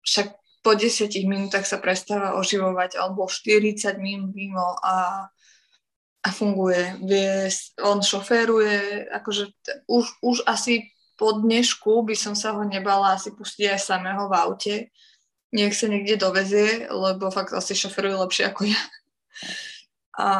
však 0.06 0.38
po 0.62 0.78
10 0.78 1.10
minútach 1.26 1.66
sa 1.66 1.82
prestáva 1.82 2.38
oživovať, 2.38 2.94
alebo 2.94 3.26
40 3.26 3.98
minút 3.98 4.32
mimo 4.38 4.78
a, 4.80 5.26
a 6.20 6.28
funguje. 6.28 7.00
Vie, 7.04 7.48
on 7.80 8.04
šoféruje, 8.04 9.08
akože 9.08 9.44
t- 9.64 9.78
už, 9.88 10.04
už 10.20 10.36
asi 10.44 10.92
po 11.16 11.36
dnešku 11.36 12.04
by 12.04 12.16
som 12.16 12.32
sa 12.32 12.56
ho 12.56 12.64
nebala 12.64 13.16
asi 13.16 13.32
pustiť 13.32 13.76
aj 13.76 13.80
samého 13.80 14.28
v 14.28 14.34
aute. 14.36 14.74
Nech 15.52 15.76
sa 15.76 15.88
niekde 15.88 16.16
dovezie, 16.20 16.88
lebo 16.88 17.28
fakt 17.28 17.52
asi 17.52 17.76
šoferuje 17.76 18.16
lepšie 18.16 18.44
ako 18.48 18.62
ja. 18.68 18.82
A, 20.20 20.30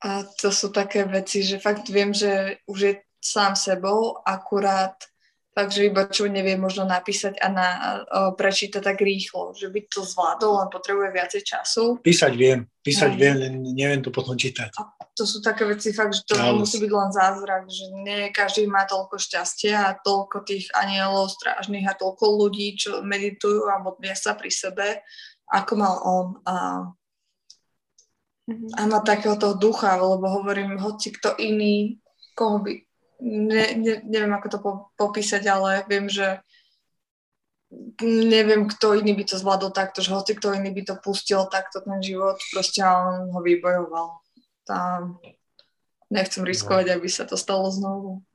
a 0.00 0.08
to 0.40 0.48
sú 0.48 0.72
také 0.72 1.04
veci, 1.04 1.44
že 1.44 1.60
fakt 1.60 1.88
viem, 1.92 2.12
že 2.12 2.60
už 2.64 2.78
je 2.80 2.94
sám 3.20 3.56
sebou, 3.56 4.16
akurát 4.24 4.96
fakt, 5.50 5.74
že 5.74 5.90
iba 5.90 6.06
čo 6.06 6.30
nevie 6.30 6.54
možno 6.54 6.86
napísať 6.86 7.34
a 7.42 7.46
na, 7.50 7.68
uh, 8.06 8.30
prečítať 8.32 8.78
tak 8.78 9.02
rýchlo, 9.02 9.50
že 9.52 9.66
by 9.66 9.82
to 9.90 10.06
zvládol, 10.06 10.62
len 10.62 10.68
potrebuje 10.70 11.10
viacej 11.10 11.42
času. 11.42 11.98
Písať 11.98 12.32
viem, 12.38 12.70
písať 12.80 13.10
Aj. 13.10 13.18
viem, 13.18 13.34
len 13.34 13.52
neviem 13.74 13.98
to 13.98 14.14
potom 14.14 14.38
čítať. 14.38 14.70
A 14.78 14.94
to 15.10 15.26
sú 15.26 15.42
také 15.42 15.66
veci 15.66 15.90
fakt, 15.90 16.14
že 16.14 16.22
to 16.22 16.38
Ale- 16.38 16.54
musí 16.54 16.78
byť 16.78 16.92
len 16.94 17.10
zázrak, 17.10 17.62
že 17.66 17.84
nie 17.92 18.30
každý 18.30 18.70
má 18.70 18.86
toľko 18.86 19.18
šťastia 19.18 19.76
a 19.90 19.98
toľko 19.98 20.46
tých 20.46 20.70
anielov 20.72 21.34
strážnych 21.34 21.84
a 21.84 21.98
toľko 21.98 22.24
ľudí, 22.40 22.78
čo 22.78 23.02
meditujú 23.02 23.66
a 23.66 23.82
modlia 23.82 24.14
sa 24.14 24.38
pri 24.38 24.54
sebe, 24.54 25.02
ako 25.50 25.72
mal 25.74 25.94
on. 26.06 26.26
A, 26.46 26.54
Mhm. 28.46 28.66
a 28.74 28.80
má 28.86 28.98
takého 29.00 29.38
toho 29.38 29.54
ducha, 29.54 29.94
lebo 29.94 30.26
hovorím, 30.26 30.78
hoci 30.78 31.14
kto 31.14 31.38
iný, 31.38 31.98
koho 32.34 32.58
by, 32.58 32.82
ne, 33.20 33.64
ne, 33.76 33.94
neviem 34.04 34.32
ako 34.34 34.46
to 34.48 34.58
po, 34.58 34.70
popísať, 34.96 35.44
ale 35.46 35.84
viem, 35.86 36.08
že 36.08 36.40
neviem, 38.02 38.66
kto 38.66 38.98
iný 38.98 39.14
by 39.14 39.24
to 39.30 39.38
zvládol 39.38 39.70
takto, 39.70 40.02
že 40.02 40.10
hoci 40.10 40.34
kto 40.34 40.58
iný 40.58 40.74
by 40.74 40.82
to 40.82 40.94
pustil 40.98 41.46
takto 41.46 41.78
ten 41.80 42.02
život, 42.02 42.36
proste 42.50 42.82
on 42.82 43.30
ho 43.30 43.40
vybojoval. 43.40 44.18
Tam 44.66 45.22
nechcem 46.10 46.42
riskovať, 46.42 46.98
aby 46.98 47.06
sa 47.06 47.22
to 47.22 47.38
stalo 47.38 47.70
znovu. 47.70 48.26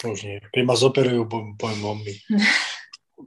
To 0.00 0.16
už 0.16 0.20
nie. 0.24 0.40
Keď 0.40 0.62
ma 0.64 0.74
zoperujú, 0.74 1.28
poviem, 1.28 1.54
poviem 1.60 1.80
bomby. 1.84 2.14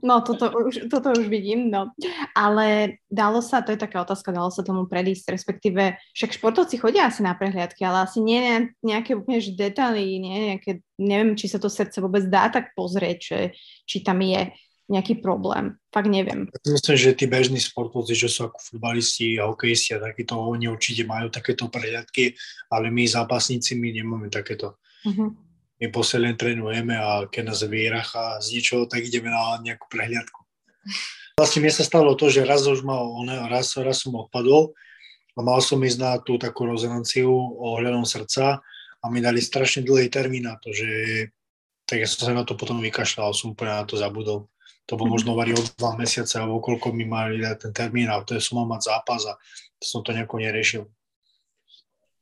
No, 0.02 0.20
toto 0.22 0.50
už, 0.52 0.90
toto 0.90 1.14
už 1.14 1.26
vidím, 1.26 1.70
no. 1.70 1.92
Ale 2.36 2.98
dalo 3.10 3.42
sa, 3.42 3.62
to 3.62 3.74
je 3.74 3.80
taká 3.80 4.02
otázka, 4.02 4.34
dalo 4.34 4.50
sa 4.50 4.66
tomu 4.66 4.86
predísť, 4.86 5.34
respektíve 5.34 5.98
však 6.14 6.38
športovci 6.38 6.78
chodia 6.78 7.08
asi 7.08 7.22
na 7.22 7.34
prehliadky, 7.34 7.82
ale 7.82 8.06
asi 8.06 8.22
nie 8.22 8.40
na 8.40 8.58
nejaké 8.82 9.18
úplne 9.18 9.38
že 9.42 9.54
detaily, 9.54 10.18
nie 10.18 10.54
nejaké, 10.54 10.84
neviem, 10.98 11.34
či 11.34 11.50
sa 11.50 11.58
to 11.58 11.70
srdce 11.70 11.98
vôbec 11.98 12.26
dá 12.26 12.50
tak 12.50 12.72
pozrieť, 12.78 13.18
že, 13.18 13.40
či 13.86 14.02
tam 14.02 14.22
je 14.22 14.52
nejaký 14.88 15.20
problém. 15.20 15.76
Fakt 15.92 16.08
neviem. 16.08 16.48
Myslím, 16.64 16.96
že 16.96 17.12
tí 17.12 17.28
bežní 17.28 17.60
sportovci, 17.60 18.16
čo 18.16 18.28
sú 18.28 18.40
ako 18.48 18.56
futbalisti 18.56 19.36
a 19.36 19.52
hokejisti 19.52 20.00
a 20.00 20.00
takíto, 20.00 20.40
oni 20.40 20.64
určite 20.64 21.04
majú 21.04 21.28
takéto 21.28 21.68
prehľadky, 21.68 22.32
ale 22.72 22.88
my 22.88 23.04
zápasníci, 23.04 23.76
my 23.76 23.88
nemáme 23.92 24.32
takéto. 24.32 24.80
Mhm. 25.04 25.47
My 25.78 25.86
posledne 25.94 26.34
trénujeme 26.34 26.98
a 26.98 27.30
keď 27.30 27.54
nás 27.54 27.62
vyracha 27.62 28.42
z 28.42 28.58
ničoho, 28.58 28.90
tak 28.90 29.06
ideme 29.06 29.30
na 29.30 29.62
nejakú 29.62 29.86
prehliadku. 29.86 30.42
Vlastne 31.38 31.62
mne 31.62 31.70
sa 31.70 31.86
stalo 31.86 32.18
to, 32.18 32.26
že 32.26 32.42
raz 32.42 32.66
už 32.66 32.82
on- 32.82 33.46
raz, 33.46 33.78
raz 33.78 34.02
som 34.02 34.18
odpadol 34.18 34.74
a 35.34 35.40
mal 35.46 35.62
som 35.62 35.78
ísť 35.78 35.98
na 36.02 36.18
tú 36.18 36.34
takú 36.34 36.66
rezonanciu 36.66 37.30
ohľadom 37.62 38.02
srdca 38.02 38.58
a 38.98 39.04
mi 39.06 39.22
dali 39.22 39.38
strašne 39.38 39.86
dlhý 39.86 40.10
termín 40.10 40.50
na 40.50 40.58
to, 40.58 40.74
že 40.74 40.90
tak 41.86 42.02
ja 42.02 42.10
som 42.10 42.26
sa 42.26 42.34
na 42.34 42.42
to 42.42 42.58
potom 42.58 42.82
vykašľal, 42.82 43.30
som 43.30 43.54
úplne 43.54 43.70
na 43.70 43.86
to 43.86 43.94
zabudol. 43.94 44.50
To 44.90 44.96
bol 44.98 45.06
možno 45.06 45.38
vari 45.38 45.54
o 45.54 45.60
dva 45.78 45.94
mesiace 45.94 46.42
alebo 46.42 46.58
koľko 46.58 46.90
mi 46.90 47.06
mali 47.06 47.38
dať 47.38 47.70
ten 47.70 47.72
termín 47.72 48.10
a 48.10 48.18
to 48.26 48.34
som 48.42 48.58
mal 48.58 48.74
mať 48.74 48.90
zápas 48.90 49.22
a 49.30 49.38
som 49.78 50.02
to 50.02 50.10
nejako 50.10 50.42
neriešil. 50.42 50.90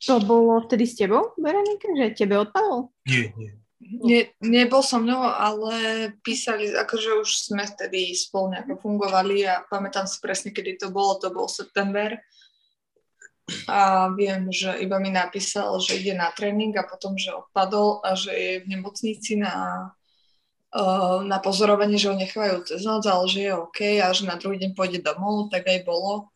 To 0.07 0.23
bolo 0.23 0.63
vtedy 0.63 0.87
s 0.87 0.95
tebou, 0.95 1.35
Veronika, 1.35 1.91
že 1.99 2.15
tebe 2.15 2.39
odpadol? 2.39 2.95
Nie, 3.11 3.35
nie. 3.35 3.53
Ne, 3.87 4.35
nebol 4.43 4.83
som 4.83 5.07
mnou, 5.07 5.23
ale 5.23 6.11
písali, 6.25 6.75
akože 6.75 7.23
už 7.23 7.31
sme 7.53 7.63
vtedy 7.63 8.11
spolu 8.19 8.57
nejako 8.57 8.83
fungovali 8.83 9.47
a 9.47 9.63
pamätám 9.69 10.11
si 10.11 10.19
presne, 10.19 10.51
kedy 10.51 10.81
to 10.81 10.89
bolo, 10.91 11.21
to 11.23 11.31
bol 11.31 11.47
september. 11.47 12.19
A 13.71 14.11
viem, 14.11 14.51
že 14.51 14.75
iba 14.83 14.99
mi 14.99 15.15
napísal, 15.15 15.79
že 15.79 16.03
ide 16.03 16.19
na 16.19 16.35
tréning 16.35 16.75
a 16.75 16.83
potom, 16.83 17.15
že 17.15 17.31
odpadol 17.31 18.03
a 18.03 18.19
že 18.19 18.35
je 18.35 18.53
v 18.67 18.67
nemocnici 18.75 19.39
na, 19.39 19.87
uh, 20.75 21.23
na 21.23 21.39
pozorovanie, 21.39 21.95
že 21.95 22.11
ho 22.11 22.19
nechávajú 22.19 22.67
cez 22.67 22.83
noc, 22.83 23.07
ale 23.07 23.31
že 23.31 23.47
je 23.47 23.53
OK 23.55 23.81
a 24.03 24.11
že 24.11 24.27
na 24.27 24.35
druhý 24.35 24.59
deň 24.59 24.75
pôjde 24.75 24.99
domov, 24.99 25.47
tak 25.55 25.63
aj 25.71 25.87
bolo. 25.87 26.27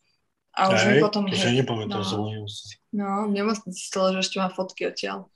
A 0.59 0.75
už 0.75 0.81
mi 0.91 0.95
Hej, 0.99 1.03
potom... 1.03 1.23
to 1.31 1.37
si 1.39 1.55
nepamätám 1.55 2.03
no. 2.03 2.27
nemocnici. 2.27 2.75
No, 2.91 3.31
nemocnici 3.31 3.81
stále, 3.87 4.19
že 4.19 4.27
ešte 4.27 4.37
má 4.43 4.51
fotky 4.51 4.91
odtiaľ. 4.91 5.31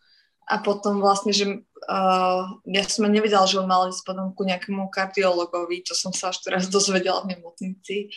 A 0.44 0.60
potom 0.60 1.00
vlastne, 1.00 1.32
že 1.32 1.64
uh, 1.88 2.42
ja 2.68 2.82
som 2.84 3.08
aj 3.08 3.12
nevedela, 3.14 3.48
že 3.48 3.62
on 3.62 3.70
mal 3.70 3.88
ísť 3.88 4.04
potom 4.04 4.34
ku 4.36 4.44
nejakému 4.44 4.92
kardiologovi, 4.92 5.86
to 5.86 5.96
som 5.96 6.12
sa 6.12 6.34
až 6.34 6.44
teraz 6.44 6.68
dozvedela 6.74 7.24
v 7.24 7.38
nemocnici. 7.38 8.12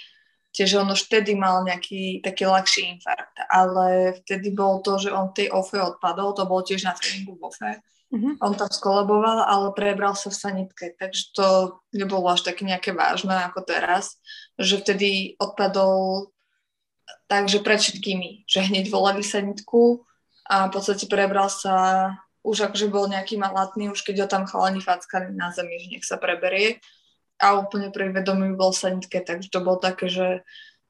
Čiže 0.58 0.82
on 0.82 0.90
už 0.90 1.06
vtedy 1.06 1.38
mal 1.38 1.62
nejaký 1.62 2.26
taký 2.26 2.50
ľahší 2.50 2.98
infarkt, 2.98 3.38
ale 3.54 4.18
vtedy 4.26 4.50
bolo 4.50 4.82
to, 4.82 4.98
že 4.98 5.14
on 5.14 5.30
tej 5.30 5.54
OFE 5.54 5.78
odpadol, 5.78 6.34
to 6.34 6.50
bolo 6.50 6.66
tiež 6.66 6.82
na 6.82 6.98
tréningu 6.98 7.38
v 7.38 7.46
OFE. 7.46 7.78
Mhm. 8.08 8.40
On 8.40 8.56
tam 8.56 8.72
skolaboval, 8.72 9.46
ale 9.46 9.76
prebral 9.76 10.16
sa 10.16 10.32
v 10.32 10.40
sanitke, 10.40 10.96
takže 10.96 11.36
to 11.36 11.48
nebolo 11.92 12.32
až 12.32 12.48
také 12.48 12.64
nejaké 12.64 12.96
vážne 12.96 13.36
ako 13.36 13.68
teraz, 13.68 14.18
že 14.56 14.80
vtedy 14.80 15.36
odpadol 15.38 16.32
takže 17.28 17.64
pred 17.64 17.80
všetkými, 17.80 18.48
že 18.48 18.66
hneď 18.66 18.92
volali 18.92 19.24
sanitku 19.24 20.04
a 20.48 20.68
v 20.68 20.72
podstate 20.72 21.06
prebral 21.12 21.52
sa, 21.52 22.12
už 22.44 22.72
akože 22.72 22.88
bol 22.88 23.12
nejaký 23.12 23.36
malatný, 23.36 23.92
už 23.92 24.04
keď 24.04 24.16
ho 24.24 24.28
tam 24.28 24.44
chalani 24.48 24.80
fackali 24.80 25.36
na 25.36 25.52
zemi, 25.52 25.76
že 25.80 25.88
nech 25.92 26.06
sa 26.08 26.16
preberie 26.16 26.80
a 27.38 27.60
úplne 27.60 27.94
pri 27.94 28.10
vedomí 28.10 28.56
bol 28.58 28.74
sanitke, 28.74 29.22
takže 29.22 29.52
to 29.52 29.60
bolo 29.62 29.78
také, 29.78 30.10
že 30.10 30.42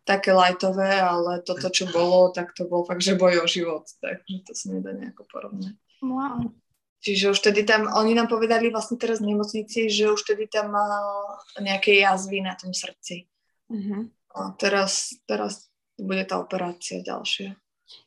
také 0.08 0.32
lajtové, 0.32 1.04
ale 1.04 1.44
toto, 1.44 1.68
čo 1.68 1.92
bolo, 1.92 2.32
tak 2.32 2.56
to 2.56 2.64
bol 2.64 2.88
fakt, 2.88 3.04
že 3.04 3.20
boj 3.20 3.44
o 3.44 3.48
život, 3.48 3.84
takže 4.00 4.48
to 4.48 4.52
sa 4.56 4.72
nedá 4.72 4.96
nejako 4.96 5.28
porovnať. 5.28 5.76
Wow. 6.00 6.56
Čiže 7.04 7.36
už 7.36 7.40
tedy 7.44 7.68
tam, 7.68 7.92
oni 7.92 8.16
nám 8.16 8.32
povedali 8.32 8.72
vlastne 8.72 8.96
teraz 8.96 9.20
v 9.20 9.36
nemocnici, 9.36 9.92
že 9.92 10.08
už 10.08 10.24
tedy 10.24 10.48
tam 10.48 10.72
mal 10.72 11.38
nejaké 11.60 12.00
jazvy 12.00 12.40
na 12.40 12.56
tom 12.56 12.72
srdci. 12.72 13.28
Mhm. 13.68 14.16
A 14.38 14.54
teraz, 14.56 15.18
teraz 15.28 15.67
bude 16.00 16.24
tá 16.26 16.40
operácia 16.40 17.02
ďalšia. 17.02 17.58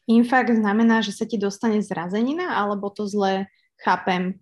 Infarkt 0.06 0.56
znamená, 0.56 1.00
že 1.00 1.12
sa 1.14 1.24
ti 1.24 1.40
dostane 1.40 1.80
zrazenina, 1.80 2.56
alebo 2.56 2.92
to 2.92 3.08
zle 3.08 3.48
chápem 3.80 4.38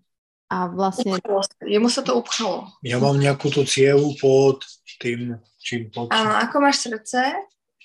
a 0.48 0.66
vlastne... 0.66 1.20
Upchalo 1.20 1.42
sa. 1.44 1.54
Jemu 1.62 1.88
sa 1.92 2.02
to 2.02 2.12
upchalo. 2.16 2.72
Ja 2.80 2.98
mám 2.98 3.20
nejakú 3.20 3.52
tú 3.52 3.62
cievu 3.68 4.16
pod 4.18 4.64
tým, 4.98 5.38
čím 5.60 5.92
pod... 5.92 6.10
Áno, 6.10 6.34
ako 6.34 6.56
máš 6.64 6.88
srdce, 6.88 7.36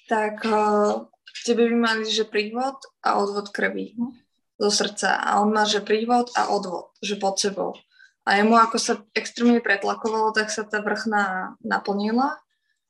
tak 0.08 0.42
uh, 0.48 1.06
tebe 1.44 1.68
by 1.70 1.76
mali, 1.76 2.08
že 2.08 2.24
prívod 2.26 2.80
a 3.04 3.20
odvod 3.20 3.52
krvi 3.52 3.94
zo 4.58 4.72
srdca. 4.72 5.20
A 5.20 5.44
on 5.44 5.52
má, 5.52 5.68
že 5.68 5.84
prívod 5.84 6.32
a 6.40 6.50
odvod, 6.50 6.96
že 7.04 7.20
pod 7.20 7.38
sebou. 7.38 7.76
A 8.24 8.40
jemu, 8.40 8.56
ako 8.56 8.78
sa 8.80 8.94
extrémne 9.12 9.60
pretlakovalo, 9.60 10.32
tak 10.32 10.48
sa 10.48 10.64
tá 10.64 10.80
vrchná 10.80 11.54
naplnila 11.60 12.40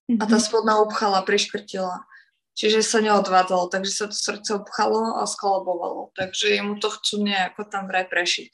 a 0.06 0.24
tá 0.30 0.38
spodná 0.38 0.78
upchala, 0.78 1.26
priškrtila. 1.26 2.06
Čiže 2.54 2.86
sa 2.86 3.02
neodvádzalo, 3.02 3.74
takže 3.74 3.92
sa 3.92 4.06
to 4.06 4.18
srdce 4.18 4.54
upchalo 4.54 5.18
a 5.18 5.26
skolabovalo. 5.26 6.14
Takže 6.14 6.54
jemu 6.54 6.78
to 6.78 6.94
chcú 6.94 7.26
nejako 7.26 7.66
tam 7.66 7.90
vraj 7.90 8.06
prešiť. 8.06 8.52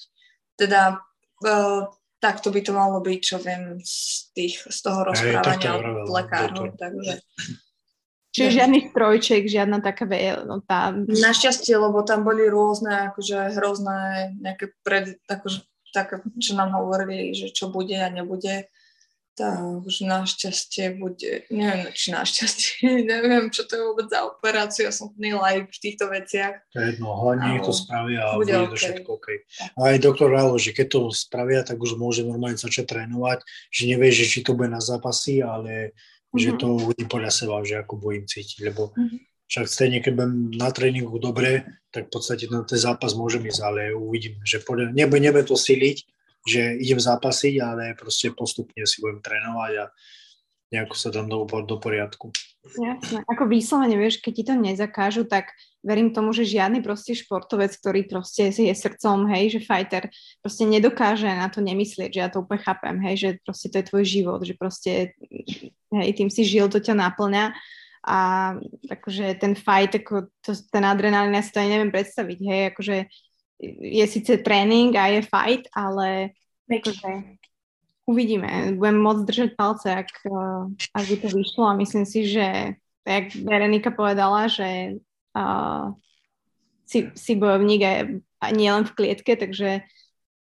Teda 0.55 1.03
uh, 1.43 1.83
takto 2.23 2.47
by 2.51 2.59
to 2.63 2.71
malo 2.71 3.03
byť, 3.03 3.19
čo 3.19 3.43
viem 3.43 3.75
z, 3.83 4.31
tých, 4.31 4.55
z 4.71 4.79
toho 4.79 5.03
Hej, 5.03 5.07
rozprávania 5.11 5.71
vravel, 5.75 5.95
od 5.99 6.09
lekárov. 6.15 6.65
Takže 6.79 7.13
Čiže 8.29 8.61
žiadny 8.61 8.79
strojček, 8.93 9.41
žiadna 9.49 9.81
taká 9.81 10.05
ve- 10.05 10.45
no, 10.45 10.61
tá... 10.61 10.93
našťastie, 10.93 11.73
lebo 11.73 12.05
tam 12.05 12.21
boli 12.21 12.45
rôzne 12.45 13.09
akože 13.09 13.57
hrozné 13.57 14.31
nejaké 14.37 14.69
pred, 14.85 15.17
akože, 15.25 15.65
také, 15.89 16.21
čo 16.37 16.53
nám 16.53 16.77
hovorili, 16.77 17.33
že 17.33 17.49
čo 17.49 17.73
bude 17.73 17.97
a 17.97 18.05
nebude. 18.13 18.69
Takže 19.39 20.03
našťastie 20.03 20.99
bude, 20.99 21.47
neviem, 21.47 21.87
či 21.95 22.11
našťastie, 22.11 22.91
neviem, 23.15 23.47
čo 23.47 23.63
to 23.63 23.79
je 23.79 23.83
vôbec 23.87 24.11
za 24.11 24.27
operáciu, 24.27 24.91
ja 24.91 24.93
som 24.93 25.15
plný 25.15 25.31
like 25.39 25.71
v 25.71 25.79
týchto 25.79 26.11
veciach. 26.11 26.59
To 26.75 26.77
je 26.83 26.85
jedno, 26.91 27.15
hlavne 27.15 27.55
nech 27.55 27.63
to 27.63 27.71
spravia 27.71 28.19
a 28.27 28.35
Bude 28.35 28.51
bude, 28.51 28.67
to 28.67 28.75
OK. 28.75 28.81
všetko 28.83 29.09
OK. 29.15 29.27
A 29.75 29.95
aj 29.95 30.03
doktor 30.03 30.27
Ralo, 30.27 30.59
že 30.59 30.75
keď 30.75 30.87
to 30.91 30.99
spravia, 31.15 31.63
tak 31.63 31.79
už 31.79 31.95
môže 31.95 32.27
normálne 32.27 32.59
začať 32.59 32.91
trénovať, 32.91 33.39
že 33.71 33.81
nevie, 33.87 34.11
že 34.11 34.27
či 34.27 34.43
to 34.43 34.59
bude 34.59 34.67
na 34.67 34.83
zápasy, 34.83 35.39
ale 35.39 35.95
že 36.35 36.51
Mhm. 36.51 36.57
to 36.59 36.65
uvidí 36.75 37.05
podľa 37.07 37.31
seba, 37.31 37.63
že 37.63 37.79
ako 37.79 37.95
budem 37.95 38.27
cítiť, 38.27 38.57
lebo 38.67 38.91
Mhm. 38.93 39.17
však 39.47 39.65
stejne, 39.65 39.97
keď 40.03 40.13
budem 40.19 40.33
na 40.59 40.69
tréningu 40.69 41.15
dobre, 41.17 41.63
tak 41.89 42.11
v 42.11 42.11
podstate 42.11 42.45
na 42.51 42.61
ten 42.67 42.77
zápas 42.77 43.15
môžem 43.15 43.41
ísť, 43.47 43.61
ale 43.63 43.95
uvidím, 43.95 44.37
že 44.43 44.59
podľa, 44.61 44.91
nebude, 44.93 45.23
nebude 45.23 45.47
to 45.47 45.55
siliť, 45.55 46.18
že 46.47 46.79
idem 46.79 46.99
zápasiť, 46.99 47.55
ale 47.59 47.83
proste 47.99 48.31
postupne 48.31 48.83
si 48.87 49.03
budem 49.03 49.19
trénovať 49.19 49.73
a 49.81 49.85
nejako 50.69 50.95
sa 50.95 51.09
tam 51.09 51.25
do, 51.25 51.43
do 51.45 51.75
poriadku. 51.81 52.29
Jasné. 52.77 53.25
Ako 53.25 53.49
vyslovene, 53.49 53.97
vieš, 53.97 54.21
keď 54.21 54.33
ti 54.35 54.43
to 54.45 54.53
nezakážu, 54.53 55.25
tak 55.25 55.49
verím 55.81 56.13
tomu, 56.13 56.29
že 56.35 56.45
žiadny 56.45 56.85
proste 56.85 57.17
športovec, 57.17 57.73
ktorý 57.73 58.05
proste 58.05 58.53
je 58.53 58.73
srdcom, 58.75 59.25
hej, 59.33 59.57
že 59.57 59.65
fighter 59.65 60.11
proste 60.43 60.69
nedokáže 60.69 61.25
na 61.25 61.49
to 61.49 61.63
nemyslieť, 61.63 62.11
že 62.13 62.21
ja 62.21 62.29
to 62.29 62.45
úplne 62.45 62.61
chápem, 62.61 62.95
hej, 63.01 63.15
že 63.17 63.29
proste 63.41 63.73
to 63.73 63.81
je 63.81 63.89
tvoj 63.89 64.03
život, 64.05 64.39
že 64.45 64.53
proste, 64.53 65.17
hej, 65.89 66.09
tým 66.13 66.29
si 66.29 66.45
žil, 66.45 66.69
to 66.69 66.77
ťa 66.77 66.93
naplňa 66.93 67.55
a 68.05 68.19
akože 68.87 69.41
ten 69.41 69.57
fight, 69.57 69.91
ako 69.97 70.29
to, 70.45 70.51
ten 70.69 70.83
adrenalín, 70.85 71.35
ja 71.35 71.43
si 71.43 71.51
to 71.51 71.59
aj 71.63 71.69
neviem 71.71 71.91
predstaviť, 71.91 72.39
hej, 72.45 72.61
akože 72.75 72.95
je 73.59 74.05
síce 74.07 74.31
tréning 74.39 74.95
a 74.95 75.11
je 75.11 75.21
fight, 75.27 75.67
ale 75.75 76.31
akože 76.71 77.39
uvidíme. 78.07 78.79
Budem 78.79 78.97
môcť 79.03 79.21
držať 79.27 79.49
palce, 79.59 79.87
ak, 79.91 80.09
eh, 80.25 80.63
ak 80.95 81.05
by 81.05 81.15
to 81.19 81.27
vyšlo 81.29 81.63
a 81.69 81.79
myslím 81.79 82.05
si, 82.07 82.25
že 82.25 82.79
jak 83.09 83.33
Veronika 83.41 83.89
povedala, 83.89 84.45
že 84.45 85.01
uh, 85.33 85.97
si, 86.85 87.09
si 87.17 87.33
bojovník 87.33 87.81
aj, 87.81 87.99
aj 88.37 88.51
nielen 88.53 88.85
v 88.85 88.93
klietke, 88.93 89.33
takže 89.33 89.81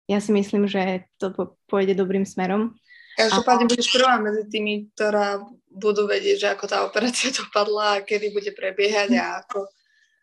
ja 0.05 0.17
si 0.21 0.29
myslím, 0.29 0.69
že 0.69 1.09
to 1.17 1.33
pôjde 1.65 1.97
dobrým 1.97 2.29
smerom. 2.29 2.77
Každopádne 3.17 3.65
a... 3.65 3.71
budeš 3.73 3.89
prvá 3.89 4.21
medzi 4.21 4.45
tými, 4.53 4.93
ktorá 4.93 5.41
budú 5.69 6.05
vedieť, 6.05 6.37
že 6.37 6.47
ako 6.53 6.65
tá 6.69 6.85
operácia 6.85 7.33
dopadla 7.41 8.01
a 8.01 8.03
kedy 8.05 8.37
bude 8.37 8.53
prebiehať 8.53 9.17
a 9.17 9.41
ako 9.41 9.65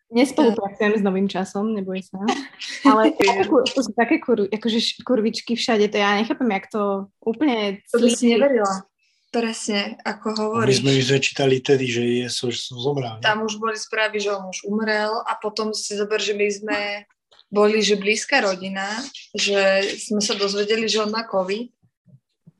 Nespolupracujem 0.06 0.98
s 0.98 1.02
novým 1.02 1.26
časom, 1.26 1.74
neboj 1.74 1.98
sa. 2.06 2.22
Ale 2.86 3.10
to 3.74 3.80
sú 3.82 3.90
také 3.90 4.22
kur, 4.22 4.46
akože 4.46 5.02
kurvičky 5.02 5.58
všade, 5.58 5.90
to 5.90 5.98
ja 5.98 6.14
nechápem, 6.14 6.46
jak 6.46 6.66
to 6.70 7.10
úplne... 7.18 7.82
To 7.90 7.98
by 7.98 8.10
si 8.14 8.38
neverila. 8.38 8.86
Presne, 9.34 9.98
ako 10.06 10.26
hovoríš. 10.38 10.80
My 10.80 10.88
sme, 10.88 10.90
my 10.94 11.02
sme 11.02 11.18
čítali 11.18 11.56
tedy, 11.58 11.86
že 11.90 12.02
je, 12.22 12.26
so, 12.30 12.48
zomrel. 12.54 13.18
Tam 13.18 13.42
už 13.42 13.58
boli 13.58 13.74
správy, 13.74 14.22
že 14.22 14.30
on 14.30 14.46
už 14.48 14.62
umrel 14.64 15.10
a 15.26 15.34
potom 15.34 15.74
si 15.74 15.98
zober, 15.98 16.22
že 16.22 16.38
my 16.38 16.46
sme 16.46 16.78
boli, 17.50 17.82
že 17.82 17.98
blízka 17.98 18.40
rodina, 18.46 18.86
že 19.34 19.82
sme 19.98 20.22
sa 20.22 20.38
dozvedeli, 20.38 20.86
že 20.86 21.02
on 21.02 21.10
má 21.10 21.26
COVID 21.26 21.66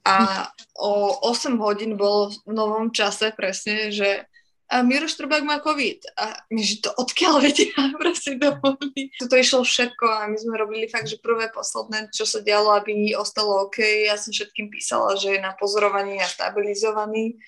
a 0.06 0.46
o 0.78 1.18
8 1.30 1.58
hodín 1.58 1.98
bolo 1.98 2.30
v 2.46 2.52
novom 2.54 2.94
čase 2.94 3.34
presne, 3.34 3.90
že 3.90 4.26
a 4.66 4.82
Miro 4.82 5.06
Štrbák 5.06 5.46
má 5.46 5.62
COVID. 5.62 6.18
A 6.18 6.42
my, 6.50 6.58
že 6.58 6.82
to 6.82 6.90
odkiaľ 6.98 7.38
vedia, 7.38 7.70
proste 8.02 8.34
domovili. 8.34 9.14
To 9.22 9.30
išlo 9.30 9.62
všetko 9.62 10.04
a 10.10 10.26
my 10.26 10.36
sme 10.36 10.58
robili 10.58 10.90
fakt, 10.90 11.06
že 11.06 11.22
prvé, 11.22 11.46
posledné, 11.54 12.10
čo 12.10 12.26
sa 12.26 12.42
dialo, 12.42 12.74
aby 12.74 13.14
ostalo 13.14 13.70
OK. 13.70 13.78
Ja 14.10 14.18
som 14.18 14.34
všetkým 14.34 14.66
písala, 14.66 15.14
že 15.14 15.38
je 15.38 15.40
na 15.40 15.54
pozorovaní 15.54 16.18
a 16.18 16.26
stabilizovaný. 16.26 17.38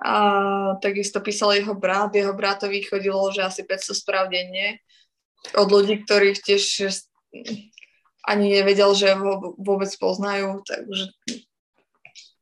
A 0.00 0.12
takisto 0.80 1.20
písal 1.20 1.54
jeho 1.54 1.76
brat. 1.76 2.16
Jeho 2.16 2.32
bratovi 2.32 2.80
chodilo, 2.82 3.28
že 3.28 3.44
asi 3.44 3.62
500 3.62 3.94
správ 3.94 4.32
denne 4.32 4.80
od 5.52 5.68
ľudí, 5.68 6.00
ktorých 6.08 6.40
tiež 6.40 6.96
ani 8.24 8.56
nevedel, 8.56 8.96
že 8.96 9.12
ho 9.12 9.52
vôbec 9.60 9.92
poznajú. 10.00 10.64
Takže 10.64 11.12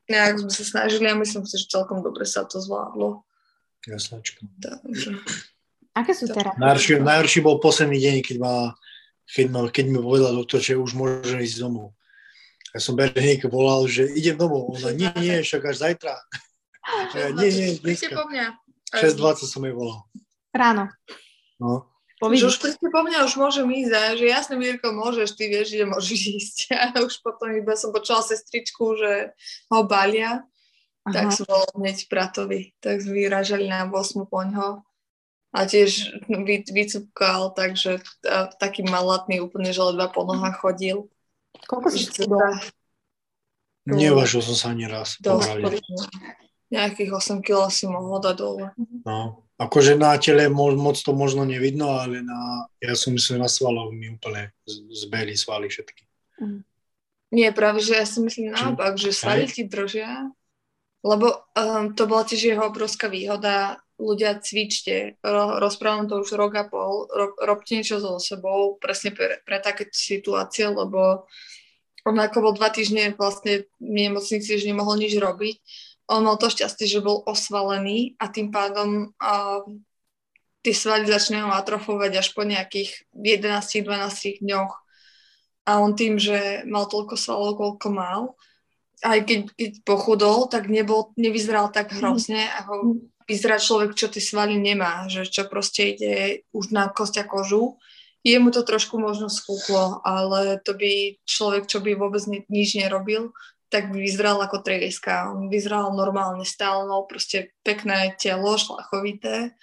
nejak 0.07 0.47
sme 0.47 0.53
sa 0.55 0.62
snažili 0.62 1.11
a 1.11 1.18
myslím 1.18 1.43
si, 1.43 1.59
že 1.59 1.75
celkom 1.75 2.07
dobre 2.07 2.23
sa 2.23 2.47
to 2.47 2.62
zvládlo. 2.62 3.27
Jasnačka. 3.87 4.47
Aké 5.93 6.12
sú 6.16 6.30
teraz? 6.30 6.57
Najhorší, 6.57 7.03
najhorší 7.03 7.41
bol 7.45 7.61
posledný 7.61 7.99
deň, 8.01 8.16
keď, 8.24 8.37
ma, 8.41 8.72
keď, 9.28 9.47
ma, 9.53 9.61
keď 9.68 9.85
mi 9.91 9.99
povedal 10.01 10.33
doktor, 10.33 10.62
že 10.62 10.78
už 10.78 10.97
môžem 10.97 11.43
ísť 11.43 11.61
domov. 11.61 11.93
Ja 12.72 12.80
som 12.80 12.97
Berenik 12.97 13.45
volal, 13.53 13.85
že 13.85 14.09
idem 14.09 14.41
domov. 14.41 14.72
Ona, 14.72 14.97
nie, 14.97 15.12
nie, 15.20 15.45
však 15.45 15.72
až 15.72 15.76
zajtra. 15.91 16.16
Ja, 17.14 17.30
nie, 17.30 17.47
nie, 17.47 17.78
dneska. 17.78 18.11
po 18.11 18.26
mňa. 18.26 18.59
6.20 18.91 19.47
som 19.47 19.62
jej 19.62 19.70
volal. 19.70 20.03
Ráno. 20.51 20.91
No. 21.62 21.87
Že 22.18 22.51
už 22.51 22.59
príďte 22.59 22.89
po 22.91 23.07
mňa, 23.07 23.22
už 23.22 23.39
môžem 23.39 23.70
ísť. 23.70 23.93
A 23.95 24.03
že 24.18 24.26
jasne, 24.26 24.55
Mirko, 24.59 24.91
môžeš, 24.91 25.39
ty 25.39 25.47
vieš, 25.47 25.78
že 25.78 25.87
môžeš 25.87 26.20
ísť. 26.43 26.59
A 26.74 26.99
už 27.07 27.22
potom 27.22 27.55
iba 27.55 27.78
som 27.78 27.95
počula 27.95 28.18
sestričku, 28.18 28.99
že 28.99 29.30
ho 29.70 29.87
balia 29.87 30.43
Aha. 31.03 31.14
tak 31.14 31.26
som 31.34 31.46
bol 31.50 31.66
hneď 31.82 32.07
bratovi. 32.07 32.78
Tak 32.78 33.03
sme 33.03 33.26
vyražali 33.26 33.66
na 33.66 33.86
8 33.90 34.22
poňho 34.30 34.86
a 35.53 35.59
tiež 35.66 36.14
vy, 36.30 36.62
vycupkal, 36.62 37.50
takže 37.53 37.98
a, 38.24 38.46
taký 38.55 38.86
malatný 38.86 39.42
úplne, 39.42 39.74
že 39.74 39.82
ledva 39.82 40.09
po 40.09 40.22
nohách 40.22 40.62
chodil. 40.62 41.11
Koľko 41.66 41.88
si 41.90 42.07
teda, 42.09 42.62
Nevažil 43.82 44.46
som 44.46 44.55
sa 44.55 44.70
ani 44.70 44.86
raz. 44.86 45.18
Nejakých 46.72 47.11
8 47.12 47.42
kg 47.42 47.66
si 47.66 47.90
mohol 47.90 48.22
dať 48.22 48.36
dole. 48.38 48.70
No, 49.03 49.42
akože 49.59 49.98
na 49.98 50.14
tele 50.22 50.46
mo- 50.46 50.78
moc 50.78 50.96
to 50.96 51.12
možno 51.12 51.42
nevidno, 51.42 51.98
ale 51.98 52.22
na, 52.22 52.70
ja 52.78 52.94
som 52.94 53.12
myslím 53.12 53.42
na 53.42 53.50
svalov 53.50 53.90
mi 53.90 54.07
úplne 54.09 54.55
zbeli 54.94 55.34
svaly 55.34 55.66
všetky. 55.66 56.07
Mm. 56.38 56.62
Nie, 57.32 57.48
práve, 57.50 57.82
že 57.82 57.98
ja 57.98 58.07
si 58.07 58.22
myslím 58.22 58.55
naopak, 58.55 58.96
že 58.96 59.11
svaly 59.11 59.50
ti 59.50 59.66
držia 59.66 60.30
lebo 61.03 61.34
um, 61.59 61.92
to 61.98 62.07
bola 62.07 62.22
tiež 62.22 62.55
jeho 62.55 62.64
obrovská 62.70 63.11
výhoda. 63.11 63.82
Ľudia 64.03 64.42
cvičte, 64.42 65.18
ro, 65.22 65.62
rozprávam 65.62 66.11
to 66.11 66.22
už 66.22 66.34
rok 66.34 66.59
a 66.59 66.64
pol, 66.66 67.07
ro, 67.07 67.38
robte 67.38 67.78
niečo 67.78 68.03
so 68.03 68.18
sebou 68.18 68.78
presne 68.82 69.14
pre, 69.14 69.38
pre 69.46 69.62
takéto 69.62 69.94
situácie, 69.94 70.66
lebo 70.66 71.30
on 72.03 72.16
ako 72.18 72.50
bol 72.50 72.53
dva 72.59 72.70
týždne 72.74 73.14
vlastne 73.14 73.70
v 73.78 73.90
nemocnici, 73.94 74.59
že 74.59 74.66
nemohol 74.66 74.98
nič 74.98 75.14
robiť. 75.14 75.57
On 76.11 76.26
mal 76.26 76.34
to 76.34 76.50
šťastie, 76.50 76.90
že 76.90 77.05
bol 77.05 77.22
osvalený 77.22 78.18
a 78.18 78.26
tým 78.26 78.50
pádom 78.50 79.14
uh, 79.22 79.62
tie 80.66 80.74
svaly 80.74 81.07
začne 81.07 81.46
atrofovať 81.46 82.22
až 82.22 82.28
po 82.34 82.42
nejakých 82.42 83.07
11-12 83.14 84.42
dňoch. 84.42 84.72
A 85.62 85.78
on 85.78 85.94
tým, 85.94 86.18
že 86.18 86.66
mal 86.66 86.90
toľko 86.90 87.14
svalov, 87.14 87.55
koľko 87.55 87.88
mal, 87.94 88.34
aj 89.03 89.18
keď, 89.26 89.40
keď 89.59 89.72
pochudol, 89.82 90.46
tak 90.46 90.70
nebol, 90.70 91.11
nevyzeral 91.18 91.74
tak 91.74 91.90
mhm. 91.90 91.96
hrozne, 91.98 92.42
ako 92.62 93.03
vyzerá 93.26 93.59
človek, 93.59 93.94
čo 93.94 94.11
tie 94.11 94.22
svaly 94.22 94.59
nemá, 94.59 95.07
že 95.07 95.26
čo 95.26 95.46
proste 95.46 95.94
ide 95.94 96.46
už 96.55 96.74
na 96.74 96.90
kosť 96.90 97.22
a 97.22 97.24
kožu. 97.26 97.78
Jemu 98.22 98.55
to 98.55 98.62
trošku 98.62 99.03
možno 99.03 99.26
skúklo, 99.26 99.98
ale 100.07 100.62
to 100.62 100.78
by 100.78 101.18
človek, 101.26 101.66
čo 101.66 101.82
by 101.82 101.98
vôbec 101.98 102.22
ni- 102.30 102.46
nič 102.46 102.78
nerobil, 102.78 103.34
tak 103.66 103.90
by 103.90 103.98
vyzeral 103.98 104.38
ako 104.38 104.62
trieska. 104.62 105.32
On 105.34 105.50
vyzeral 105.50 105.90
normálne, 105.90 106.46
stál, 106.46 106.86
no 106.86 107.03
proste 107.03 107.50
pekné 107.66 108.14
telo, 108.14 108.55
šlachovité. 108.55 109.59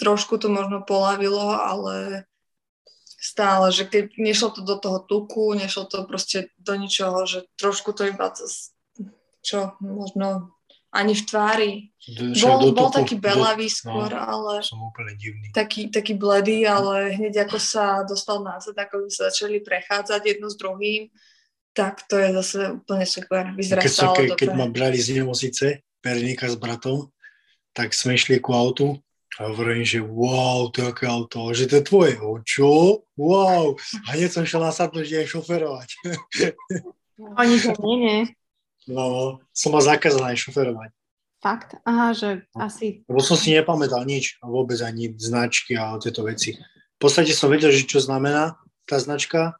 Trošku 0.00 0.42
to 0.42 0.50
možno 0.50 0.82
polavilo, 0.82 1.54
ale 1.54 2.26
stále, 3.24 3.72
že 3.72 3.88
keď 3.88 4.20
nešlo 4.20 4.52
to 4.52 4.60
do 4.60 4.76
toho 4.76 5.00
tuku, 5.00 5.56
nešlo 5.56 5.88
to 5.88 6.04
proste 6.04 6.52
do 6.60 6.76
ničoho, 6.76 7.24
že 7.24 7.48
trošku 7.56 7.96
to 7.96 8.04
iba 8.04 8.28
cez, 8.36 8.76
čo 9.40 9.72
možno 9.80 10.52
ani 10.92 11.16
v 11.16 11.22
tvári. 11.24 11.72
Bol, 12.38 12.76
bol 12.76 12.92
taký 12.92 13.16
belavý 13.16 13.66
no, 13.66 13.72
skôr, 13.72 14.12
no, 14.12 14.20
ale 14.20 14.52
som 14.60 14.78
úplne 14.84 15.16
divný. 15.16 15.50
Taký, 15.56 15.88
taký 15.88 16.14
bledý, 16.14 16.68
ale 16.68 17.16
hneď 17.16 17.48
ako 17.48 17.56
sa 17.56 18.04
dostal 18.04 18.44
na 18.44 18.60
zad, 18.60 18.76
ako 18.76 19.08
by 19.08 19.10
sa 19.10 19.32
začali 19.32 19.64
prechádzať 19.64 20.20
jedno 20.22 20.52
s 20.52 20.60
druhým, 20.60 21.08
tak 21.72 22.04
to 22.06 22.20
je 22.20 22.28
zase 22.44 22.76
úplne 22.76 23.06
super. 23.08 23.42
Vyzerá 23.56 23.80
keď, 23.82 23.90
sa, 23.90 24.12
ke, 24.12 24.36
keď 24.36 24.52
ma 24.52 24.68
brali 24.68 25.00
z 25.00 25.18
nemocnice, 25.18 25.82
Perníka 26.04 26.46
s 26.46 26.60
bratom, 26.60 27.08
tak 27.72 27.96
sme 27.96 28.14
išli 28.20 28.38
ku 28.38 28.52
autu 28.52 29.00
a 29.38 29.50
hovorím, 29.50 29.82
že 29.82 29.98
wow, 29.98 30.70
to 30.70 30.86
aké 30.86 31.10
auto, 31.10 31.50
že 31.50 31.66
to 31.66 31.82
je 31.82 31.84
tvoje. 31.84 32.14
O, 32.22 32.38
čo? 32.46 33.02
Wow. 33.18 33.74
A 34.06 34.14
hneď 34.14 34.30
som 34.30 34.46
šiel 34.46 34.62
nasadnúť, 34.62 35.04
že 35.10 35.20
aj 35.26 35.28
šoferovať. 35.34 35.88
Oni 37.18 37.56
to 37.58 37.74
nie, 37.82 37.96
nie. 37.98 38.20
No, 38.86 39.38
som 39.50 39.74
ma 39.74 39.80
zakázal 39.82 40.34
aj 40.34 40.38
šoferovať. 40.38 40.90
Fakt? 41.42 41.76
Aha, 41.84 42.16
že 42.16 42.48
asi... 42.56 43.04
Lebo 43.04 43.20
som 43.20 43.36
si 43.36 43.52
nepamätal 43.52 44.06
nič, 44.08 44.40
vôbec 44.40 44.80
ani 44.80 45.12
značky 45.18 45.76
a 45.76 46.00
tieto 46.00 46.24
veci. 46.24 46.56
V 46.96 46.98
podstate 47.02 47.36
som 47.36 47.52
vedel, 47.52 47.68
že 47.68 47.84
čo 47.84 48.00
znamená 48.00 48.56
tá 48.88 48.96
značka, 48.96 49.58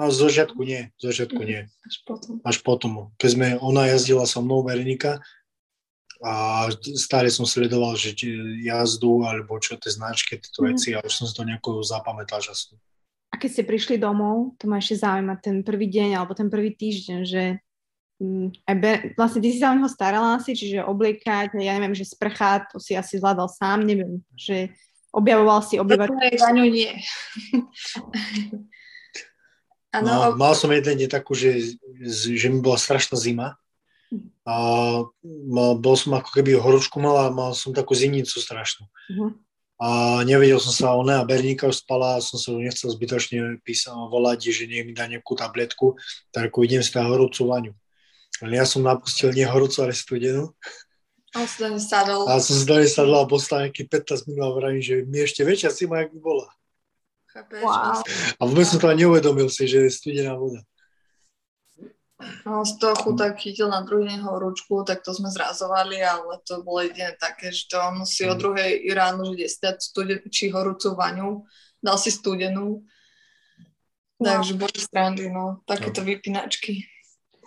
ale 0.00 0.08
z 0.08 0.18
začiatku 0.24 0.60
nie, 0.64 0.88
z 0.96 1.12
začiatku 1.12 1.40
nie. 1.44 1.68
Až 1.84 1.96
potom. 2.08 2.32
Až 2.40 2.56
potom. 2.64 2.92
Keď 3.20 3.28
sme, 3.28 3.48
ona 3.60 3.92
jazdila 3.92 4.24
so 4.24 4.40
mnou, 4.40 4.64
Veronika, 4.64 5.20
a 6.22 6.70
stále 6.94 7.26
som 7.34 7.42
sledoval, 7.42 7.98
že 7.98 8.14
jazdu 8.62 9.26
alebo 9.26 9.58
čo 9.58 9.74
tie 9.74 9.90
značky, 9.90 10.38
tieto 10.38 10.62
mm. 10.62 10.66
veci 10.70 10.94
a 10.94 11.02
už 11.02 11.10
som 11.10 11.26
si 11.26 11.34
to 11.34 11.42
nejako 11.42 11.82
zapamätal 11.82 12.38
času. 12.38 12.78
A 13.34 13.34
keď 13.34 13.50
ste 13.50 13.66
prišli 13.66 13.98
domov, 13.98 14.54
to 14.54 14.70
ma 14.70 14.78
ešte 14.78 15.02
zaujíma, 15.02 15.42
ten 15.42 15.66
prvý 15.66 15.90
deň 15.90 16.14
alebo 16.14 16.38
ten 16.38 16.46
prvý 16.46 16.78
týždeň, 16.78 17.18
že 17.26 17.58
mm, 18.22 18.70
aj 18.70 18.76
be, 18.78 18.92
vlastne 19.18 19.42
ty 19.42 19.50
si 19.50 19.58
sa 19.58 19.72
o 19.72 19.74
neho 19.74 19.90
starala 19.90 20.38
asi, 20.38 20.54
čiže 20.54 20.86
obliekať, 20.86 21.58
ja 21.58 21.74
neviem, 21.74 21.96
že 21.96 22.06
sprchá, 22.06 22.70
to 22.70 22.78
si 22.78 22.94
asi 22.94 23.18
zvládal 23.18 23.50
sám, 23.50 23.82
neviem, 23.82 24.22
že 24.38 24.70
objavoval 25.10 25.58
si 25.64 25.80
obyvateľ. 25.82 26.38
Vaňu 26.38 26.70
nie. 26.70 26.86
ano, 29.96 30.06
no, 30.06 30.38
mal 30.38 30.54
som 30.54 30.70
jeden 30.70 31.02
deň 31.02 31.10
takú, 31.10 31.34
že, 31.34 31.74
že 32.06 32.46
mi 32.46 32.62
bola 32.62 32.78
strašná 32.78 33.18
zima 33.18 33.58
a 34.42 34.56
mal, 35.24 35.70
bol 35.78 35.94
som 35.94 36.18
ako 36.18 36.34
keby 36.34 36.58
horúčku 36.58 36.98
mal 36.98 37.26
a 37.26 37.26
mal 37.30 37.54
som 37.54 37.70
takú 37.70 37.94
zimnicu 37.94 38.42
strašnú. 38.42 38.86
Mhm. 39.10 39.28
A 39.82 40.22
nevedel 40.22 40.62
som 40.62 40.70
sa, 40.70 40.94
ona 40.94 41.26
Berníka 41.26 41.66
už 41.66 41.82
spala 41.82 42.14
a 42.14 42.22
som 42.22 42.38
sa 42.38 42.54
nechcel 42.54 42.94
zbytočne 42.94 43.58
písať, 43.66 43.90
volať, 43.90 44.54
že 44.54 44.70
nech 44.70 44.86
mi 44.86 44.94
dá 44.94 45.10
nejakú 45.10 45.34
tabletku, 45.34 45.98
tak 46.30 46.54
ako 46.54 46.62
idem 46.62 46.86
si 46.86 46.94
tam 46.94 47.10
horúcu 47.10 47.50
vaňu. 47.50 47.74
Ale 48.38 48.62
ja 48.62 48.66
som 48.66 48.86
napustil 48.86 49.34
nie 49.34 49.42
horúcu, 49.42 49.82
ale 49.82 49.90
studenú. 49.90 50.54
A 51.34 51.50
si 51.50 51.64
tam 51.64 51.74
sadol. 51.82 52.30
A 52.30 52.38
som 52.38 52.62
do 52.62 52.78
nej 52.78 52.86
sadla 52.86 53.26
a 53.26 53.56
nejaký 53.64 53.88
15 53.90 54.28
minút 54.30 54.44
a 54.46 54.54
vravím, 54.54 54.84
že 54.84 55.02
mi 55.02 55.18
ešte 55.18 55.42
väčšia 55.42 55.74
zima, 55.74 56.04
jak 56.04 56.14
by 56.14 56.20
bola. 56.22 56.46
Chápeš? 57.32 57.64
Wow. 57.64 58.04
A 58.38 58.42
vôbec 58.44 58.66
som 58.68 58.78
to 58.78 58.86
ani 58.86 59.08
neuvedomil 59.08 59.48
si, 59.48 59.64
že 59.64 59.88
je 59.88 59.90
studená 59.90 60.36
voda. 60.36 60.60
No, 62.46 62.64
z 62.66 62.78
toho 62.78 62.94
chuták 62.94 63.38
chytil 63.38 63.68
na 63.70 63.82
druhý 63.86 64.10
deň 64.10 64.20
horúčku, 64.26 64.82
tak 64.82 65.02
to 65.02 65.14
sme 65.14 65.30
zrazovali, 65.30 66.02
ale 66.02 66.38
to 66.42 66.62
bolo 66.66 66.82
jediné 66.82 67.14
také, 67.18 67.50
že 67.54 67.70
to 67.70 67.78
on 67.78 68.02
si 68.06 68.26
o 68.26 68.34
Mm. 68.34 68.40
druhej 68.40 68.70
ráno, 68.94 69.22
že 69.34 69.46
dať 69.62 69.76
studen- 69.78 70.24
či 70.30 70.50
horúcu 70.50 70.94
vaňu, 70.94 71.46
dal 71.82 71.98
si 71.98 72.10
studenú. 72.10 72.82
Takže 74.22 74.54
boli 74.54 74.78
strandy, 74.78 75.26
no, 75.26 75.66
takéto 75.66 76.02
vypínačky. 76.02 76.86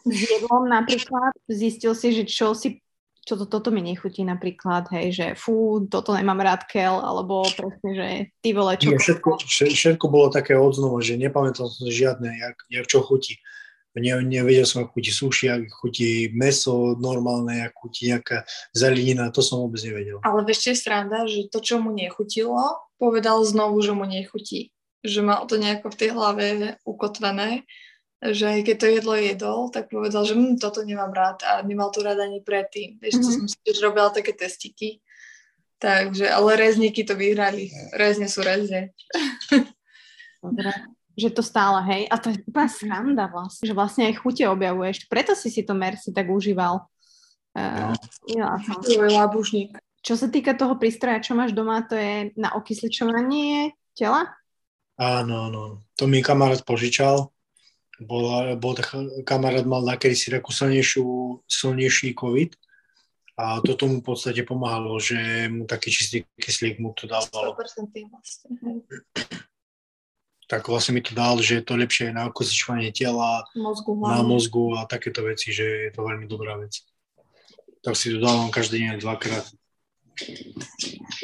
S 0.05 0.19
jedlom 0.27 0.67
napríklad 0.67 1.31
zistil 1.47 1.95
si, 1.95 2.11
že 2.11 2.23
čo 2.27 2.51
si 2.51 2.83
čo 3.25 3.41
to, 3.41 3.49
toto 3.49 3.73
mi 3.73 3.81
nechutí 3.81 4.21
napríklad, 4.21 4.85
hej, 4.93 5.07
že 5.09 5.25
fú, 5.33 5.81
toto 5.89 6.13
nemám 6.13 6.45
rád 6.45 6.69
kel, 6.69 7.01
alebo 7.01 7.41
presne, 7.57 7.89
že 7.97 8.07
ty 8.37 8.53
vole, 8.53 8.77
čo... 8.77 8.93
Nie, 8.93 9.01
všetko, 9.01 9.41
vše- 9.41 9.73
všetko 9.73 10.05
bolo 10.13 10.29
také 10.29 10.53
odznova, 10.53 11.01
že 11.01 11.17
nepamätal 11.17 11.65
som 11.65 11.89
si 11.89 12.05
žiadne, 12.05 12.29
jak, 12.29 12.57
jak 12.69 12.85
čo 12.85 13.01
chutí. 13.01 13.41
Ne, 13.95 14.11
nevedel 14.19 14.67
som, 14.67 14.83
ako 14.83 14.99
chutí 14.99 15.11
sushi, 15.15 15.47
ako 15.47 15.71
chutí 15.79 16.27
meso 16.35 16.99
normálne, 16.99 17.63
ako 17.63 17.87
chutí 17.87 18.11
nejaká 18.11 18.43
zelenina, 18.75 19.31
to 19.31 19.39
som 19.39 19.63
vôbec 19.63 19.79
nevedel. 19.87 20.19
Ale 20.19 20.43
vieš, 20.43 20.67
je 20.67 20.75
sranda, 20.75 21.23
že 21.31 21.47
to, 21.47 21.63
čo 21.63 21.79
mu 21.79 21.95
nechutilo, 21.95 22.59
povedal 22.99 23.39
znovu, 23.47 23.79
že 23.79 23.95
mu 23.95 24.03
nechutí. 24.03 24.75
Že 24.99 25.19
mal 25.23 25.47
to 25.47 25.55
nejako 25.55 25.95
v 25.95 25.99
tej 26.01 26.09
hlave 26.11 26.45
ukotvené, 26.83 27.63
že 28.19 28.47
aj 28.47 28.59
keď 28.67 28.75
to 28.79 28.87
jedlo 28.89 29.13
jedol, 29.15 29.59
tak 29.69 29.87
povedal, 29.87 30.25
že 30.27 30.33
hm, 30.35 30.57
toto 30.59 30.81
nemám 30.83 31.13
rád 31.15 31.37
a 31.45 31.61
nemal 31.61 31.87
to 31.93 32.03
rád 32.03 32.19
ani 32.19 32.41
predtým. 32.43 32.97
Vieš, 32.99 33.15
to 33.21 33.29
Mhm. 33.31 33.35
som 33.37 33.45
si 33.47 33.57
tiež 33.63 33.79
robila 33.85 34.09
také 34.11 34.35
testiky. 34.35 34.99
Takže, 35.75 36.31
ale 36.31 36.55
rezníky 36.55 37.03
to 37.03 37.13
vyhrali. 37.19 37.67
Rezne 37.93 38.31
sú 38.31 38.41
rezne. 38.41 38.95
Dobre. 40.39 40.71
Že 41.15 41.29
to 41.31 41.41
stále, 41.43 41.79
hej. 41.87 42.03
A 42.11 42.15
to 42.19 42.31
je 42.31 42.43
úplná 42.43 42.67
sranda 42.67 43.25
vlastne, 43.31 43.63
že 43.65 43.73
vlastne 43.75 44.03
aj 44.11 44.19
chute 44.19 44.43
objavuješ. 44.43 45.07
Preto 45.07 45.31
si 45.31 45.47
si 45.47 45.63
to 45.63 45.71
Mercy 45.71 46.11
tak 46.11 46.27
užíval. 46.27 46.83
Uh, 47.55 47.95
ja 48.27 48.59
som. 48.59 48.83
Tvoj 48.83 49.15
labušník. 49.15 49.79
Čo 50.05 50.19
sa 50.19 50.27
týka 50.29 50.53
toho 50.53 50.75
prístroja, 50.75 51.23
čo 51.23 51.33
máš 51.33 51.55
doma, 51.55 51.81
to 51.87 51.97
je 51.97 52.35
na 52.37 52.53
okysličovanie 52.53 53.73
tela? 53.97 54.37
Áno, 55.01 55.49
áno. 55.49 55.63
To 55.97 56.05
mi 56.05 56.21
kamarát 56.21 56.61
požičal. 56.61 57.31
Bol, 57.95 58.59
bol 58.59 58.75
tak, 58.75 58.91
kamarát 59.23 59.63
mal 59.63 59.79
nakedy 59.79 60.19
si 60.19 60.27
takú 60.27 60.51
silnejšiu, 60.51 61.39
silnejší 61.47 62.11
COVID 62.11 62.51
a 63.39 63.59
toto 63.63 63.87
mu 63.87 63.99
v 63.99 64.07
podstate 64.11 64.43
pomáhalo, 64.43 64.99
že 64.99 65.47
mu 65.47 65.63
taký 65.63 65.91
čistý 65.91 66.27
kyslík 66.39 66.79
mu 66.79 66.91
to 66.91 67.07
dávalo. 67.07 67.55
100% 67.55 68.11
vlastne. 68.11 68.51
Tak 70.45 70.69
vlastne 70.69 70.93
mi 70.93 71.01
to 71.01 71.17
dal, 71.17 71.41
že 71.41 71.57
je 71.57 71.63
to 71.65 71.73
lepšie 71.73 72.13
na 72.13 72.29
okysličovanie 72.29 72.93
tela, 72.93 73.41
Mozgu 73.57 73.97
na 73.97 74.21
mozgu 74.21 74.77
a 74.77 74.85
takéto 74.85 75.25
veci, 75.25 75.49
že 75.49 75.89
je 75.89 75.91
to 75.91 76.05
veľmi 76.05 76.29
dobrá 76.29 76.53
vec. 76.61 76.85
Tak 77.81 77.97
si 77.97 78.13
to 78.13 78.21
dávam 78.21 78.53
každý 78.53 78.85
deň 78.85 79.01
dvakrát. 79.01 79.45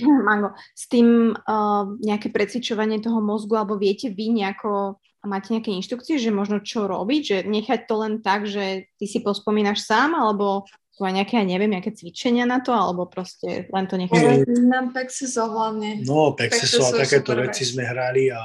Mango, 0.03 0.51
s 0.75 0.89
tým 0.91 1.31
uh, 1.31 1.83
nejaké 2.03 2.27
precvičovanie 2.27 2.99
toho 2.99 3.23
mozgu, 3.23 3.55
alebo 3.55 3.79
viete 3.79 4.11
vy 4.11 4.35
nejako, 4.35 4.99
máte 5.23 5.55
nejaké 5.55 5.71
inštrukcie, 5.71 6.19
že 6.19 6.33
možno 6.33 6.59
čo 6.59 6.89
robiť, 6.89 7.21
že 7.23 7.37
nechať 7.47 7.87
to 7.87 7.95
len 8.01 8.13
tak, 8.19 8.49
že 8.49 8.91
ty 8.99 9.05
si 9.07 9.23
pospomínaš 9.23 9.85
sám, 9.85 10.17
alebo 10.17 10.67
sú 10.91 11.07
aj 11.07 11.13
nejaké, 11.23 11.39
ja 11.39 11.47
neviem, 11.47 11.71
nejaké 11.71 11.95
cvičenia 11.95 12.43
na 12.43 12.59
to, 12.59 12.75
alebo 12.75 13.07
proste 13.07 13.65
len 13.71 13.85
to. 13.87 13.95
Ale 13.95 14.43
nám 14.67 14.91
Pexiso 14.91 15.47
hlavne. 15.47 16.03
No, 16.03 16.35
Pexesu 16.35 16.83
a 16.83 16.91
takéto 16.91 17.31
veci 17.39 17.63
sme 17.63 17.87
hrali 17.87 18.27
a 18.27 18.39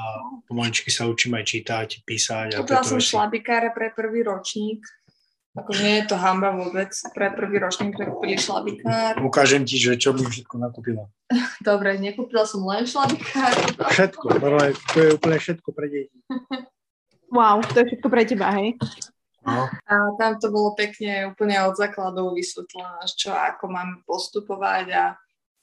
pomaličky 0.46 0.94
sa 0.94 1.10
učím 1.10 1.34
aj 1.36 1.44
čítať, 1.44 1.88
písať 2.06 2.48
a 2.54 2.62
Kúpila 2.62 2.86
som 2.86 3.02
veci. 3.02 3.10
šlabikáre 3.12 3.74
pre 3.74 3.90
prvý 3.90 4.22
ročník. 4.22 4.86
Akože 5.56 5.80
nie 5.88 5.96
je 6.04 6.06
to 6.12 6.16
hamba 6.20 6.52
vôbec. 6.52 6.92
Pre 7.16 7.26
prvý 7.32 7.56
ročník 7.56 7.96
sme 7.96 8.12
kúpili 8.12 8.36
šlabikár. 8.36 9.16
Ukážem 9.24 9.64
ti, 9.64 9.80
že 9.80 9.96
čo 9.96 10.12
mi 10.12 10.20
všetko 10.28 10.60
nakúpila. 10.60 11.08
Dobre, 11.64 11.96
nekúpila 11.96 12.44
som 12.44 12.60
len 12.68 12.84
šlabikár. 12.84 13.56
Všetko, 13.88 14.36
to 14.92 14.96
je 15.00 15.10
úplne 15.16 15.36
všetko 15.40 15.68
pre 15.72 15.88
deti. 15.88 16.16
Wow, 17.32 17.64
to 17.64 17.82
je 17.82 17.88
všetko 17.88 18.06
pre 18.12 18.22
teba, 18.28 18.52
hej? 18.54 18.76
No, 19.46 19.70
A 19.70 19.94
tam 20.18 20.42
to 20.42 20.50
bolo 20.50 20.74
pekne 20.74 21.30
úplne 21.30 21.54
od 21.62 21.78
základov 21.78 22.34
vysvetlené, 22.34 23.06
čo 23.14 23.30
ako 23.30 23.70
máme 23.70 24.02
postupovať 24.02 24.86
a 24.90 25.04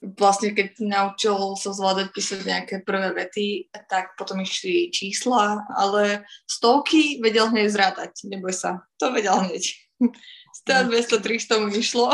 vlastne 0.04 0.52
keď 0.52 0.84
naučil 0.84 1.36
sa 1.56 1.72
zvládať 1.72 2.08
písať 2.12 2.40
nejaké 2.44 2.76
prvé 2.84 3.16
vety, 3.16 3.72
tak 3.88 4.16
potom 4.20 4.44
išli 4.44 4.92
čísla, 4.92 5.64
ale 5.72 6.28
stovky 6.48 7.24
vedel 7.24 7.48
hneď 7.52 7.68
zrátať, 7.72 8.12
neboj 8.28 8.52
sa, 8.52 8.84
to 9.00 9.12
vedel 9.16 9.40
hneď. 9.48 9.64
100, 10.68 10.92
200, 10.92 11.20
300 11.20 11.60
mu 11.64 11.68
išlo. 11.72 12.08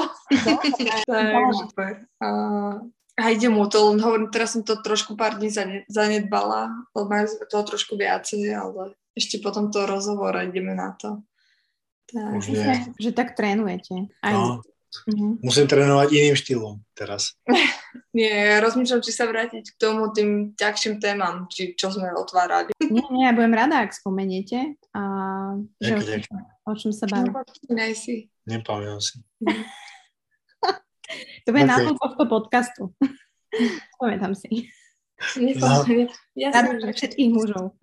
Takže 1.10 1.54
super. 1.66 1.92
A, 2.22 3.30
ide 3.30 3.50
mu 3.50 3.66
to, 3.70 3.94
len 3.94 4.00
hovorím, 4.02 4.30
teraz 4.34 4.58
som 4.58 4.62
to 4.66 4.78
trošku 4.82 5.18
pár 5.18 5.38
dní 5.38 5.50
zane- 5.50 5.86
zanedbala, 5.90 6.70
lebo 6.94 7.06
majú 7.10 7.26
toho 7.50 7.64
trošku 7.66 7.98
viacej, 7.98 8.54
ale 8.54 8.96
ešte 9.18 9.42
potom 9.44 9.74
to 9.74 9.84
rozhovora 9.84 10.48
ideme 10.48 10.78
na 10.78 10.96
to. 10.96 11.20
Tak. 12.10 12.36
už 12.36 12.46
nie. 12.50 12.74
Že 13.00 13.10
tak 13.12 13.34
trénujete. 13.34 14.10
Aj. 14.20 14.34
No, 14.34 14.62
Mhm. 15.06 15.46
musím 15.46 15.70
trénovať 15.70 16.10
iným 16.10 16.34
štýlom 16.34 16.82
teraz. 16.92 17.38
Nie, 18.10 18.26
ja 18.48 18.58
rozmýšľam, 18.58 19.02
či 19.02 19.12
sa 19.12 19.26
vrátiť 19.26 19.62
k 19.68 19.78
tomu 19.78 20.10
tým 20.10 20.54
ťažším 20.54 20.98
témam, 20.98 21.46
či 21.46 21.74
čo 21.74 21.90
sme 21.90 22.10
otvárali. 22.12 22.74
Nie, 22.90 23.06
nie, 23.08 23.22
ja 23.22 23.32
budem 23.32 23.54
rada, 23.54 23.86
ak 23.86 23.94
spomeniete. 23.94 24.82
A 24.92 25.02
že 25.78 25.94
o, 25.94 26.02
čom- 26.02 26.46
o 26.66 26.74
čom 26.74 26.90
sa 26.90 27.06
bavíme. 27.06 27.38
Nepamätám 28.44 28.98
si. 28.98 29.22
To 31.44 31.50
bude 31.50 31.66
Ok. 31.66 31.70
názov 31.70 31.94
tohto 31.96 32.24
podcastu. 32.26 32.84
Pamätám 33.98 34.34
si. 34.34 34.70
No. 35.38 35.86
Ja 36.34 36.50
Rada 36.50 36.78
som, 36.78 36.90
všetkých 36.92 37.30
mužov. 37.30 37.74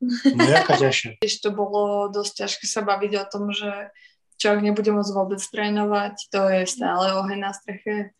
No, 0.00 0.42
jaká 0.44 0.76
ťažšia. 0.76 1.16
tiež 1.22 1.34
to 1.40 1.50
bolo 1.56 2.12
dosť 2.12 2.44
ťažké 2.44 2.64
sa 2.68 2.84
baviť 2.84 3.12
o 3.16 3.24
tom, 3.28 3.44
že 3.52 3.90
človek 4.36 4.60
nebude 4.60 4.92
môcť 4.92 5.12
vôbec 5.16 5.40
trénovať, 5.40 6.28
to 6.28 6.40
je 6.52 6.62
stále 6.68 7.16
oheň 7.16 7.38
na 7.40 7.52
streche. 7.56 8.12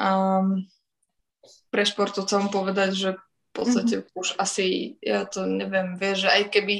Um, 0.00 0.64
pre 1.68 1.84
športovcom 1.84 2.48
povedať, 2.48 2.90
že 2.96 3.10
v 3.16 3.52
podstate 3.52 3.96
mm-hmm. 4.00 4.16
už 4.16 4.28
asi, 4.40 4.96
ja 5.04 5.28
to 5.28 5.44
neviem, 5.44 6.00
vieš, 6.00 6.24
že 6.24 6.30
aj 6.32 6.42
keby 6.48 6.76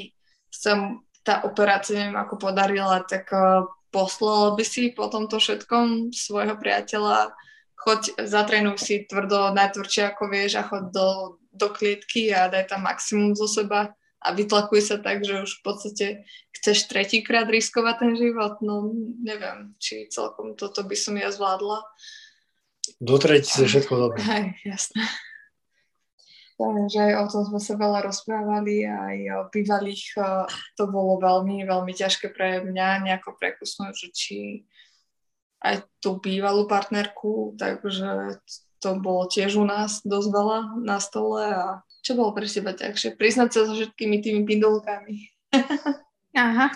sa 0.49 0.97
tá 1.21 1.45
operácia 1.45 2.01
neviem 2.01 2.17
ako 2.17 2.49
podarila, 2.49 3.05
tak 3.05 3.29
uh, 3.29 3.69
poslal 3.93 4.57
by 4.57 4.65
si 4.65 4.89
po 4.89 5.05
tomto 5.07 5.37
všetkom 5.37 6.09
svojho 6.09 6.57
priateľa, 6.57 7.37
choď, 7.77 8.17
zatrénuj 8.25 8.81
si 8.81 9.05
tvrdo, 9.05 9.53
najtvrdšie 9.53 10.09
ako 10.09 10.23
vieš 10.33 10.57
a 10.57 10.65
choď 10.65 10.83
do, 10.89 11.07
do 11.53 11.69
klietky 11.69 12.33
a 12.33 12.49
daj 12.49 12.73
tam 12.73 12.83
maximum 12.83 13.37
zo 13.37 13.45
seba 13.45 13.93
a 14.23 14.27
vytlakuj 14.31 14.79
sa 14.81 14.97
tak, 15.03 15.21
že 15.21 15.43
už 15.43 15.59
v 15.59 15.61
podstate 15.61 16.07
chceš 16.55 16.87
tretíkrát 16.87 17.45
riskovať 17.45 17.95
ten 17.99 18.13
život, 18.15 18.63
no 18.63 18.95
neviem, 19.19 19.75
či 19.77 20.07
celkom 20.07 20.55
toto 20.55 20.87
by 20.87 20.95
som 20.95 21.19
ja 21.19 21.27
zvládla. 21.27 21.83
Do 23.03 23.15
tretice 23.19 23.67
všetko 23.67 23.93
dobré. 23.99 24.19
Hej, 24.31 24.47
jasné. 24.63 25.03
Takže 26.53 26.99
aj 27.11 27.13
o 27.19 27.25
tom 27.27 27.43
sme 27.49 27.59
sa 27.59 27.73
veľa 27.75 27.99
rozprávali, 28.07 28.87
aj 28.87 29.17
o 29.35 29.41
bývalých, 29.51 30.15
to 30.79 30.83
bolo 30.87 31.19
veľmi, 31.19 31.67
veľmi 31.67 31.91
ťažké 31.91 32.31
pre 32.31 32.63
mňa 32.63 33.03
nejako 33.03 33.35
prekusnúť, 33.35 33.91
že 33.91 34.07
či 34.13 34.37
aj 35.59 35.83
tú 35.99 36.21
bývalú 36.23 36.69
partnerku, 36.69 37.57
takže 37.57 38.39
to 38.83 38.99
bolo 38.99 39.31
tiež 39.31 39.55
u 39.55 39.63
nás 39.63 40.03
dosť 40.03 40.29
veľa 40.29 40.59
na 40.83 40.99
stole 40.99 41.41
a 41.47 41.79
čo 42.03 42.19
bolo 42.19 42.35
pre 42.35 42.43
teba 42.43 42.75
ťažšie? 42.75 43.15
Priznať 43.15 43.49
sa 43.55 43.61
so 43.63 43.73
všetkými 43.79 44.19
tými 44.19 44.43
pindulkami. 44.43 45.31
Aha. 46.35 46.67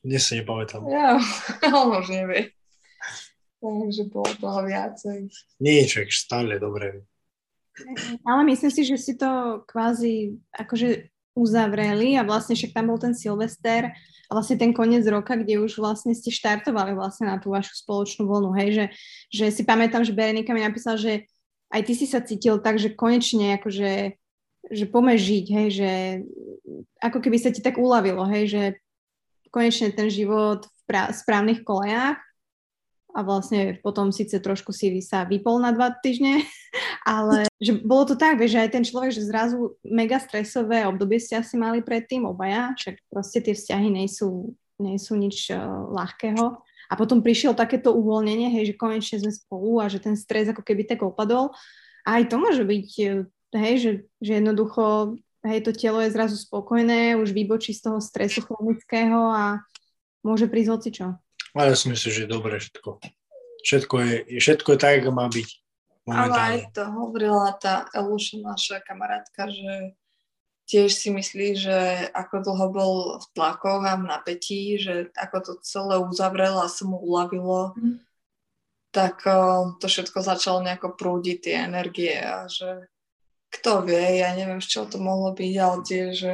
Dnes 0.00 0.24
si 0.24 0.40
nepamätám. 0.40 0.88
Ja, 0.90 1.20
on 1.68 2.00
už 2.00 2.08
nevie. 2.08 2.56
Takže 3.60 4.02
bolo 4.08 4.32
toho 4.40 4.60
viacej. 4.64 5.28
Niečo, 5.60 6.08
stále 6.08 6.56
dobre. 6.56 7.04
Ale 8.24 8.40
myslím 8.48 8.72
si, 8.72 8.82
že 8.84 8.96
si 8.96 9.12
to 9.16 9.60
kvázi, 9.68 10.40
akože 10.52 11.13
uzavreli 11.34 12.14
a 12.14 12.22
vlastne 12.22 12.54
však 12.54 12.72
tam 12.72 12.94
bol 12.94 12.98
ten 12.98 13.12
Silvester 13.12 13.90
a 14.26 14.30
vlastne 14.30 14.56
ten 14.56 14.70
koniec 14.70 15.02
roka, 15.10 15.34
kde 15.34 15.60
už 15.60 15.76
vlastne 15.82 16.14
ste 16.14 16.30
štartovali 16.30 16.94
vlastne 16.94 17.28
na 17.28 17.36
tú 17.42 17.52
vašu 17.52 17.74
spoločnú 17.84 18.24
vlnu, 18.24 18.50
hej, 18.56 18.68
že, 18.72 18.84
že 19.28 19.44
si 19.50 19.62
pamätám, 19.66 20.06
že 20.06 20.16
Berenika 20.16 20.54
mi 20.54 20.62
napísala, 20.62 20.96
že 20.96 21.26
aj 21.74 21.82
ty 21.84 21.92
si 21.92 22.06
sa 22.06 22.22
cítil 22.22 22.62
tak, 22.62 22.78
že 22.78 22.94
konečne 22.94 23.58
akože 23.58 24.16
že 24.64 24.88
poďme 24.88 25.20
žiť, 25.20 25.46
hej, 25.52 25.68
že 25.76 25.90
ako 27.04 27.20
keby 27.20 27.36
sa 27.36 27.52
ti 27.52 27.60
tak 27.60 27.76
uľavilo, 27.76 28.24
hej, 28.32 28.44
že 28.48 28.62
konečne 29.52 29.92
ten 29.92 30.08
život 30.08 30.64
v 30.64 30.80
prá- 30.88 31.12
správnych 31.12 31.60
kolejách 31.60 32.16
a 33.14 33.22
vlastne 33.22 33.78
potom 33.78 34.10
síce 34.10 34.34
trošku 34.42 34.74
si 34.74 34.90
sa 34.98 35.22
vypol 35.22 35.62
na 35.62 35.70
dva 35.70 35.94
týždne, 35.94 36.42
ale 37.06 37.46
že 37.62 37.78
bolo 37.78 38.10
to 38.10 38.18
tak, 38.18 38.42
že 38.42 38.58
aj 38.58 38.74
ten 38.74 38.82
človek, 38.82 39.14
že 39.14 39.30
zrazu 39.30 39.78
mega 39.86 40.18
stresové 40.18 40.82
obdobie 40.84 41.22
ste 41.22 41.38
asi 41.38 41.54
mali 41.54 41.78
predtým 41.78 42.26
obaja, 42.26 42.74
však 42.74 42.98
proste 43.06 43.38
tie 43.38 43.54
vzťahy 43.54 43.88
nejsú, 43.94 44.52
nejsú 44.82 45.14
nič 45.14 45.54
uh, 45.54 45.86
ľahkého. 45.94 46.58
A 46.90 47.00
potom 47.00 47.24
prišiel 47.24 47.56
takéto 47.56 47.96
uvoľnenie, 47.96 48.52
hej, 48.60 48.74
že 48.74 48.78
konečne 48.78 49.16
sme 49.22 49.32
spolu 49.32 49.80
a 49.80 49.88
že 49.88 50.02
ten 50.02 50.18
stres 50.20 50.52
ako 50.52 50.60
keby 50.60 50.84
tak 50.84 51.00
opadol. 51.00 51.54
A 52.04 52.20
aj 52.20 52.28
to 52.28 52.36
môže 52.36 52.60
byť, 52.60 52.88
e, 53.00 53.24
hej, 53.56 53.74
že, 53.80 53.90
že 54.20 54.32
jednoducho 54.36 55.16
hej, 55.48 55.60
to 55.64 55.72
telo 55.72 56.04
je 56.04 56.12
zrazu 56.12 56.36
spokojné, 56.36 57.16
už 57.16 57.32
vybočí 57.32 57.72
z 57.72 57.88
toho 57.88 57.98
stresu 58.04 58.44
chronického 58.44 59.32
a 59.32 59.64
môže 60.20 60.44
prísť 60.44 60.70
hoci 60.72 60.90
čo. 60.92 61.06
Ale 61.54 61.70
ja 61.72 61.76
si 61.78 61.86
myslím, 61.86 62.10
že 62.10 62.22
je 62.26 62.34
dobré 62.34 62.58
všetko. 62.58 62.90
Všetko 63.64 63.94
je, 64.02 64.14
všetko 64.42 64.68
je 64.74 64.78
tak, 64.78 64.94
ako 65.00 65.10
má 65.14 65.26
byť. 65.30 65.48
Ale 66.04 66.36
aj 66.36 66.58
to 66.76 66.84
hovorila 66.92 67.56
tá 67.56 67.88
Eluša, 67.96 68.36
naša 68.44 68.76
kamarátka, 68.84 69.48
že 69.48 69.96
tiež 70.68 70.92
si 70.92 71.08
myslí, 71.08 71.48
že 71.56 71.78
ako 72.12 72.44
dlho 72.44 72.66
bol 72.72 72.92
v 73.20 73.26
tlakoch 73.32 73.84
a 73.84 73.96
v 73.96 74.04
napätí, 74.04 74.76
že 74.76 75.08
ako 75.16 75.36
to 75.40 75.52
celé 75.64 75.96
uzavrelo 75.96 76.60
a 76.60 76.68
sa 76.68 76.84
mu 76.84 77.00
uľavilo, 77.00 77.72
mm. 77.76 77.96
tak 78.92 79.24
to 79.80 79.86
všetko 79.88 80.20
začalo 80.20 80.60
nejako 80.60 80.92
prúdiť 80.96 81.36
tie 81.40 81.54
energie 81.64 82.16
a 82.20 82.48
že 82.52 82.88
kto 83.54 83.86
vie, 83.86 84.20
ja 84.20 84.34
neviem, 84.34 84.58
z 84.58 84.66
čoho 84.66 84.86
to 84.90 84.98
mohlo 84.98 85.30
byť, 85.30 85.54
ale 85.62 85.76
tiež, 85.86 86.10
že 86.12 86.32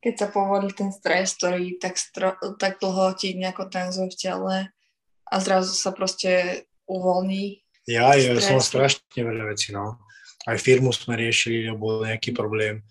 keď 0.00 0.14
sa 0.14 0.26
povolí 0.30 0.70
ten 0.72 0.92
stres, 0.92 1.34
ktorý 1.36 1.80
tak, 1.80 1.96
stro, 1.98 2.36
tak 2.60 2.78
dlho 2.78 3.16
ti 3.16 3.34
nejako 3.34 3.68
tenzuje 3.72 4.12
v 4.12 4.18
tele 4.18 4.56
a 5.26 5.34
zrazu 5.42 5.74
sa 5.74 5.90
proste 5.90 6.64
uvoľní. 6.86 7.64
Ja, 7.86 8.14
ja 8.14 8.34
som 8.42 8.62
strašne 8.62 9.22
veľa 9.22 9.50
vecí, 9.54 9.70
no. 9.70 9.98
Aj 10.46 10.58
firmu 10.58 10.94
sme 10.94 11.18
riešili, 11.18 11.66
lebo 11.66 11.98
bol 11.98 12.06
nejaký 12.06 12.30
problém. 12.30 12.82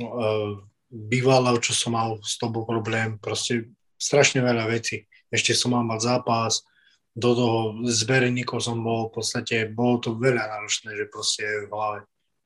Uh, 0.00 0.64
bývala, 0.88 1.52
čo 1.60 1.76
som 1.76 1.92
mal 1.92 2.16
s 2.24 2.40
tobou 2.40 2.64
problém, 2.64 3.20
proste 3.20 3.68
strašne 4.00 4.40
veľa 4.40 4.68
vecí. 4.72 5.04
Ešte 5.28 5.52
som 5.52 5.76
mal 5.76 5.84
mať 5.84 6.00
zápas, 6.00 6.64
do 7.18 7.30
toho 7.34 7.58
s 7.82 8.06
verejníkom 8.06 8.62
som 8.62 8.78
bol, 8.78 9.10
v 9.10 9.20
podstate 9.20 9.66
bolo 9.68 9.98
to 9.98 10.14
veľa 10.14 10.48
náročné, 10.54 10.94
že 10.94 11.10
proste 11.10 11.44
v 11.66 11.70
hlave 11.74 11.98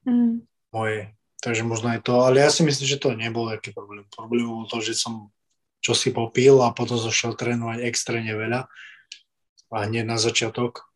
mm. 0.09 0.35
moje. 0.73 1.13
Takže 1.43 1.67
možno 1.67 1.91
aj 1.91 2.07
to, 2.07 2.23
ale 2.23 2.39
ja 2.39 2.55
si 2.55 2.63
myslím, 2.63 2.87
že 2.87 3.03
to 3.03 3.19
nebol 3.19 3.51
aký 3.51 3.75
problém. 3.75 4.07
Problém 4.15 4.47
bol 4.47 4.71
to, 4.71 4.79
že 4.79 4.95
som 4.95 5.35
čo 5.83 5.99
si 5.99 6.15
popil 6.15 6.63
a 6.63 6.71
potom 6.71 6.95
zašiel 6.95 7.35
trénovať 7.35 7.83
extrémne 7.83 8.31
veľa 8.31 8.71
a 9.75 9.77
hneď 9.83 10.07
na 10.07 10.15
začiatok. 10.23 10.87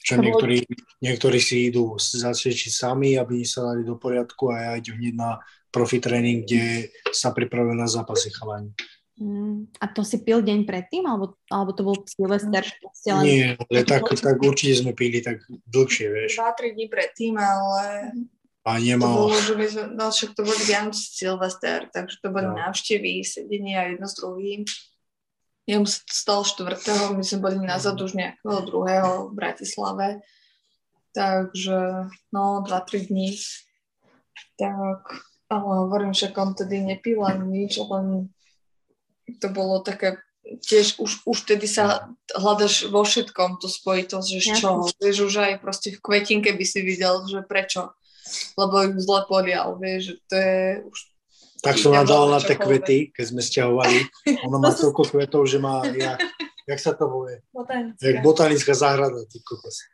Čo 0.00 0.22
niektorí, 0.22 0.64
niektorí 1.02 1.42
si 1.42 1.68
idú 1.68 1.98
zacvičiť 1.98 2.70
sami, 2.70 3.18
aby 3.18 3.42
sa 3.42 3.74
dali 3.74 3.82
do 3.82 3.98
poriadku 3.98 4.54
a 4.54 4.56
ja 4.56 4.72
idem 4.78 4.96
hneď 4.96 5.14
na 5.18 5.30
profi 5.74 5.98
tréning, 5.98 6.46
kde 6.46 6.88
sa 7.10 7.34
pripravujú 7.34 7.74
na 7.74 7.90
zápasy 7.90 8.30
chalani. 8.30 8.70
Mm, 9.20 9.68
a 9.76 9.84
to 9.92 10.00
si 10.00 10.24
pil 10.24 10.40
deň 10.40 10.64
predtým, 10.64 11.04
alebo, 11.04 11.36
alebo 11.52 11.76
to 11.76 11.82
bol 11.84 11.96
Silvester? 12.08 12.64
Len... 13.04 13.24
Nie, 13.26 13.46
ale 13.60 13.84
tak, 13.84 14.08
tak 14.08 14.40
určite 14.40 14.80
sme 14.80 14.96
pili 14.96 15.20
tak 15.20 15.44
dlhšie, 15.68 16.06
vieš. 16.08 16.40
2-3 16.40 16.72
dní 16.78 16.86
predtým, 16.88 17.34
ale 17.36 18.14
mhm. 18.16 18.39
A 18.70 18.78
nemal... 18.78 19.10
To 19.10 19.18
bolo, 19.26 19.38
že 19.42 19.54
my 19.58 19.66
sme, 19.66 19.84
no 19.98 20.04
však 20.14 20.30
to 20.38 20.42
boli 20.46 20.62
Vianoce 20.62 21.02
Silvester, 21.10 21.90
takže 21.90 22.16
to 22.22 22.28
boli 22.30 22.46
no. 22.46 22.54
návštevy, 22.54 23.26
sedenia 23.26 23.90
jedno 23.90 24.06
s 24.06 24.14
druhým. 24.14 24.62
Ja 25.66 25.82
som 25.82 25.86
stal 25.90 26.40
štvrtého, 26.46 27.18
my 27.18 27.22
sme 27.26 27.38
boli 27.42 27.58
nazad 27.58 27.98
už 27.98 28.14
nejakého 28.14 28.62
druhého 28.66 29.30
v 29.30 29.32
Bratislave. 29.34 30.08
Takže, 31.10 32.06
no, 32.30 32.62
2-3 32.62 33.10
dní. 33.10 33.34
Tak, 34.54 35.02
ale 35.50 35.72
hovorím, 35.82 36.14
že 36.14 36.30
on 36.38 36.54
tedy 36.54 36.78
nepil 36.86 37.26
ani 37.26 37.66
nič, 37.66 37.82
len 37.82 38.30
to 39.42 39.50
bolo 39.50 39.82
také 39.82 40.22
tiež 40.42 40.98
už, 40.98 41.22
už 41.28 41.38
tedy 41.46 41.68
sa 41.70 42.10
hľadaš 42.34 42.90
vo 42.90 43.04
všetkom 43.06 43.62
tú 43.62 43.70
spojitosť, 43.70 44.26
že 44.26 44.40
z 44.40 44.48
čoho. 44.58 44.88
Vieš, 44.98 45.16
už 45.30 45.34
aj 45.38 45.54
proste 45.62 45.94
v 45.94 46.02
kvetinke 46.02 46.50
by 46.50 46.64
si 46.66 46.80
videl, 46.82 47.22
že 47.28 47.44
prečo 47.46 47.94
lebo 48.56 48.74
ju 48.86 48.98
zle 49.00 49.20
porial, 49.28 49.76
vieš, 49.78 50.00
že 50.02 50.14
to 50.28 50.34
je 50.36 50.58
už 50.86 50.98
tak 51.60 51.76
som 51.76 51.92
nadal 51.92 52.32
na 52.32 52.40
tie 52.40 52.56
kvety, 52.56 53.12
keď 53.12 53.24
sme 53.28 53.44
stiahovali. 53.44 54.08
Ona 54.48 54.56
má 54.56 54.72
toľko 54.80 55.12
kvetov, 55.12 55.44
že 55.44 55.60
má, 55.60 55.84
jak, 55.92 56.16
jak 56.64 56.80
sa 56.80 56.96
to 56.96 57.04
povie? 57.04 57.44
Botanická. 57.52 58.00
Jak 58.00 58.16
botanická 58.24 58.72
záhrada, 58.72 59.20
ty 59.28 59.44
kokos. 59.44 59.84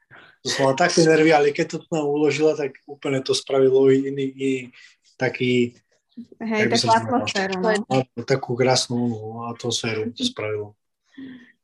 To 0.47 0.55
som 0.55 0.71
mal 0.71 0.79
také 0.79 1.03
nervy, 1.03 1.35
ale 1.35 1.51
keď 1.51 1.67
to 1.75 1.79
tam 1.91 2.07
uložila, 2.07 2.55
tak 2.55 2.79
úplne 2.87 3.19
to 3.19 3.35
spravilo 3.35 3.91
iný, 3.91 4.31
iný 4.31 4.55
taký... 5.19 5.75
Hej, 6.39 6.71
takú 6.71 6.89
atmosféru. 6.95 7.55
No. 7.61 7.99
Takú 8.25 8.51
krásnu 8.55 8.99
atmosféru 9.51 10.15
to 10.15 10.23
spravilo. 10.23 10.79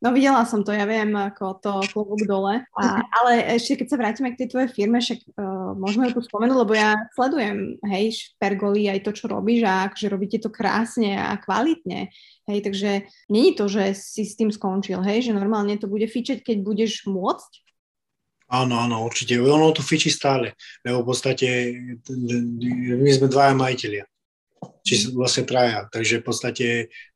No 0.02 0.10
videla 0.10 0.42
som 0.42 0.66
to, 0.66 0.74
ja 0.74 0.82
viem, 0.82 1.14
ako 1.14 1.62
to 1.62 1.72
klobúk 1.94 2.26
dole. 2.26 2.66
A, 2.74 3.06
ale 3.22 3.54
ešte 3.54 3.78
keď 3.78 3.86
sa 3.86 4.00
vrátime 4.02 4.34
k 4.34 4.42
tej 4.42 4.48
tvojej 4.50 4.70
firme, 4.74 4.98
však 4.98 5.22
uh, 5.38 5.78
môžeme 5.78 6.10
ju 6.10 6.18
tu 6.18 6.26
spomenúť, 6.26 6.58
lebo 6.58 6.74
ja 6.74 6.98
sledujem, 7.14 7.78
hej, 7.86 8.34
Pergoli, 8.34 8.90
aj 8.90 9.06
to, 9.06 9.14
čo 9.14 9.30
robíš 9.30 9.62
a 9.62 9.86
akože 9.86 10.10
robíte 10.10 10.42
to 10.42 10.50
krásne 10.50 11.14
a 11.14 11.38
kvalitne. 11.38 12.10
Hej, 12.50 12.58
takže 12.66 12.90
není 13.30 13.54
to, 13.54 13.70
že 13.70 13.94
si 13.94 14.26
s 14.26 14.34
tým 14.34 14.50
skončil, 14.50 14.98
hej, 15.06 15.30
že 15.30 15.38
normálne 15.38 15.78
to 15.78 15.86
bude 15.86 16.10
fičať, 16.10 16.42
keď 16.42 16.66
budeš 16.66 17.06
môcť? 17.06 17.62
Áno, 18.50 18.82
áno, 18.82 19.06
určite. 19.06 19.38
Ono 19.38 19.70
to 19.70 19.86
fičí 19.86 20.10
stále, 20.10 20.58
lebo 20.82 21.06
v 21.06 21.08
podstate 21.14 21.46
my 22.98 23.10
sme 23.14 23.30
dvaja 23.30 23.54
majiteľia 23.54 24.04
či 24.82 25.14
vlastne 25.14 25.46
traja. 25.46 25.86
Takže 25.90 26.20
v 26.20 26.24
podstate 26.26 26.66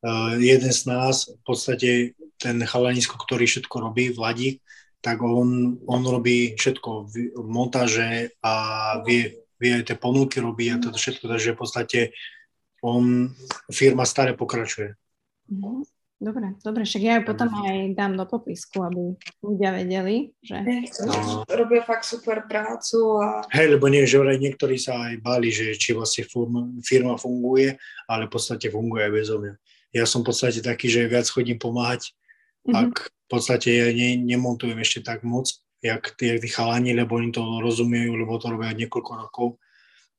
uh, 0.03 0.39
jeden 0.39 0.71
z 0.71 0.83
nás, 0.87 1.27
v 1.27 1.43
podstate 1.43 1.91
ten 2.37 2.63
chalanisko, 2.63 3.17
ktorý 3.17 3.49
všetko 3.49 3.77
robí, 3.81 4.13
Vladík, 4.13 4.61
tak 5.01 5.23
on, 5.23 5.81
on 5.87 6.03
robí 6.03 6.57
všetko, 6.57 7.11
montáže 7.47 8.35
a 8.43 8.55
vie, 9.05 9.47
vie 9.61 9.71
aj 9.81 9.93
tie 9.93 9.97
ponuky 9.97 10.41
robí 10.43 10.69
a 10.73 10.81
toto 10.81 10.99
všetko, 10.99 11.31
takže 11.31 11.55
v 11.55 11.59
podstate 11.59 12.01
on, 12.83 13.33
firma 13.73 14.05
stále 14.05 14.37
pokračuje. 14.37 14.95
Mhm. 15.53 15.87
Dobre, 16.17 16.57
dobre, 16.65 16.89
však 16.89 17.03
ja 17.05 17.21
ju 17.21 17.29
potom 17.29 17.53
aj 17.53 17.93
dám 17.93 18.17
do 18.17 18.25
popisku, 18.25 18.81
aby 18.81 19.21
ľudia 19.45 19.77
vedeli, 19.77 20.33
že... 20.41 20.65
No. 21.05 21.45
Robia 21.45 21.85
fakt 21.85 22.09
super 22.09 22.49
prácu 22.49 23.21
a... 23.21 23.45
Hej, 23.53 23.77
lebo 23.77 23.85
nie, 23.93 24.09
že 24.09 24.17
niektorí 24.17 24.81
sa 24.81 24.97
aj 25.13 25.21
báli, 25.21 25.53
že 25.53 25.77
či 25.77 25.93
vlastne 25.93 26.25
firma, 26.25 26.73
firma 26.81 27.21
funguje, 27.21 27.77
ale 28.09 28.23
v 28.25 28.33
podstate 28.33 28.73
funguje 28.73 29.05
aj 29.05 29.13
bez 29.13 29.29
mňa. 29.29 29.53
Ja 29.93 30.05
som 30.09 30.25
v 30.25 30.33
podstate 30.33 30.65
taký, 30.65 30.89
že 30.89 31.05
viac 31.05 31.29
chodím 31.29 31.61
pomáhať 31.61 32.17
Mm-hmm. 32.67 32.77
Ak 32.77 32.93
v 33.15 33.29
podstate 33.31 33.69
ja 33.71 33.89
ne, 33.95 34.19
nemontujem 34.19 34.79
ešte 34.83 35.07
tak 35.07 35.23
moc, 35.23 35.51
jak 35.83 36.15
tí 36.19 36.39
chalani, 36.51 36.93
lebo 36.93 37.17
oni 37.17 37.31
to 37.31 37.43
rozumejú, 37.63 38.19
lebo 38.19 38.39
to 38.43 38.51
robia 38.51 38.75
niekoľko 38.75 39.13
rokov. 39.15 39.49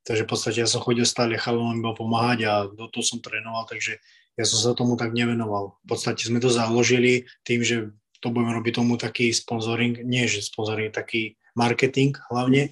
Takže 0.07 0.23
v 0.23 0.29
podstate 0.31 0.57
ja 0.63 0.69
som 0.69 0.79
chodil 0.79 1.03
stále 1.03 1.35
chalanom 1.35 1.83
iba 1.83 1.91
pomáhať 1.91 2.39
a 2.47 2.53
do 2.71 2.87
toho 2.87 3.03
som 3.03 3.19
trénoval, 3.19 3.67
takže 3.67 3.99
ja 4.39 4.45
som 4.47 4.57
sa 4.63 4.71
tomu 4.71 4.95
tak 4.95 5.11
nevenoval. 5.11 5.75
V 5.83 5.87
podstate 5.91 6.23
sme 6.23 6.39
to 6.39 6.47
založili 6.47 7.27
tým, 7.43 7.59
že 7.59 7.91
to 8.23 8.31
budeme 8.31 8.55
robiť 8.55 8.73
tomu 8.79 8.95
taký 8.95 9.35
sponsoring, 9.35 9.99
nie 10.07 10.25
že 10.25 10.47
sponsoring, 10.47 10.95
taký 10.95 11.35
marketing 11.59 12.15
hlavne, 12.31 12.71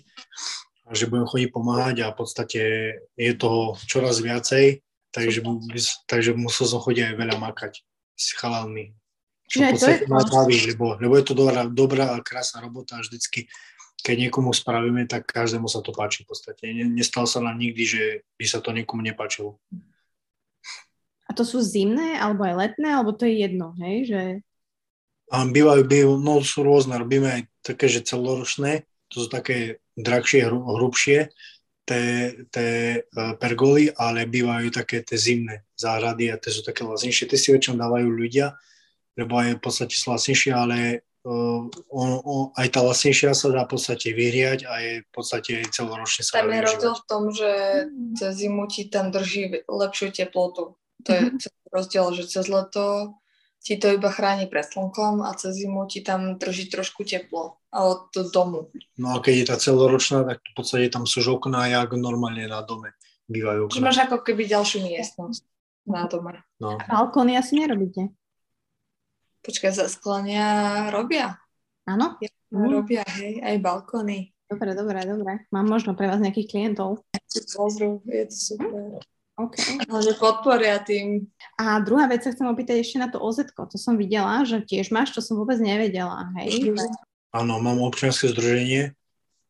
a 0.86 0.94
že 0.94 1.10
budem 1.10 1.26
chodiť 1.26 1.50
pomáhať 1.50 1.96
a 2.06 2.14
v 2.14 2.18
podstate 2.22 2.62
je 3.18 3.32
toho 3.34 3.74
čoraz 3.90 4.22
viacej, 4.22 4.86
takže, 5.10 5.42
takže 6.06 6.38
musel 6.38 6.70
som 6.70 6.78
chodiť 6.78 7.14
aj 7.14 7.16
veľa 7.18 7.36
makať 7.42 7.82
s 8.14 8.28
chalami. 8.38 8.94
Čo 9.46 9.58
v 9.62 9.78
podstate 9.78 10.06
ma 10.10 10.26
baví, 10.26 10.58
lebo, 10.74 10.98
lebo 10.98 11.14
je 11.22 11.26
to 11.26 11.34
dobrá, 11.38 11.70
dobrá 11.70 12.18
a 12.18 12.24
krásna 12.26 12.66
robota 12.66 12.98
a 12.98 13.06
vždycky, 13.06 13.46
keď 14.02 14.30
niekomu 14.30 14.54
spravíme, 14.54 15.06
tak 15.06 15.30
každému 15.30 15.70
sa 15.70 15.86
to 15.86 15.94
páči 15.94 16.26
v 16.26 16.34
podstate. 16.34 16.64
Nestalo 16.74 17.30
sa 17.30 17.42
nám 17.46 17.62
nikdy, 17.62 17.84
že 17.86 18.04
by 18.42 18.46
sa 18.50 18.60
to 18.62 18.74
niekomu 18.74 19.06
nepáčilo. 19.06 19.62
A 21.26 21.32
to 21.34 21.42
sú 21.42 21.62
zimné, 21.62 22.18
alebo 22.18 22.46
aj 22.46 22.54
letné, 22.58 22.90
alebo 22.90 23.14
to 23.14 23.26
je 23.26 23.46
jedno, 23.46 23.74
hej? 23.82 23.96
Že... 24.10 24.22
A 25.34 25.36
bývajú, 25.50 25.82
bývajú, 25.90 26.12
no 26.22 26.42
sú 26.46 26.62
rôzne, 26.62 27.02
robíme 27.02 27.30
aj 27.30 27.42
také, 27.66 27.90
že 27.90 28.06
celoročné, 28.06 28.86
to 29.10 29.26
sú 29.26 29.28
také 29.30 29.82
drahšie, 29.98 30.46
hru, 30.46 30.62
hrubšie, 30.78 31.34
tie, 31.86 32.06
tie 32.50 32.72
e, 33.02 33.22
pergoly, 33.38 33.94
ale 33.94 34.26
bývajú 34.26 34.74
také 34.74 35.06
tie 35.06 35.18
zimné 35.18 35.66
záhrady 35.78 36.34
a 36.34 36.38
tie 36.42 36.52
sú 36.54 36.66
také 36.66 36.82
lacnejšie. 36.82 37.30
Tie 37.30 37.40
si 37.40 37.50
väčšinou 37.54 37.78
dávajú 37.78 38.10
ľudia, 38.10 38.58
lebo 39.16 39.40
aj 39.40 39.58
v 39.58 39.62
podstate 39.64 39.96
sú 39.96 40.12
lacnejšie, 40.12 40.52
ale 40.52 40.78
uh, 41.24 41.66
on, 41.92 42.10
on, 42.24 42.42
aj 42.60 42.68
tá 42.72 42.80
lacnejšia 42.84 43.32
sa 43.32 43.48
dá 43.52 43.64
v 43.64 43.72
podstate 43.76 44.12
vyhriať 44.12 44.68
a 44.68 44.74
je 44.84 44.94
v 45.04 45.10
podstate 45.12 45.54
celoročne 45.72 46.22
sa 46.24 46.44
Tam 46.44 46.52
je 46.52 46.62
rozdiel 46.62 46.96
v 46.96 47.06
tom, 47.08 47.24
že 47.32 47.52
cez 48.20 48.32
zimu 48.44 48.68
ti 48.68 48.88
tam 48.92 49.10
drží 49.10 49.66
lepšiu 49.66 50.12
teplotu. 50.12 50.76
To 51.06 51.10
je 51.10 51.22
mm-hmm. 51.32 51.72
rozdiel, 51.72 52.06
že 52.16 52.24
cez 52.28 52.46
leto 52.52 53.16
ti 53.66 53.82
to 53.82 53.98
iba 53.98 54.14
chráni 54.14 54.46
pred 54.46 54.62
slnkom 54.62 55.26
a 55.26 55.34
cez 55.34 55.58
zimu 55.58 55.90
ti 55.90 56.06
tam 56.06 56.38
drží 56.38 56.70
trošku 56.70 57.02
teplo 57.02 57.58
od 57.74 58.14
domu. 58.30 58.70
No 59.02 59.18
a 59.18 59.24
keď 59.24 59.34
je 59.42 59.46
tá 59.50 59.58
celoročná, 59.58 60.22
tak 60.22 60.38
v 60.46 60.54
podstate 60.54 60.88
tam 60.94 61.10
sú 61.10 61.26
okná, 61.26 61.66
jak 61.68 61.98
normálne 61.98 62.46
na 62.46 62.62
dome 62.62 62.94
bývajú 63.26 63.66
okná. 63.66 63.74
Čiže 63.74 63.88
máš 63.90 64.00
ako 64.06 64.18
keby 64.22 64.44
ďalšiu 64.46 64.80
miestnosť 64.86 65.42
na 65.90 66.06
dome. 66.06 66.46
No. 66.62 66.78
A 66.78 66.86
balkóny 66.86 67.38
asi 67.38 67.58
nerobíte? 67.58 68.14
Počkaj, 69.46 69.78
zasklania 69.78 70.48
robia. 70.90 71.38
Áno? 71.86 72.18
Ja, 72.18 72.34
mm. 72.50 72.66
Robia, 72.66 73.06
hej, 73.22 73.46
aj 73.46 73.62
balkóny. 73.62 74.34
Dobre, 74.50 74.74
dobre, 74.74 75.06
dobre. 75.06 75.34
Mám 75.54 75.70
možno 75.70 75.94
pre 75.94 76.10
vás 76.10 76.18
nejakých 76.18 76.50
klientov. 76.50 77.06
Pozrú, 77.54 78.02
je 78.10 78.26
to 78.26 78.38
super. 78.38 78.98
OK. 79.36 79.56
Ale 79.86 80.16
podporia 80.18 80.82
tým. 80.82 81.30
A 81.60 81.78
druhá 81.84 82.08
vec 82.10 82.24
sa 82.26 82.32
chcem 82.32 82.48
opýtať 82.48 82.82
ešte 82.82 82.98
na 82.98 83.12
to 83.12 83.20
oz 83.22 83.38
To 83.46 83.78
som 83.78 84.00
videla, 84.00 84.42
že 84.48 84.64
tiež 84.64 84.90
máš, 84.90 85.14
čo 85.14 85.22
som 85.22 85.36
vôbec 85.38 85.60
nevedela. 85.62 86.32
Hej? 86.42 86.74
Áno, 87.36 87.60
mám 87.60 87.84
občianske 87.84 88.32
združenie, 88.32 88.96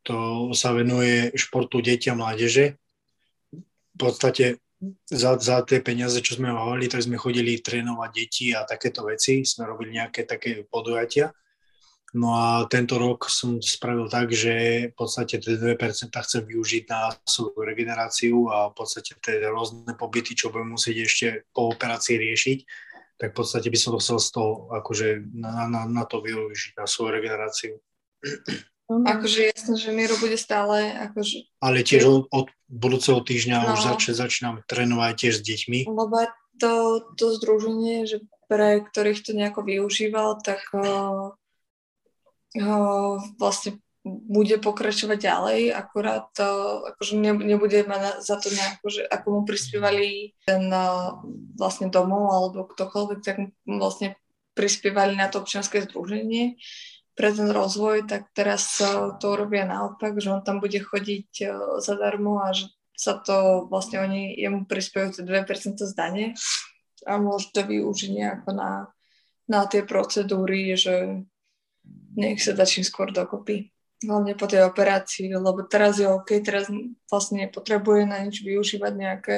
to 0.01 0.49
sa 0.57 0.73
venuje 0.73 1.29
športu 1.37 1.85
deti 1.85 2.09
a 2.09 2.17
mládeže. 2.17 2.81
V 3.93 3.95
podstate 3.95 4.59
za, 5.07 5.39
za 5.39 5.63
tie 5.63 5.79
peniaze, 5.79 6.19
čo 6.19 6.37
sme 6.37 6.51
mali, 6.51 6.91
tak 6.91 7.03
sme 7.03 7.15
chodili 7.19 7.63
trénovať 7.63 8.09
deti 8.11 8.51
a 8.51 8.67
takéto 8.67 9.07
veci. 9.07 9.41
Sme 9.47 9.69
robili 9.69 9.95
nejaké 9.95 10.27
také 10.27 10.67
podujatia. 10.67 11.31
No 12.15 12.31
a 12.31 12.63
tento 12.71 12.95
rok 12.95 13.27
som 13.27 13.59
spravil 13.59 14.07
tak, 14.07 14.31
že 14.31 14.87
v 14.87 14.95
podstate 14.95 15.35
tie 15.35 15.59
2% 15.59 15.75
chcem 16.15 16.43
využiť 16.47 16.83
na 16.87 17.11
svoju 17.27 17.59
regeneráciu 17.59 18.47
a 18.47 18.71
v 18.71 18.73
podstate 18.79 19.19
tie 19.19 19.43
rôzne 19.51 19.91
pobyty, 19.99 20.31
čo 20.31 20.47
budem 20.47 20.79
musieť 20.79 20.95
ešte 21.03 21.27
po 21.51 21.75
operácii 21.75 22.15
riešiť, 22.15 22.59
tak 23.19 23.35
v 23.35 23.35
podstate 23.35 23.67
by 23.67 23.75
som 23.75 23.91
to 23.95 23.99
chcel 23.99 24.19
z 24.23 24.29
toho 24.31 24.51
akože 24.71 25.07
na, 25.35 25.67
na, 25.67 25.81
na 25.91 26.03
to 26.07 26.23
využiť, 26.23 26.79
na 26.79 26.87
svoju 26.87 27.19
regeneráciu. 27.19 27.83
Akože 28.85 29.49
jasné, 29.49 29.73
že 29.81 29.89
Miro 29.89 30.13
bude 30.21 30.37
stále 30.37 30.93
akože... 31.09 31.49
Ale 31.57 31.81
tiež 31.81 32.05
od, 32.05 32.23
od 32.29 32.47
budúceho 32.69 33.17
týždňa 33.17 33.57
no. 33.65 33.73
už 33.73 33.79
zač, 33.81 34.01
začínam 34.13 34.61
trénovať 34.69 35.13
tiež 35.17 35.33
s 35.41 35.45
deťmi. 35.45 35.89
Lebo 35.89 36.29
to, 36.61 37.01
to 37.17 37.33
združenie, 37.33 38.05
že 38.05 38.21
pre 38.45 38.85
ktorých 38.85 39.25
to 39.25 39.33
nejako 39.33 39.65
využíval, 39.65 40.37
tak 40.37 40.61
uh, 40.77 41.33
vlastne 43.41 43.81
bude 44.05 44.61
pokračovať 44.61 45.17
ďalej, 45.17 45.61
akurát 45.73 46.29
uh, 46.37 46.85
akože 46.93 47.17
ne, 47.17 47.33
nebude 47.41 47.81
mať 47.89 48.21
za 48.21 48.37
to 48.37 48.53
nejako, 48.53 48.85
že 48.93 49.01
ako 49.01 49.27
mu 49.33 49.41
prispievali 49.49 50.37
ten 50.45 50.69
uh, 50.69 51.25
vlastne 51.57 51.89
domov 51.89 52.29
alebo 52.29 52.69
ktokoľvek, 52.69 53.19
tak 53.25 53.49
vlastne 53.65 54.13
prispievali 54.53 55.17
na 55.17 55.25
to 55.25 55.41
občianske 55.41 55.89
združenie 55.89 56.61
pre 57.15 57.31
ten 57.31 57.47
rozvoj, 57.47 58.05
tak 58.11 58.27
teraz 58.35 58.79
uh, 58.83 59.15
to 59.17 59.39
robia 59.39 59.63
naopak, 59.63 60.19
že 60.19 60.29
on 60.35 60.43
tam 60.43 60.59
bude 60.59 60.77
chodiť 60.77 61.29
uh, 61.47 61.51
zadarmo 61.79 62.43
a 62.43 62.51
že 62.51 62.67
sa 62.95 63.19
to 63.19 63.67
vlastne 63.67 63.99
oni 63.99 64.35
jemu 64.39 64.63
prispievajú 64.67 65.23
2% 65.23 65.83
zdanie 65.83 66.35
a 67.03 67.19
môže 67.19 67.51
to 67.51 67.67
využiť 67.67 68.11
nejako 68.15 68.49
na, 68.55 68.71
na 69.51 69.67
tie 69.67 69.83
procedúry, 69.83 70.73
že 70.79 71.23
nech 72.15 72.39
sa 72.39 72.55
dá 72.55 72.63
skôr 72.63 73.11
dokopy. 73.11 73.69
Hlavne 74.03 74.35
po 74.35 74.47
tej 74.47 74.67
operácii, 74.67 75.31
lebo 75.31 75.67
teraz 75.67 75.99
je 75.99 76.07
OK, 76.07 76.39
teraz 76.43 76.67
vlastne 77.07 77.47
nepotrebuje 77.47 78.07
na 78.07 78.23
nič 78.23 78.43
využívať 78.43 78.93
nejaké, 78.95 79.37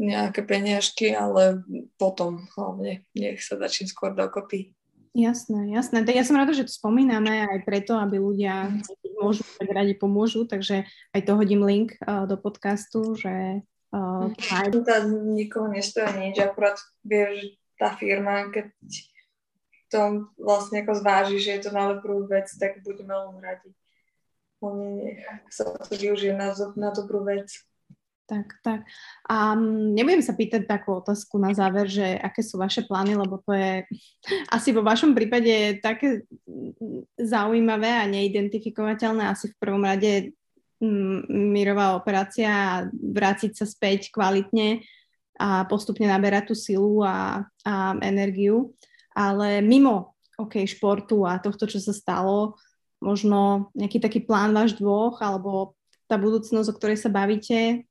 nejaké 0.00 0.40
peniažky, 0.44 1.12
ale 1.12 1.60
potom 1.96 2.44
hlavne 2.56 3.04
nech 3.16 3.40
sa 3.40 3.56
dá 3.56 3.68
skôr 3.68 4.12
dokopy. 4.12 4.76
Jasné, 5.10 5.74
jasné. 5.74 6.06
Tak 6.06 6.14
ja 6.14 6.22
som 6.22 6.38
rada, 6.38 6.54
že 6.54 6.70
to 6.70 6.72
spomíname 6.72 7.42
aj 7.42 7.66
preto, 7.66 7.98
aby 7.98 8.22
ľudia 8.22 8.70
môžu, 9.18 9.42
tak 9.58 9.66
radi 9.74 9.98
pomôžu, 9.98 10.46
takže 10.46 10.86
aj 11.10 11.20
to 11.26 11.34
hodím 11.34 11.66
link 11.66 11.98
uh, 12.06 12.30
do 12.30 12.38
podcastu, 12.38 13.18
že 13.18 13.66
uh, 13.90 14.30
aj... 14.54 14.70
To 14.70 14.86
nikoho 15.34 15.66
nestojí 15.66 16.14
nič, 16.14 16.38
akurát 16.38 16.78
vie, 17.02 17.26
že 17.34 17.46
tá 17.74 17.90
firma, 17.98 18.54
keď 18.54 18.70
to 19.90 20.30
vlastne 20.38 20.86
ako 20.86 20.92
zváži, 20.94 21.42
že 21.42 21.58
je 21.58 21.60
to 21.66 21.70
na 21.74 21.90
dobrú 21.90 22.30
vec, 22.30 22.46
tak 22.54 22.78
budeme 22.86 23.10
len 23.10 23.42
radi. 23.42 23.74
Hlavne 24.62 24.86
nech 25.02 25.20
sa 25.50 25.74
to 25.74 25.90
využije 25.90 26.38
na, 26.38 26.54
na 26.78 26.94
dobrú 26.94 27.26
vec. 27.26 27.50
Tak, 28.30 28.46
tak. 28.62 28.86
A 29.26 29.58
um, 29.58 29.90
nebudem 29.90 30.22
sa 30.22 30.38
pýtať 30.38 30.70
takú 30.70 31.02
otázku 31.02 31.34
na 31.42 31.50
záver, 31.50 31.90
že 31.90 32.14
aké 32.14 32.46
sú 32.46 32.62
vaše 32.62 32.86
plány, 32.86 33.18
lebo 33.18 33.42
to 33.42 33.50
je 33.50 33.82
asi 34.56 34.70
vo 34.70 34.86
vašom 34.86 35.18
prípade 35.18 35.82
také 35.82 36.22
zaujímavé 37.18 37.90
a 37.90 38.06
neidentifikovateľné. 38.06 39.26
Asi 39.26 39.50
v 39.50 39.58
prvom 39.58 39.82
rade 39.82 40.30
um, 40.78 41.26
mírová 41.26 41.98
operácia 41.98 42.46
a 42.46 42.86
vrátiť 42.94 43.58
sa 43.58 43.66
späť 43.66 44.14
kvalitne 44.14 44.86
a 45.34 45.66
postupne 45.66 46.06
naberať 46.06 46.52
tú 46.52 46.54
silu 46.54 47.02
a, 47.02 47.42
a 47.66 47.98
energiu 47.98 48.70
ale 49.14 49.60
mimo 49.60 50.16
OK, 50.40 50.64
športu 50.64 51.28
a 51.28 51.36
tohto, 51.36 51.68
čo 51.68 51.76
sa 51.76 51.92
stalo, 51.92 52.56
možno 52.96 53.68
nejaký 53.76 54.00
taký 54.00 54.24
plán 54.24 54.56
váš 54.56 54.72
dvoch, 54.80 55.20
alebo 55.20 55.76
tá 56.08 56.16
budúcnosť, 56.16 56.68
o 56.72 56.76
ktorej 56.80 56.96
sa 56.96 57.12
bavíte, 57.12 57.84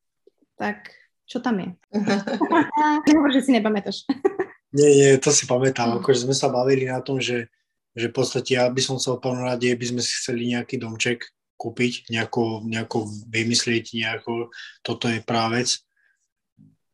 tak 0.59 0.91
čo 1.23 1.39
tam 1.39 1.63
je? 1.63 1.71
Nehovor, 3.07 3.31
že 3.31 3.47
si 3.47 3.55
nepamätáš. 3.55 4.03
nie, 4.77 4.89
nie, 4.91 5.09
to 5.23 5.31
si 5.31 5.47
pamätám. 5.47 6.03
Akože 6.03 6.27
sme 6.27 6.35
sa 6.35 6.51
bavili 6.51 6.91
na 6.91 6.99
tom, 6.99 7.23
že, 7.23 7.47
že 7.95 8.11
v 8.11 8.15
podstate 8.19 8.59
ja 8.59 8.67
by 8.67 8.81
som 8.83 8.99
chcel 8.99 9.21
v 9.23 9.39
rade, 9.39 9.69
by 9.71 9.85
sme 9.87 10.01
si 10.03 10.11
chceli 10.19 10.51
nejaký 10.51 10.75
domček 10.75 11.31
kúpiť, 11.59 12.11
nejako, 12.11 12.63
nejako 12.67 13.07
vymyslieť, 13.29 13.95
nejako, 13.95 14.51
toto 14.83 15.11
je 15.11 15.19
práve 15.23 15.63
vec. 15.63 15.69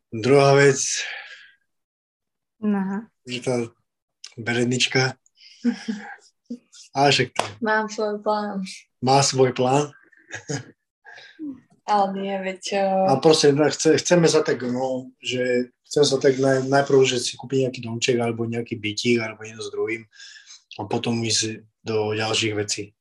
Druhá 0.10 0.58
vec, 0.58 0.80
Aha. 2.64 3.06
že 3.28 3.40
tá 3.46 3.56
berednička. 4.40 5.16
A 6.96 7.08
však 7.14 7.30
to. 7.36 7.44
Mám 7.62 7.88
svoj 7.94 8.20
plán. 8.26 8.66
Má 9.06 9.20
svoj 9.22 9.52
plán? 9.54 9.94
Ale 11.86 12.06
nie, 12.18 12.34
veď... 12.42 12.62
Uh... 12.82 13.14
A 13.14 13.22
proste 13.22 13.54
chce, 13.54 14.02
chceme 14.02 14.26
sa 14.26 14.42
tak, 14.42 14.66
no, 14.66 15.14
že 15.22 15.70
chcem 15.86 16.04
sa 16.04 16.18
tak 16.18 16.42
naj, 16.42 16.66
najprv, 16.66 17.06
že 17.06 17.22
si 17.22 17.38
kúpiť 17.38 17.70
nejaký 17.70 17.80
domček 17.86 18.18
alebo 18.18 18.50
nejaký 18.50 18.76
bytík 18.76 19.22
alebo 19.22 19.46
jedno 19.46 19.62
s 19.62 19.70
druhým 19.70 20.04
a 20.76 20.82
potom 20.90 21.22
ísť 21.22 21.62
do 21.86 22.12
ďalších 22.18 22.54
vecí. 22.58 22.92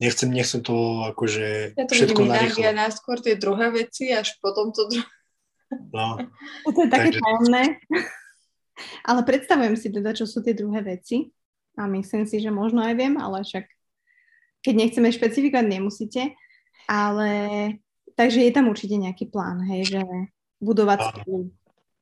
Nechcem, 0.00 0.32
nechcem 0.32 0.64
to 0.64 1.04
akože 1.12 1.76
ja 1.76 1.84
to 1.84 1.92
všetko 1.92 2.24
narýchlo. 2.24 2.64
Ja 2.64 2.72
najskôr 2.72 3.20
tie 3.20 3.36
druhé 3.36 3.68
veci, 3.68 4.08
až 4.08 4.32
potom 4.40 4.72
to 4.72 4.88
druhé. 4.88 5.06
No. 5.92 6.16
To 6.74 6.80
je 6.80 6.88
také 6.88 7.12
Takže... 7.12 7.20
tajomné. 7.20 7.62
Ale 9.08 9.20
predstavujem 9.28 9.76
si 9.76 9.92
teda, 9.92 10.16
čo 10.16 10.24
sú 10.24 10.40
tie 10.40 10.56
druhé 10.56 10.80
veci 10.80 11.28
a 11.76 11.84
myslím 11.84 12.24
si, 12.24 12.40
že 12.40 12.48
možno 12.48 12.80
aj 12.80 12.96
viem, 12.96 13.20
ale 13.20 13.44
však 13.44 13.68
keď 14.64 14.74
nechceme 14.76 15.08
špecifikovať, 15.12 15.66
nemusíte. 15.68 16.32
Ale 16.88 17.28
takže 18.16 18.40
je 18.44 18.52
tam 18.52 18.70
určite 18.70 18.96
nejaký 18.96 19.28
plán, 19.28 19.62
hej, 19.66 19.96
že 19.96 20.00
budovať 20.60 20.98
spolu. 21.10 21.50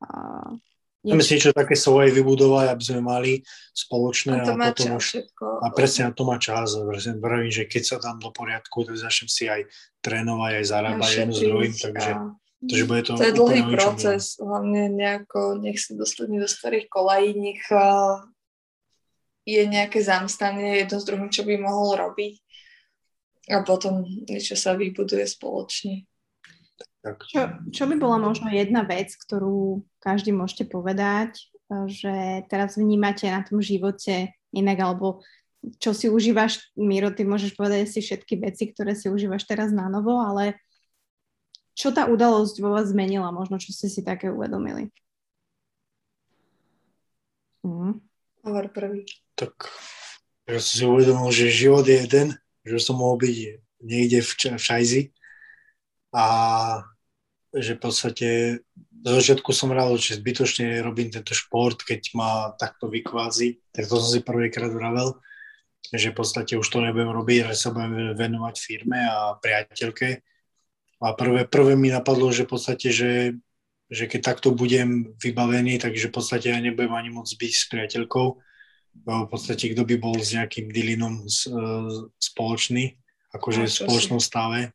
Uh, 0.03 0.59
Chceme 0.99 1.23
si 1.23 1.39
niečo 1.39 1.55
také 1.55 1.79
svoje 1.79 2.11
vybudovať, 2.11 2.75
aby 2.75 2.83
sme 2.83 3.01
mali 3.01 3.33
spoločné 3.71 4.43
a, 4.43 4.45
to 4.45 4.53
a 4.53 4.59
potom 4.59 4.99
už, 4.99 5.07
a 5.39 5.67
presne 5.71 6.11
na 6.11 6.13
to 6.13 6.27
má 6.27 6.37
čas. 6.43 6.75
Vravím, 7.23 7.55
že 7.55 7.71
keď 7.71 7.83
sa 7.87 7.97
tam 8.03 8.19
do 8.19 8.35
poriadku, 8.35 8.83
tak 8.83 8.99
začnem 8.99 9.31
si 9.31 9.47
aj 9.47 9.71
trénovať, 10.03 10.53
aj 10.59 10.65
zarábať 10.67 11.11
jedno 11.15 11.35
s 11.35 11.41
druhým, 11.41 11.75
takže 11.79 12.13
a 12.13 12.21
Takže 12.59 12.85
bude 12.91 13.03
to, 13.07 13.15
to 13.15 13.23
je 13.23 13.39
dlhý 13.39 13.63
proces, 13.71 14.35
hlavne 14.43 14.91
nejako, 14.91 15.63
nech 15.63 15.79
sa 15.79 15.95
dostane 15.95 16.43
do 16.43 16.51
starých 16.51 16.91
kolají, 16.91 17.39
nech 17.39 17.63
je 19.47 19.63
nejaké 19.63 20.03
zamstanie 20.03 20.83
jedno 20.83 20.99
s 20.99 21.07
druhým, 21.07 21.31
čo 21.31 21.47
by 21.47 21.55
mohol 21.55 21.95
robiť 21.95 22.35
a 23.49 23.65
potom 23.65 24.05
niečo 24.05 24.55
sa 24.55 24.77
vybuduje 24.77 25.25
spoločne. 25.25 26.05
Tak. 27.01 27.25
Čo, 27.25 27.41
čo 27.73 27.85
by 27.89 27.95
bola 27.97 28.19
možno 28.21 28.53
jedna 28.53 28.85
vec, 28.85 29.15
ktorú 29.17 29.87
každý 30.03 30.35
môžete 30.35 30.69
povedať, 30.69 31.49
že 31.89 32.45
teraz 32.53 32.77
vnímate 32.77 33.29
na 33.31 33.41
tom 33.45 33.65
živote 33.65 34.35
inak, 34.53 34.79
alebo 34.81 35.25
čo 35.83 35.91
si 35.97 36.07
užívaš, 36.07 36.71
Miro, 36.79 37.11
ty 37.11 37.27
môžeš 37.27 37.59
povedať 37.59 37.91
si 37.91 38.01
všetky 38.05 38.39
veci, 38.41 38.71
ktoré 38.71 38.95
si 38.95 39.11
užívaš 39.11 39.47
teraz 39.49 39.75
na 39.75 39.91
novo, 39.91 40.21
ale 40.21 40.59
čo 41.75 41.95
tá 41.95 42.11
udalosť 42.11 42.59
vo 42.59 42.75
vás 42.75 42.91
zmenila, 42.91 43.31
možno 43.31 43.59
čo 43.63 43.71
ste 43.71 43.87
si 43.87 44.03
také 44.03 44.31
uvedomili? 44.31 44.91
Mm. 47.63 48.03
Hovor 48.43 48.67
prvý. 48.71 49.07
Tak 49.35 49.71
ja 50.49 50.59
som 50.59 50.75
si 50.75 50.85
uvedomil, 50.87 51.31
že 51.31 51.53
život 51.53 51.87
je 51.87 52.07
jeden, 52.07 52.29
že 52.69 52.79
som 52.79 53.01
mohol 53.01 53.17
byť 53.25 53.37
niekde 53.83 54.21
v, 54.21 54.31
v 54.57 54.63
Šajzi 54.63 55.03
a 56.13 56.27
že 57.57 57.75
v 57.75 57.81
podstate 57.81 58.29
do 58.99 59.11
začiatku 59.15 59.55
som 59.55 59.73
rád, 59.73 59.97
že 59.97 60.19
zbytočne 60.19 60.83
robím 60.83 61.09
tento 61.09 61.33
šport, 61.33 61.81
keď 61.81 62.13
ma 62.19 62.53
takto 62.59 62.91
vykvázi, 62.91 63.63
tak 63.71 63.87
to 63.87 63.95
som 63.97 64.09
si 64.11 64.21
prvýkrát 64.21 64.69
vravel, 64.75 65.17
že 65.95 66.11
v 66.11 66.19
podstate 66.19 66.59
už 66.59 66.67
to 66.67 66.83
nebudem 66.83 67.09
robiť, 67.09 67.55
že 67.55 67.57
sa 67.57 67.69
budem 67.71 68.19
venovať 68.19 68.55
firme 68.59 68.99
a 68.99 69.39
priateľke. 69.39 70.21
A 70.99 71.15
prvé, 71.15 71.47
prvé 71.47 71.79
mi 71.79 71.95
napadlo, 71.95 72.35
že 72.35 72.43
v 72.45 72.59
podstate, 72.59 72.91
že, 72.91 73.39
že 73.87 74.11
keď 74.11 74.35
takto 74.35 74.51
budem 74.51 75.15
vybavený, 75.23 75.79
takže 75.79 76.11
v 76.11 76.15
podstate 76.19 76.51
ja 76.51 76.59
nebudem 76.59 76.91
ani 76.91 77.15
moc 77.15 77.31
byť 77.31 77.53
s 77.55 77.65
priateľkou, 77.71 78.27
v 79.05 79.29
podstate 79.29 79.71
kto 79.75 79.83
by 79.85 79.97
bol 80.01 80.17
s 80.19 80.35
nejakým 80.35 80.73
dylinom 80.73 81.23
e, 81.23 81.27
spoločný, 82.19 82.97
akože 83.35 83.69
v 83.69 83.73
spoločnom 83.85 84.21
stave. 84.23 84.73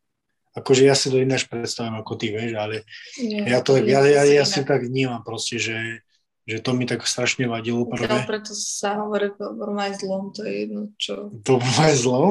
Akože 0.54 0.86
ja 0.86 0.94
si 0.94 1.10
to 1.10 1.18
ináč 1.18 1.50
predstavím 1.50 1.98
ako 1.98 2.14
ty, 2.14 2.30
vieš, 2.30 2.54
ale 2.54 2.86
Nie, 3.18 3.58
ja 3.58 3.60
to, 3.66 3.82
ja, 3.82 4.06
ja, 4.06 4.22
ja 4.22 4.46
si 4.46 4.62
tak 4.62 4.86
vnímam 4.86 5.26
proste, 5.26 5.58
že, 5.58 6.06
že 6.46 6.62
to 6.62 6.78
mi 6.78 6.86
tak 6.86 7.02
strašne 7.10 7.50
vadilo 7.50 7.90
prvé. 7.90 8.22
preto 8.30 8.54
sa 8.54 9.02
hovorí 9.02 9.34
aj 9.34 9.94
zlom, 9.98 10.30
to 10.30 10.46
je 10.46 10.54
jedno, 10.70 10.94
čo... 11.02 11.34
To 11.42 11.58
bolo 11.58 11.78
aj 11.82 11.96
zlo, 11.98 12.22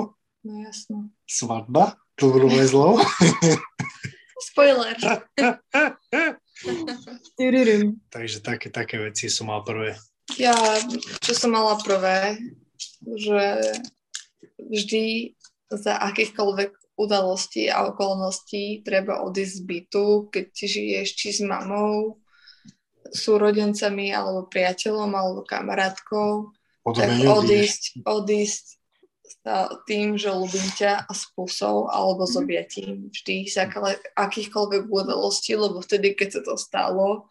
No 0.42 0.58
jasno. 0.62 1.10
svadba, 1.26 1.98
to 2.14 2.30
bolo 2.30 2.46
aj 2.50 2.66
zlo. 2.70 2.98
Spoiler. 4.38 4.94
Takže 8.14 8.38
také, 8.38 8.70
také 8.70 8.98
veci 9.02 9.26
som 9.26 9.50
mal 9.50 9.66
prvé. 9.66 9.98
Ja, 10.40 10.54
čo 11.20 11.32
som 11.36 11.52
mala 11.52 11.76
prvé, 11.80 12.40
že 13.02 13.60
vždy 14.58 15.36
za 15.72 15.98
akýchkoľvek 16.12 16.96
udalostí 16.96 17.72
a 17.72 17.88
okolností 17.88 18.84
treba 18.84 19.24
odísť 19.24 19.54
z 19.56 19.62
bytu, 19.64 20.06
keď 20.28 20.46
žiješ 20.52 21.08
či 21.16 21.28
s 21.32 21.40
mamou, 21.40 22.20
súrodencami, 23.12 24.12
alebo 24.12 24.48
priateľom, 24.48 25.10
alebo 25.12 25.40
kamarátkou, 25.44 26.52
tak 26.96 27.08
Podobne 27.12 27.28
odísť, 27.28 27.82
odísť 28.02 28.64
tým, 29.90 30.14
že 30.14 30.30
ľúbim 30.30 30.68
ťa 30.78 31.08
a 31.08 31.12
s 31.12 31.26
pusou 31.34 31.90
alebo 31.90 32.26
s 32.26 32.38
objatím. 32.38 33.10
Vždy 33.10 33.50
z 33.50 33.56
akýchkoľvek 34.14 34.86
udalostí, 34.86 35.58
lebo 35.58 35.82
vtedy, 35.82 36.14
keď 36.14 36.28
sa 36.38 36.42
to 36.46 36.54
stalo, 36.54 37.26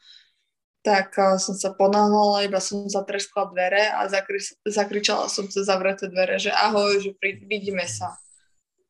tak 0.82 1.14
eh, 1.18 1.38
som 1.38 1.54
sa 1.58 1.74
ponáhľala, 1.74 2.46
iba 2.46 2.58
som 2.58 2.90
zatreskla 2.90 3.54
dvere 3.54 3.90
a 3.94 4.06
zakri- 4.10 4.58
zakričala 4.66 5.30
som 5.30 5.46
cez 5.48 5.66
zavreté 5.66 6.10
dvere, 6.10 6.42
že 6.42 6.50
ahoj, 6.54 7.02
že 7.02 7.14
pri- 7.18 7.42
vidíme 7.46 7.86
sa. 7.86 8.18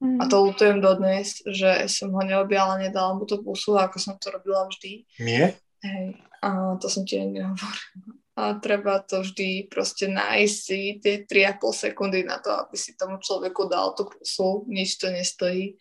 A 0.02 0.26
to 0.26 0.50
lutujem 0.50 0.82
dodnes, 0.82 1.46
že 1.46 1.86
som 1.86 2.10
ho 2.18 2.26
neobjala, 2.26 2.82
nedala 2.82 3.14
mu 3.14 3.30
tú 3.30 3.38
pusu, 3.46 3.78
ako 3.78 4.02
som 4.02 4.18
to 4.18 4.34
robila 4.34 4.66
vždy. 4.66 5.06
Nie? 5.22 5.54
Hej, 5.86 6.18
a 6.42 6.74
to 6.82 6.90
som 6.90 7.06
ti 7.06 7.22
nehovorila. 7.22 8.18
A 8.34 8.58
treba 8.58 8.98
to 9.06 9.22
vždy 9.22 9.70
proste 9.70 10.10
nájsť 10.10 10.56
si 10.58 10.98
tie 10.98 11.22
3,5 11.30 11.86
sekundy 11.86 12.26
na 12.26 12.42
to, 12.42 12.50
aby 12.50 12.74
si 12.74 12.98
tomu 12.98 13.22
človeku 13.22 13.70
dal 13.70 13.94
tú 13.94 14.10
pusu. 14.10 14.66
Nič 14.66 14.98
to 14.98 15.14
nestojí. 15.14 15.78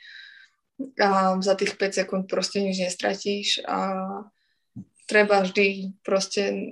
A 1.01 1.41
za 1.41 1.57
tých 1.57 1.81
5 1.81 2.05
sekúnd 2.05 2.23
proste 2.29 2.61
nič 2.61 2.77
nestratíš 2.77 3.65
a 3.65 3.81
treba 5.11 5.43
vždy 5.43 5.99
proste 6.07 6.71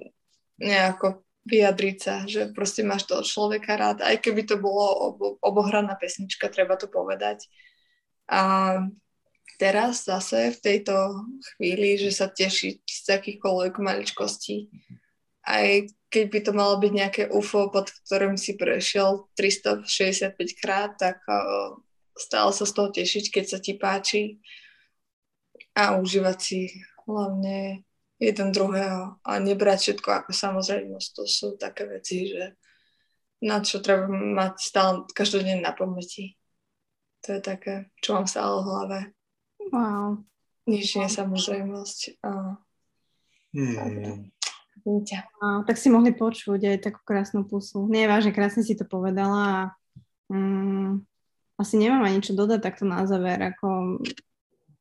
nejako 0.62 1.26
vyjadriť 1.42 1.96
sa, 1.98 2.22
že 2.28 2.52
proste 2.54 2.86
máš 2.86 3.10
toho 3.10 3.26
človeka 3.26 3.74
rád. 3.74 4.04
Aj 4.04 4.14
keby 4.14 4.46
to 4.46 4.60
bolo 4.60 4.86
obo- 5.10 5.36
obohraná 5.42 5.98
pesnička, 5.98 6.52
treba 6.52 6.78
to 6.78 6.86
povedať. 6.86 7.50
A 8.30 8.76
teraz 9.58 10.04
zase 10.06 10.54
v 10.54 10.58
tejto 10.60 11.24
chvíli, 11.56 11.96
že 11.96 12.12
sa 12.12 12.28
tešiť 12.28 12.84
z 12.84 13.06
akýchkoľvek 13.18 13.74
maličkostí. 13.80 14.68
Aj 15.48 15.82
keď 16.12 16.24
by 16.28 16.40
to 16.44 16.52
malo 16.52 16.76
byť 16.76 16.92
nejaké 16.92 17.22
UFO, 17.32 17.72
pod 17.72 17.88
ktorým 18.04 18.36
si 18.36 18.54
prešiel 18.60 19.26
365 19.32 20.36
krát, 20.60 21.00
tak 21.00 21.24
stále 22.12 22.52
sa 22.52 22.64
z 22.68 22.72
toho 22.76 22.88
tešiť, 22.92 23.24
keď 23.32 23.44
sa 23.48 23.58
ti 23.58 23.72
páči 23.76 24.36
a 25.72 25.96
užívať 25.96 26.38
si 26.38 26.68
hlavne 27.08 27.87
jeden 28.18 28.48
druhého 28.50 29.22
a 29.22 29.30
nebrať 29.38 29.78
všetko 29.78 30.08
ako 30.10 30.30
samozrejmosť. 30.34 31.08
To 31.14 31.22
sú 31.26 31.54
také 31.54 31.86
veci, 31.86 32.34
že 32.34 32.58
na 33.42 33.62
čo 33.62 33.78
treba 33.78 34.10
mať 34.10 34.54
stále 34.58 35.06
každodenne 35.14 35.62
na 35.62 35.70
pamäti. 35.70 36.34
To 37.26 37.38
je 37.38 37.40
také, 37.42 37.94
čo 38.02 38.18
mám 38.18 38.26
stále 38.26 38.62
v 38.62 38.66
hlave. 38.66 38.98
Wow. 39.70 40.26
Nič 40.66 40.98
nie 40.98 41.06
je 41.06 41.16
samozrejmosť. 41.18 42.22
A 42.26 42.58
Hmm. 43.54 44.28
Wow, 44.84 45.64
tak 45.68 45.76
si 45.76 45.92
mohli 45.92 46.16
počuť 46.16 46.60
aj 46.64 46.78
takú 46.80 47.00
krásnu 47.04 47.44
pusu. 47.44 47.84
Nie, 47.88 48.08
vážne, 48.08 48.32
krásne 48.32 48.64
si 48.64 48.72
to 48.72 48.88
povedala 48.88 49.44
a 49.44 49.60
mm, 50.32 51.04
asi 51.60 51.74
nemám 51.76 52.08
ani 52.08 52.24
čo 52.24 52.32
dodať 52.32 52.60
takto 52.60 52.84
na 52.88 53.04
záver. 53.04 53.36
Ako, 53.52 54.00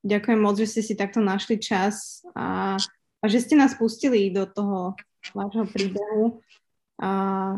ďakujem 0.07 0.39
moc, 0.39 0.55
že 0.55 0.67
ste 0.67 0.81
si 0.83 0.93
takto 0.95 1.19
našli 1.19 1.59
čas 1.59 2.23
a, 2.31 2.79
a 3.28 3.32
že 3.32 3.43
ste 3.43 3.59
nás 3.59 3.75
pustili 3.75 4.32
do 4.32 4.47
toho 4.47 4.95
vášho 5.36 5.67
príbehu 5.67 6.39
a 6.95 7.11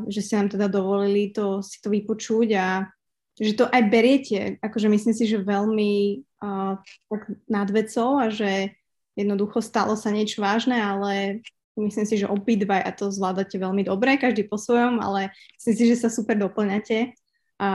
že 0.09 0.25
ste 0.25 0.41
nám 0.41 0.49
teda 0.49 0.65
dovolili 0.65 1.29
to, 1.29 1.61
si 1.61 1.77
to 1.77 1.93
vypočuť 1.93 2.49
a 2.57 2.89
že 3.37 3.53
to 3.53 3.69
aj 3.69 3.83
beriete, 3.87 4.57
akože 4.59 4.89
myslím 4.89 5.13
si, 5.13 5.29
že 5.29 5.45
veľmi 5.45 6.25
uh, 6.41 6.75
tak 7.07 7.21
nad 7.45 7.69
vecou 7.69 8.17
a 8.17 8.33
že 8.33 8.73
jednoducho 9.13 9.61
stalo 9.61 9.93
sa 9.93 10.09
niečo 10.09 10.41
vážne, 10.41 10.75
ale 10.75 11.45
myslím 11.77 12.03
si, 12.09 12.19
že 12.19 12.27
obidvaj 12.27 12.83
a 12.83 12.91
to 12.91 13.13
zvládate 13.13 13.55
veľmi 13.55 13.87
dobre, 13.87 14.19
každý 14.19 14.43
po 14.49 14.59
svojom, 14.59 14.99
ale 14.99 15.31
myslím 15.55 15.75
si, 15.77 15.83
že 15.87 16.01
sa 16.01 16.09
super 16.11 16.35
doplňate 16.35 17.15
a 17.61 17.69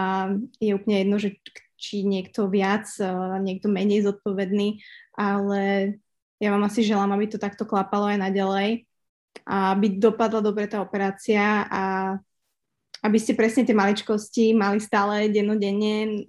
je 0.61 0.77
úplne 0.77 0.97
jedno, 1.01 1.17
že 1.17 1.39
či 1.81 2.05
niekto 2.05 2.49
viac, 2.49 2.89
niekto 3.41 3.73
menej 3.73 4.05
zodpovedný, 4.05 4.85
ale 5.17 5.97
ja 6.41 6.49
vám 6.51 6.65
asi 6.67 6.83
želám, 6.83 7.15
aby 7.15 7.31
to 7.31 7.39
takto 7.39 7.65
klapalo 7.69 8.11
aj 8.11 8.19
naďalej 8.19 8.87
a 9.47 9.75
aby 9.75 9.99
dopadla 9.99 10.41
dobre 10.41 10.71
tá 10.71 10.81
operácia 10.83 11.67
a 11.69 11.83
aby 13.05 13.21
ste 13.21 13.37
presne 13.37 13.69
tie 13.69 13.77
maličkosti 13.77 14.57
mali 14.57 14.81
stále 14.81 15.29
dennodenne 15.29 16.25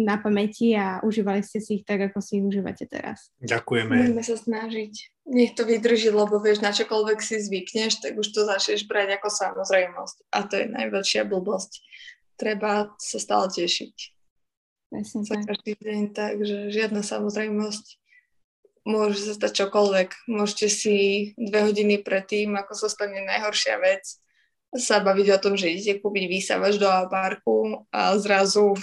na 0.00 0.16
pamäti 0.16 0.72
a 0.72 1.04
užívali 1.04 1.44
ste 1.44 1.60
si 1.60 1.80
ich 1.80 1.84
tak, 1.84 2.08
ako 2.08 2.24
si 2.24 2.40
ich 2.40 2.46
užívate 2.48 2.88
teraz. 2.88 3.28
Ďakujeme. 3.44 3.92
Budeme 3.92 4.24
sa 4.24 4.40
snažiť. 4.40 4.92
Nech 5.28 5.52
to 5.52 5.68
vydrží, 5.68 6.08
lebo 6.08 6.40
vieš, 6.40 6.64
na 6.64 6.72
čokoľvek 6.72 7.20
si 7.20 7.36
zvykneš, 7.36 8.00
tak 8.00 8.16
už 8.16 8.32
to 8.32 8.48
začneš 8.48 8.88
brať 8.88 9.20
ako 9.20 9.28
samozrejmosť. 9.28 10.16
A 10.32 10.38
to 10.48 10.54
je 10.56 10.66
najväčšia 10.72 11.28
blbosť. 11.28 11.84
Treba 12.40 12.96
sa 12.96 13.18
stále 13.20 13.52
tešiť. 13.52 13.96
Presne 14.88 15.20
Za 15.20 15.36
tak. 15.36 15.52
každý 15.52 15.76
deň, 15.76 16.00
takže 16.16 16.56
žiadna 16.72 17.04
samozrejmosť. 17.04 18.05
Môže 18.86 19.18
sa 19.18 19.34
stať 19.34 19.66
čokoľvek. 19.66 20.30
Môžete 20.30 20.70
si 20.70 20.96
dve 21.34 21.66
hodiny 21.66 21.98
predtým, 22.06 22.54
ako 22.54 22.72
sa 22.78 22.86
stane 22.86 23.18
najhoršia 23.26 23.82
vec, 23.82 24.06
sa 24.78 25.02
baviť 25.02 25.26
o 25.34 25.38
tom, 25.42 25.54
že 25.58 25.74
idete 25.74 25.98
kúpiť 25.98 26.24
výsavač 26.30 26.78
do 26.78 26.86
parku 27.10 27.82
a 27.90 28.14
zrazu 28.14 28.78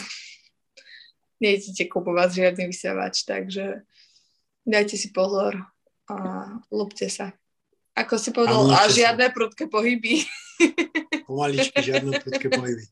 nejdete 1.40 1.88
kúpovať 1.88 2.30
žiadny 2.36 2.68
vysávač, 2.68 3.24
takže 3.24 3.84
dajte 4.68 4.96
si 5.00 5.12
pozor 5.16 5.56
a 6.12 6.16
lúbte 6.72 7.08
sa. 7.08 7.32
Ako 7.94 8.20
si 8.20 8.36
povedal, 8.36 8.60
A 8.60 8.60
a, 8.60 8.64
lúbte 8.64 8.90
sa. 8.90 8.92
žiadne 8.92 9.26
prudké 9.32 9.72
pohyby. 9.72 10.24
Pomaličky, 11.30 11.80
žiadne 11.80 12.20
prudké 12.20 12.48
pohyby. 12.52 12.84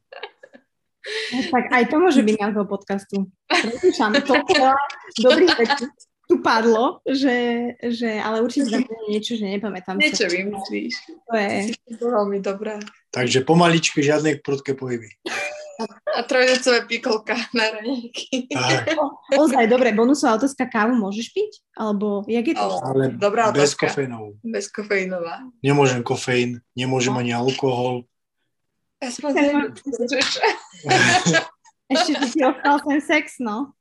No, 1.33 1.37
tak 1.49 1.65
aj 1.73 1.83
to 1.89 1.95
môže 1.97 2.21
byť 2.21 2.35
názov 2.37 2.69
podcastu. 2.69 3.25
Rozmýšľam, 3.49 4.11
veľa 4.21 4.73
dobrých 5.17 5.55
vecí 5.57 5.85
tu 6.31 6.39
padlo, 6.39 7.03
že, 7.03 7.35
že 7.91 8.15
ale 8.15 8.39
určite 8.39 8.71
tam 8.71 8.87
bude 8.87 9.03
niečo, 9.11 9.35
že 9.35 9.51
nepamätám 9.51 9.99
Niečo 9.99 10.31
vymyslíš. 10.31 10.95
To 11.27 11.35
je, 11.35 11.75
Si 11.75 11.93
to 11.99 12.07
veľmi 12.07 12.39
dobrá. 12.39 12.79
Takže 13.11 13.43
pomaličky, 13.43 13.99
žiadne 13.99 14.39
prudké 14.39 14.71
pohyby. 14.71 15.11
A 16.15 16.23
trojdecové 16.23 16.87
pikolka 16.87 17.35
na 17.51 17.67
raňajky. 17.75 18.47
Ozaj, 19.35 19.67
dobre, 19.67 19.91
bonusová 19.91 20.39
otázka, 20.39 20.71
kávu 20.71 20.95
môžeš 20.95 21.35
piť? 21.35 21.51
Alebo, 21.75 22.23
jak 22.31 22.47
je 22.47 22.55
to? 22.55 22.63
Ale 22.79 23.11
Dobrá 23.19 23.51
bez 23.51 23.75
otázka. 23.75 23.91
kofeínov. 23.91 24.39
Bezkofeínová. 24.39 25.35
Nemôžem 25.59 25.99
kofeín, 25.99 26.63
nemôžem 26.79 27.11
ani 27.17 27.35
alkohol. 27.35 28.07
Aspoň 29.03 29.31
Ešte, 31.91 32.13
ti 32.31 32.39
ostal 32.39 32.79
ten 32.87 32.99
sex, 33.03 33.35
no. 33.43 33.75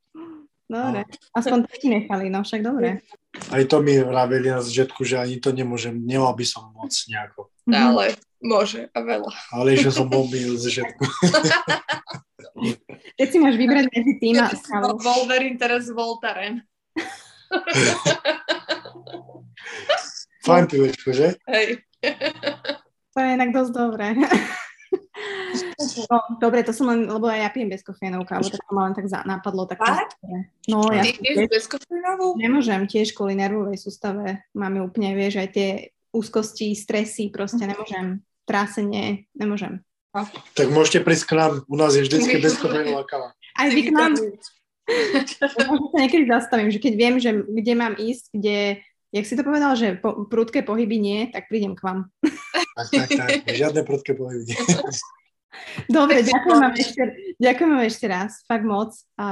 Dobre. 0.71 1.03
Aspoň 1.35 1.59
to 1.67 1.75
ti 1.75 1.91
nechali, 1.91 2.31
no 2.31 2.47
však 2.47 2.63
dobre. 2.63 3.03
Aj 3.51 3.63
to 3.67 3.83
mi 3.83 3.99
vraveli 3.99 4.55
na 4.55 4.63
začiatku, 4.63 5.03
že 5.03 5.19
ani 5.19 5.43
to 5.43 5.51
nemôžem, 5.51 5.99
nemal 5.99 6.31
by 6.39 6.47
som 6.47 6.71
moc 6.71 6.95
nejako. 7.11 7.51
Mhm. 7.67 7.75
Ale 7.75 8.05
môže 8.39 8.87
a 8.95 8.99
veľa. 9.03 9.35
Ale 9.51 9.75
že 9.75 9.91
som 9.91 10.07
bombil 10.07 10.55
z 10.55 10.71
začiatku. 10.71 11.03
Keď 13.19 13.27
si 13.27 13.39
máš 13.43 13.59
vybrať 13.59 13.87
medzi 13.91 14.15
tým 14.23 14.39
a 14.39 14.47
kávou. 14.55 14.95
Wolverine, 15.03 15.59
teraz 15.59 15.91
Voltaren. 15.91 16.63
Fajn 20.47 20.65
pivečko, 20.71 21.11
že? 21.11 21.35
Hej. 21.51 21.83
To 23.11 23.19
je 23.19 23.29
inak 23.35 23.51
dosť 23.51 23.73
dobré. 23.75 24.15
No, 26.11 26.19
dobre, 26.39 26.63
to 26.63 26.71
som 26.71 26.87
len, 26.91 27.09
lebo 27.09 27.27
aj 27.27 27.41
ja 27.41 27.51
pijem 27.51 27.71
bez 27.73 27.83
kofeínov 27.83 28.25
kávu, 28.29 28.47
tak 28.49 28.63
to 28.63 28.73
ma 28.73 28.89
len 28.89 28.95
tak 28.95 29.07
za, 29.11 29.25
napadlo. 29.27 29.67
Tak 29.67 29.79
to- 29.81 29.89
Fakt? 29.91 30.13
No, 30.69 30.87
ja 30.93 31.03
Ty 31.03 31.11
tiež 31.19 31.37
bezkofeínovú? 31.51 32.37
nemôžem 32.39 32.85
tiež 32.87 33.13
kvôli 33.17 33.35
nervovej 33.35 33.77
sústave. 33.81 34.45
Máme 34.55 34.81
úplne, 34.85 35.13
vieš, 35.17 35.41
aj 35.43 35.49
tie 35.53 35.69
úzkosti, 36.11 36.75
stresy, 36.75 37.31
proste 37.31 37.65
nemôžem. 37.67 38.23
Trásenie, 38.47 39.31
nemôžem. 39.35 39.83
Tak 40.59 40.67
môžete 40.75 41.07
prísť 41.07 41.25
k 41.31 41.33
nám, 41.39 41.53
u 41.71 41.77
nás 41.79 41.95
je 41.95 42.03
vždycky 42.03 42.43
bezkofeínová 42.43 43.07
káva. 43.07 43.31
Aj 43.55 43.69
vy 43.71 43.81
k 43.87 43.91
nám, 43.95 44.19
možno 45.71 45.87
sa 45.95 45.99
niekedy 46.03 46.25
zastavím, 46.27 46.71
že 46.75 46.83
keď 46.83 46.93
viem, 46.99 47.15
že 47.23 47.31
kde 47.47 47.75
mám 47.79 47.95
ísť, 47.95 48.25
kde, 48.35 48.83
jak 49.15 49.25
si 49.27 49.35
to 49.39 49.47
povedal, 49.47 49.79
že 49.79 49.95
po, 50.03 50.27
prudké 50.27 50.67
pohyby 50.67 50.99
nie, 50.99 51.21
tak 51.31 51.47
prídem 51.47 51.79
k 51.79 51.83
vám. 51.87 51.99
Tak, 52.51 52.87
tak, 52.91 53.09
tak. 53.45 53.55
Žiadne 53.55 53.83
prudké 53.87 54.13
pohyby. 54.19 54.55
Dobre, 55.91 56.23
ďakujem 56.23 56.59
vám 56.63 56.75
ešte, 56.79 57.03
ďakujem 57.43 57.71
vám 57.75 57.85
ešte 57.85 58.07
raz, 58.07 58.31
fakt 58.47 58.63
moc 58.63 58.95
a, 59.19 59.27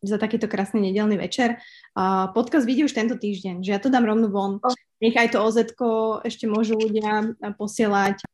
za 0.00 0.16
takýto 0.16 0.48
krásny 0.48 0.80
nedelný 0.80 1.20
večer. 1.20 1.60
A, 1.92 2.32
podcast 2.32 2.64
vidí 2.64 2.82
už 2.82 2.96
tento 2.96 3.20
týždeň, 3.20 3.60
že 3.60 3.70
ja 3.76 3.80
to 3.80 3.92
dám 3.92 4.08
rovno 4.08 4.32
von. 4.32 4.58
Nech 5.00 5.12
aj 5.12 5.36
to 5.36 5.44
oz 5.44 5.60
ešte 5.60 6.44
môžu 6.48 6.80
ľudia 6.80 7.36
posielať 7.60 8.24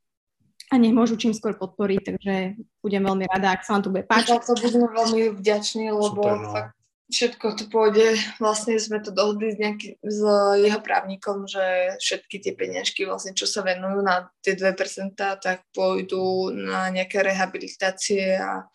a 0.70 0.74
nech 0.78 0.94
môžu 0.94 1.18
čím 1.18 1.34
skôr 1.34 1.58
podporiť, 1.58 2.00
takže 2.14 2.34
budem 2.80 3.02
veľmi 3.02 3.26
rada, 3.28 3.52
ak 3.52 3.66
sa 3.66 3.76
vám 3.76 3.82
to 3.82 3.90
bude 3.90 4.06
páčiť. 4.06 4.38
Páčiť. 4.38 4.46
to 4.46 4.54
budeme 4.62 4.88
veľmi 4.88 5.22
vďační, 5.42 5.86
lebo 5.90 6.22
Super, 6.22 6.38
no. 6.38 6.50
fakt 6.54 6.81
všetko 7.12 7.46
to 7.60 7.64
pôjde, 7.68 8.16
vlastne 8.40 8.80
sme 8.80 8.98
to 9.04 9.12
dohodli 9.12 9.52
s, 9.52 9.60
nejaký, 9.60 10.00
s 10.00 10.20
jeho 10.64 10.80
právnikom, 10.80 11.44
že 11.44 11.94
všetky 12.00 12.40
tie 12.40 12.52
peniažky, 12.56 13.04
vlastne, 13.04 13.36
čo 13.36 13.44
sa 13.44 13.60
venujú 13.60 14.00
na 14.00 14.32
tie 14.40 14.56
2%, 14.56 14.72
tak 15.16 15.68
pôjdu 15.76 16.50
na 16.56 16.88
nejaké 16.88 17.20
rehabilitácie 17.20 18.40
a 18.40 18.66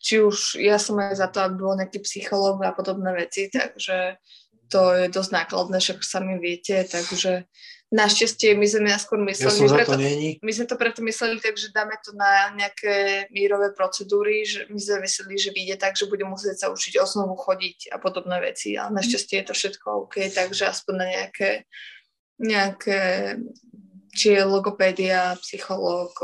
či 0.00 0.20
už 0.20 0.60
ja 0.60 0.76
som 0.76 1.00
aj 1.00 1.16
za 1.16 1.28
to, 1.32 1.40
aby 1.40 1.56
bol 1.60 1.76
nejaký 1.76 2.04
psychológ 2.04 2.60
a 2.64 2.76
podobné 2.76 3.16
veci, 3.16 3.48
takže 3.48 4.20
to 4.70 4.94
je 4.94 5.04
dosť 5.10 5.30
nákladné, 5.34 5.82
však 5.82 6.04
sami 6.06 6.38
viete, 6.38 6.86
takže 6.86 7.50
našťastie 7.90 8.54
my 8.54 8.62
sme 8.64 8.90
skôr 8.94 9.18
Ja 9.18 9.26
mysleli, 9.26 9.50
som 9.52 9.66
za 9.66 9.76
preto- 9.76 9.98
my 10.38 10.52
sme 10.54 10.64
to 10.64 10.76
preto 10.76 11.00
mysleli 11.02 11.36
tak, 11.36 11.58
že 11.58 11.68
dáme 11.68 11.98
to 12.00 12.14
na 12.14 12.54
nejaké 12.54 13.26
mírové 13.28 13.70
procedúry, 13.70 14.46
že 14.46 14.66
my 14.66 14.78
sme 14.78 15.02
mysleli, 15.02 15.34
že 15.34 15.50
vyjde 15.50 15.76
tak, 15.76 15.98
že 15.98 16.06
bude 16.06 16.22
musieť 16.22 16.56
sa 16.56 16.66
učiť 16.68 16.96
osnovu 16.96 17.34
chodiť 17.34 17.90
a 17.90 17.98
podobné 17.98 18.38
veci. 18.40 18.78
A 18.78 18.86
našťastie 18.88 19.42
je 19.42 19.46
to 19.46 19.54
všetko 19.54 19.86
OK, 20.06 20.22
takže 20.30 20.70
aspoň 20.70 20.94
na 20.94 21.06
nejaké, 21.08 21.50
nejaké 22.38 22.98
či 24.10 24.34
je 24.34 24.42
logopédia, 24.42 25.34
psychológ, 25.40 26.14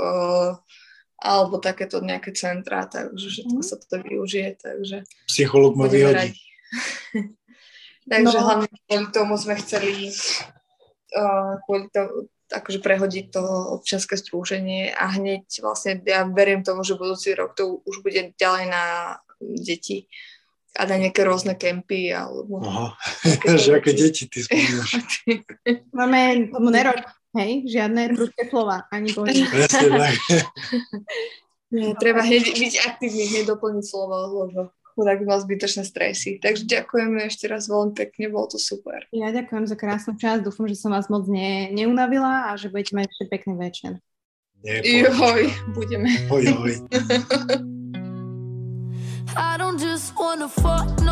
alebo 1.17 1.57
takéto 1.57 1.99
nejaké 1.99 2.31
centra, 2.31 2.87
takže 2.87 3.27
všetko 3.27 3.59
Mhm. 3.59 3.67
sa 3.67 3.75
to 3.77 3.97
využije, 3.99 4.51
takže 4.57 4.97
Psychológ 5.27 5.75
ma 5.75 5.87
vyhodí. 5.87 6.31
takže 8.13 8.37
No. 8.37 8.43
hlavne 8.45 8.67
kvôli 8.69 9.07
tomu 9.11 9.35
sme 9.35 9.55
chceli 9.57 10.15
uh, 11.17 11.57
kvôli 11.65 11.89
to, 11.89 12.29
akože 12.53 12.79
prehodiť 12.79 13.25
to 13.35 13.43
občianske 13.81 14.15
združenie 14.21 14.95
a 14.95 15.11
hneď 15.19 15.49
vlastne 15.65 15.99
ja 16.07 16.23
verím 16.29 16.63
tomu, 16.63 16.87
že 16.87 17.01
budúci 17.01 17.35
rok 17.35 17.59
to 17.59 17.83
už 17.83 18.07
bude 18.07 18.37
ďalej 18.39 18.71
na 18.71 18.85
deti 19.41 20.07
a 20.77 20.85
na 20.85 21.01
nejaké 21.01 21.25
rôzne 21.25 21.57
kempy 21.57 22.13
alebo 22.13 22.61
Aha, 22.63 22.95
že 23.63 23.81
aké 23.81 23.97
deti 23.97 24.29
ty 24.29 24.45
spomínaš. 24.45 24.91
Máme 25.97 26.53
tomu 26.53 26.69
nerok, 26.71 27.01
hej, 27.35 27.65
žiadne 27.67 28.15
prudké 28.15 28.47
slova, 28.53 28.85
ani 28.93 29.11
pohyby. 29.11 29.43
Presne 29.51 29.89
tak. 29.97 30.15
Nie, 31.75 31.99
treba 31.99 32.23
hneď 32.23 32.47
byť 32.47 32.75
aktívny, 32.87 33.27
hneď 33.27 33.45
doplniť 33.51 33.85
slovo, 33.85 34.47
lebo 34.47 34.71
chudák 34.97 35.21
mal 35.29 35.39
zbytočné 35.45 35.85
stresy. 35.85 36.41
Takže 36.41 36.65
ďakujeme 36.65 37.29
ešte 37.29 37.45
raz 37.47 37.69
veľmi 37.69 37.93
pekne, 37.93 38.33
bolo 38.33 38.57
to 38.57 38.59
super. 38.59 39.05
Ja 39.13 39.29
ďakujem 39.29 39.69
za 39.69 39.77
krásnu 39.77 40.17
časť, 40.17 40.41
dúfam, 40.41 40.65
že 40.65 40.81
som 40.81 40.89
vás 40.89 41.13
moc 41.13 41.29
ne, 41.29 41.69
neunavila 41.69 42.49
a 42.49 42.57
že 42.57 42.73
budete 42.73 42.97
mať 42.97 43.13
ešte 43.13 43.29
pekný 43.29 43.61
večer. 43.61 44.01
Joj, 44.65 45.53
budeme. 45.77 46.09
Oj, 46.33 46.45
oj. 46.57 46.73
I 49.37 49.59
don't 49.61 49.77
just 49.79 50.17
wanna 50.17 50.49
fuck. 50.49 51.06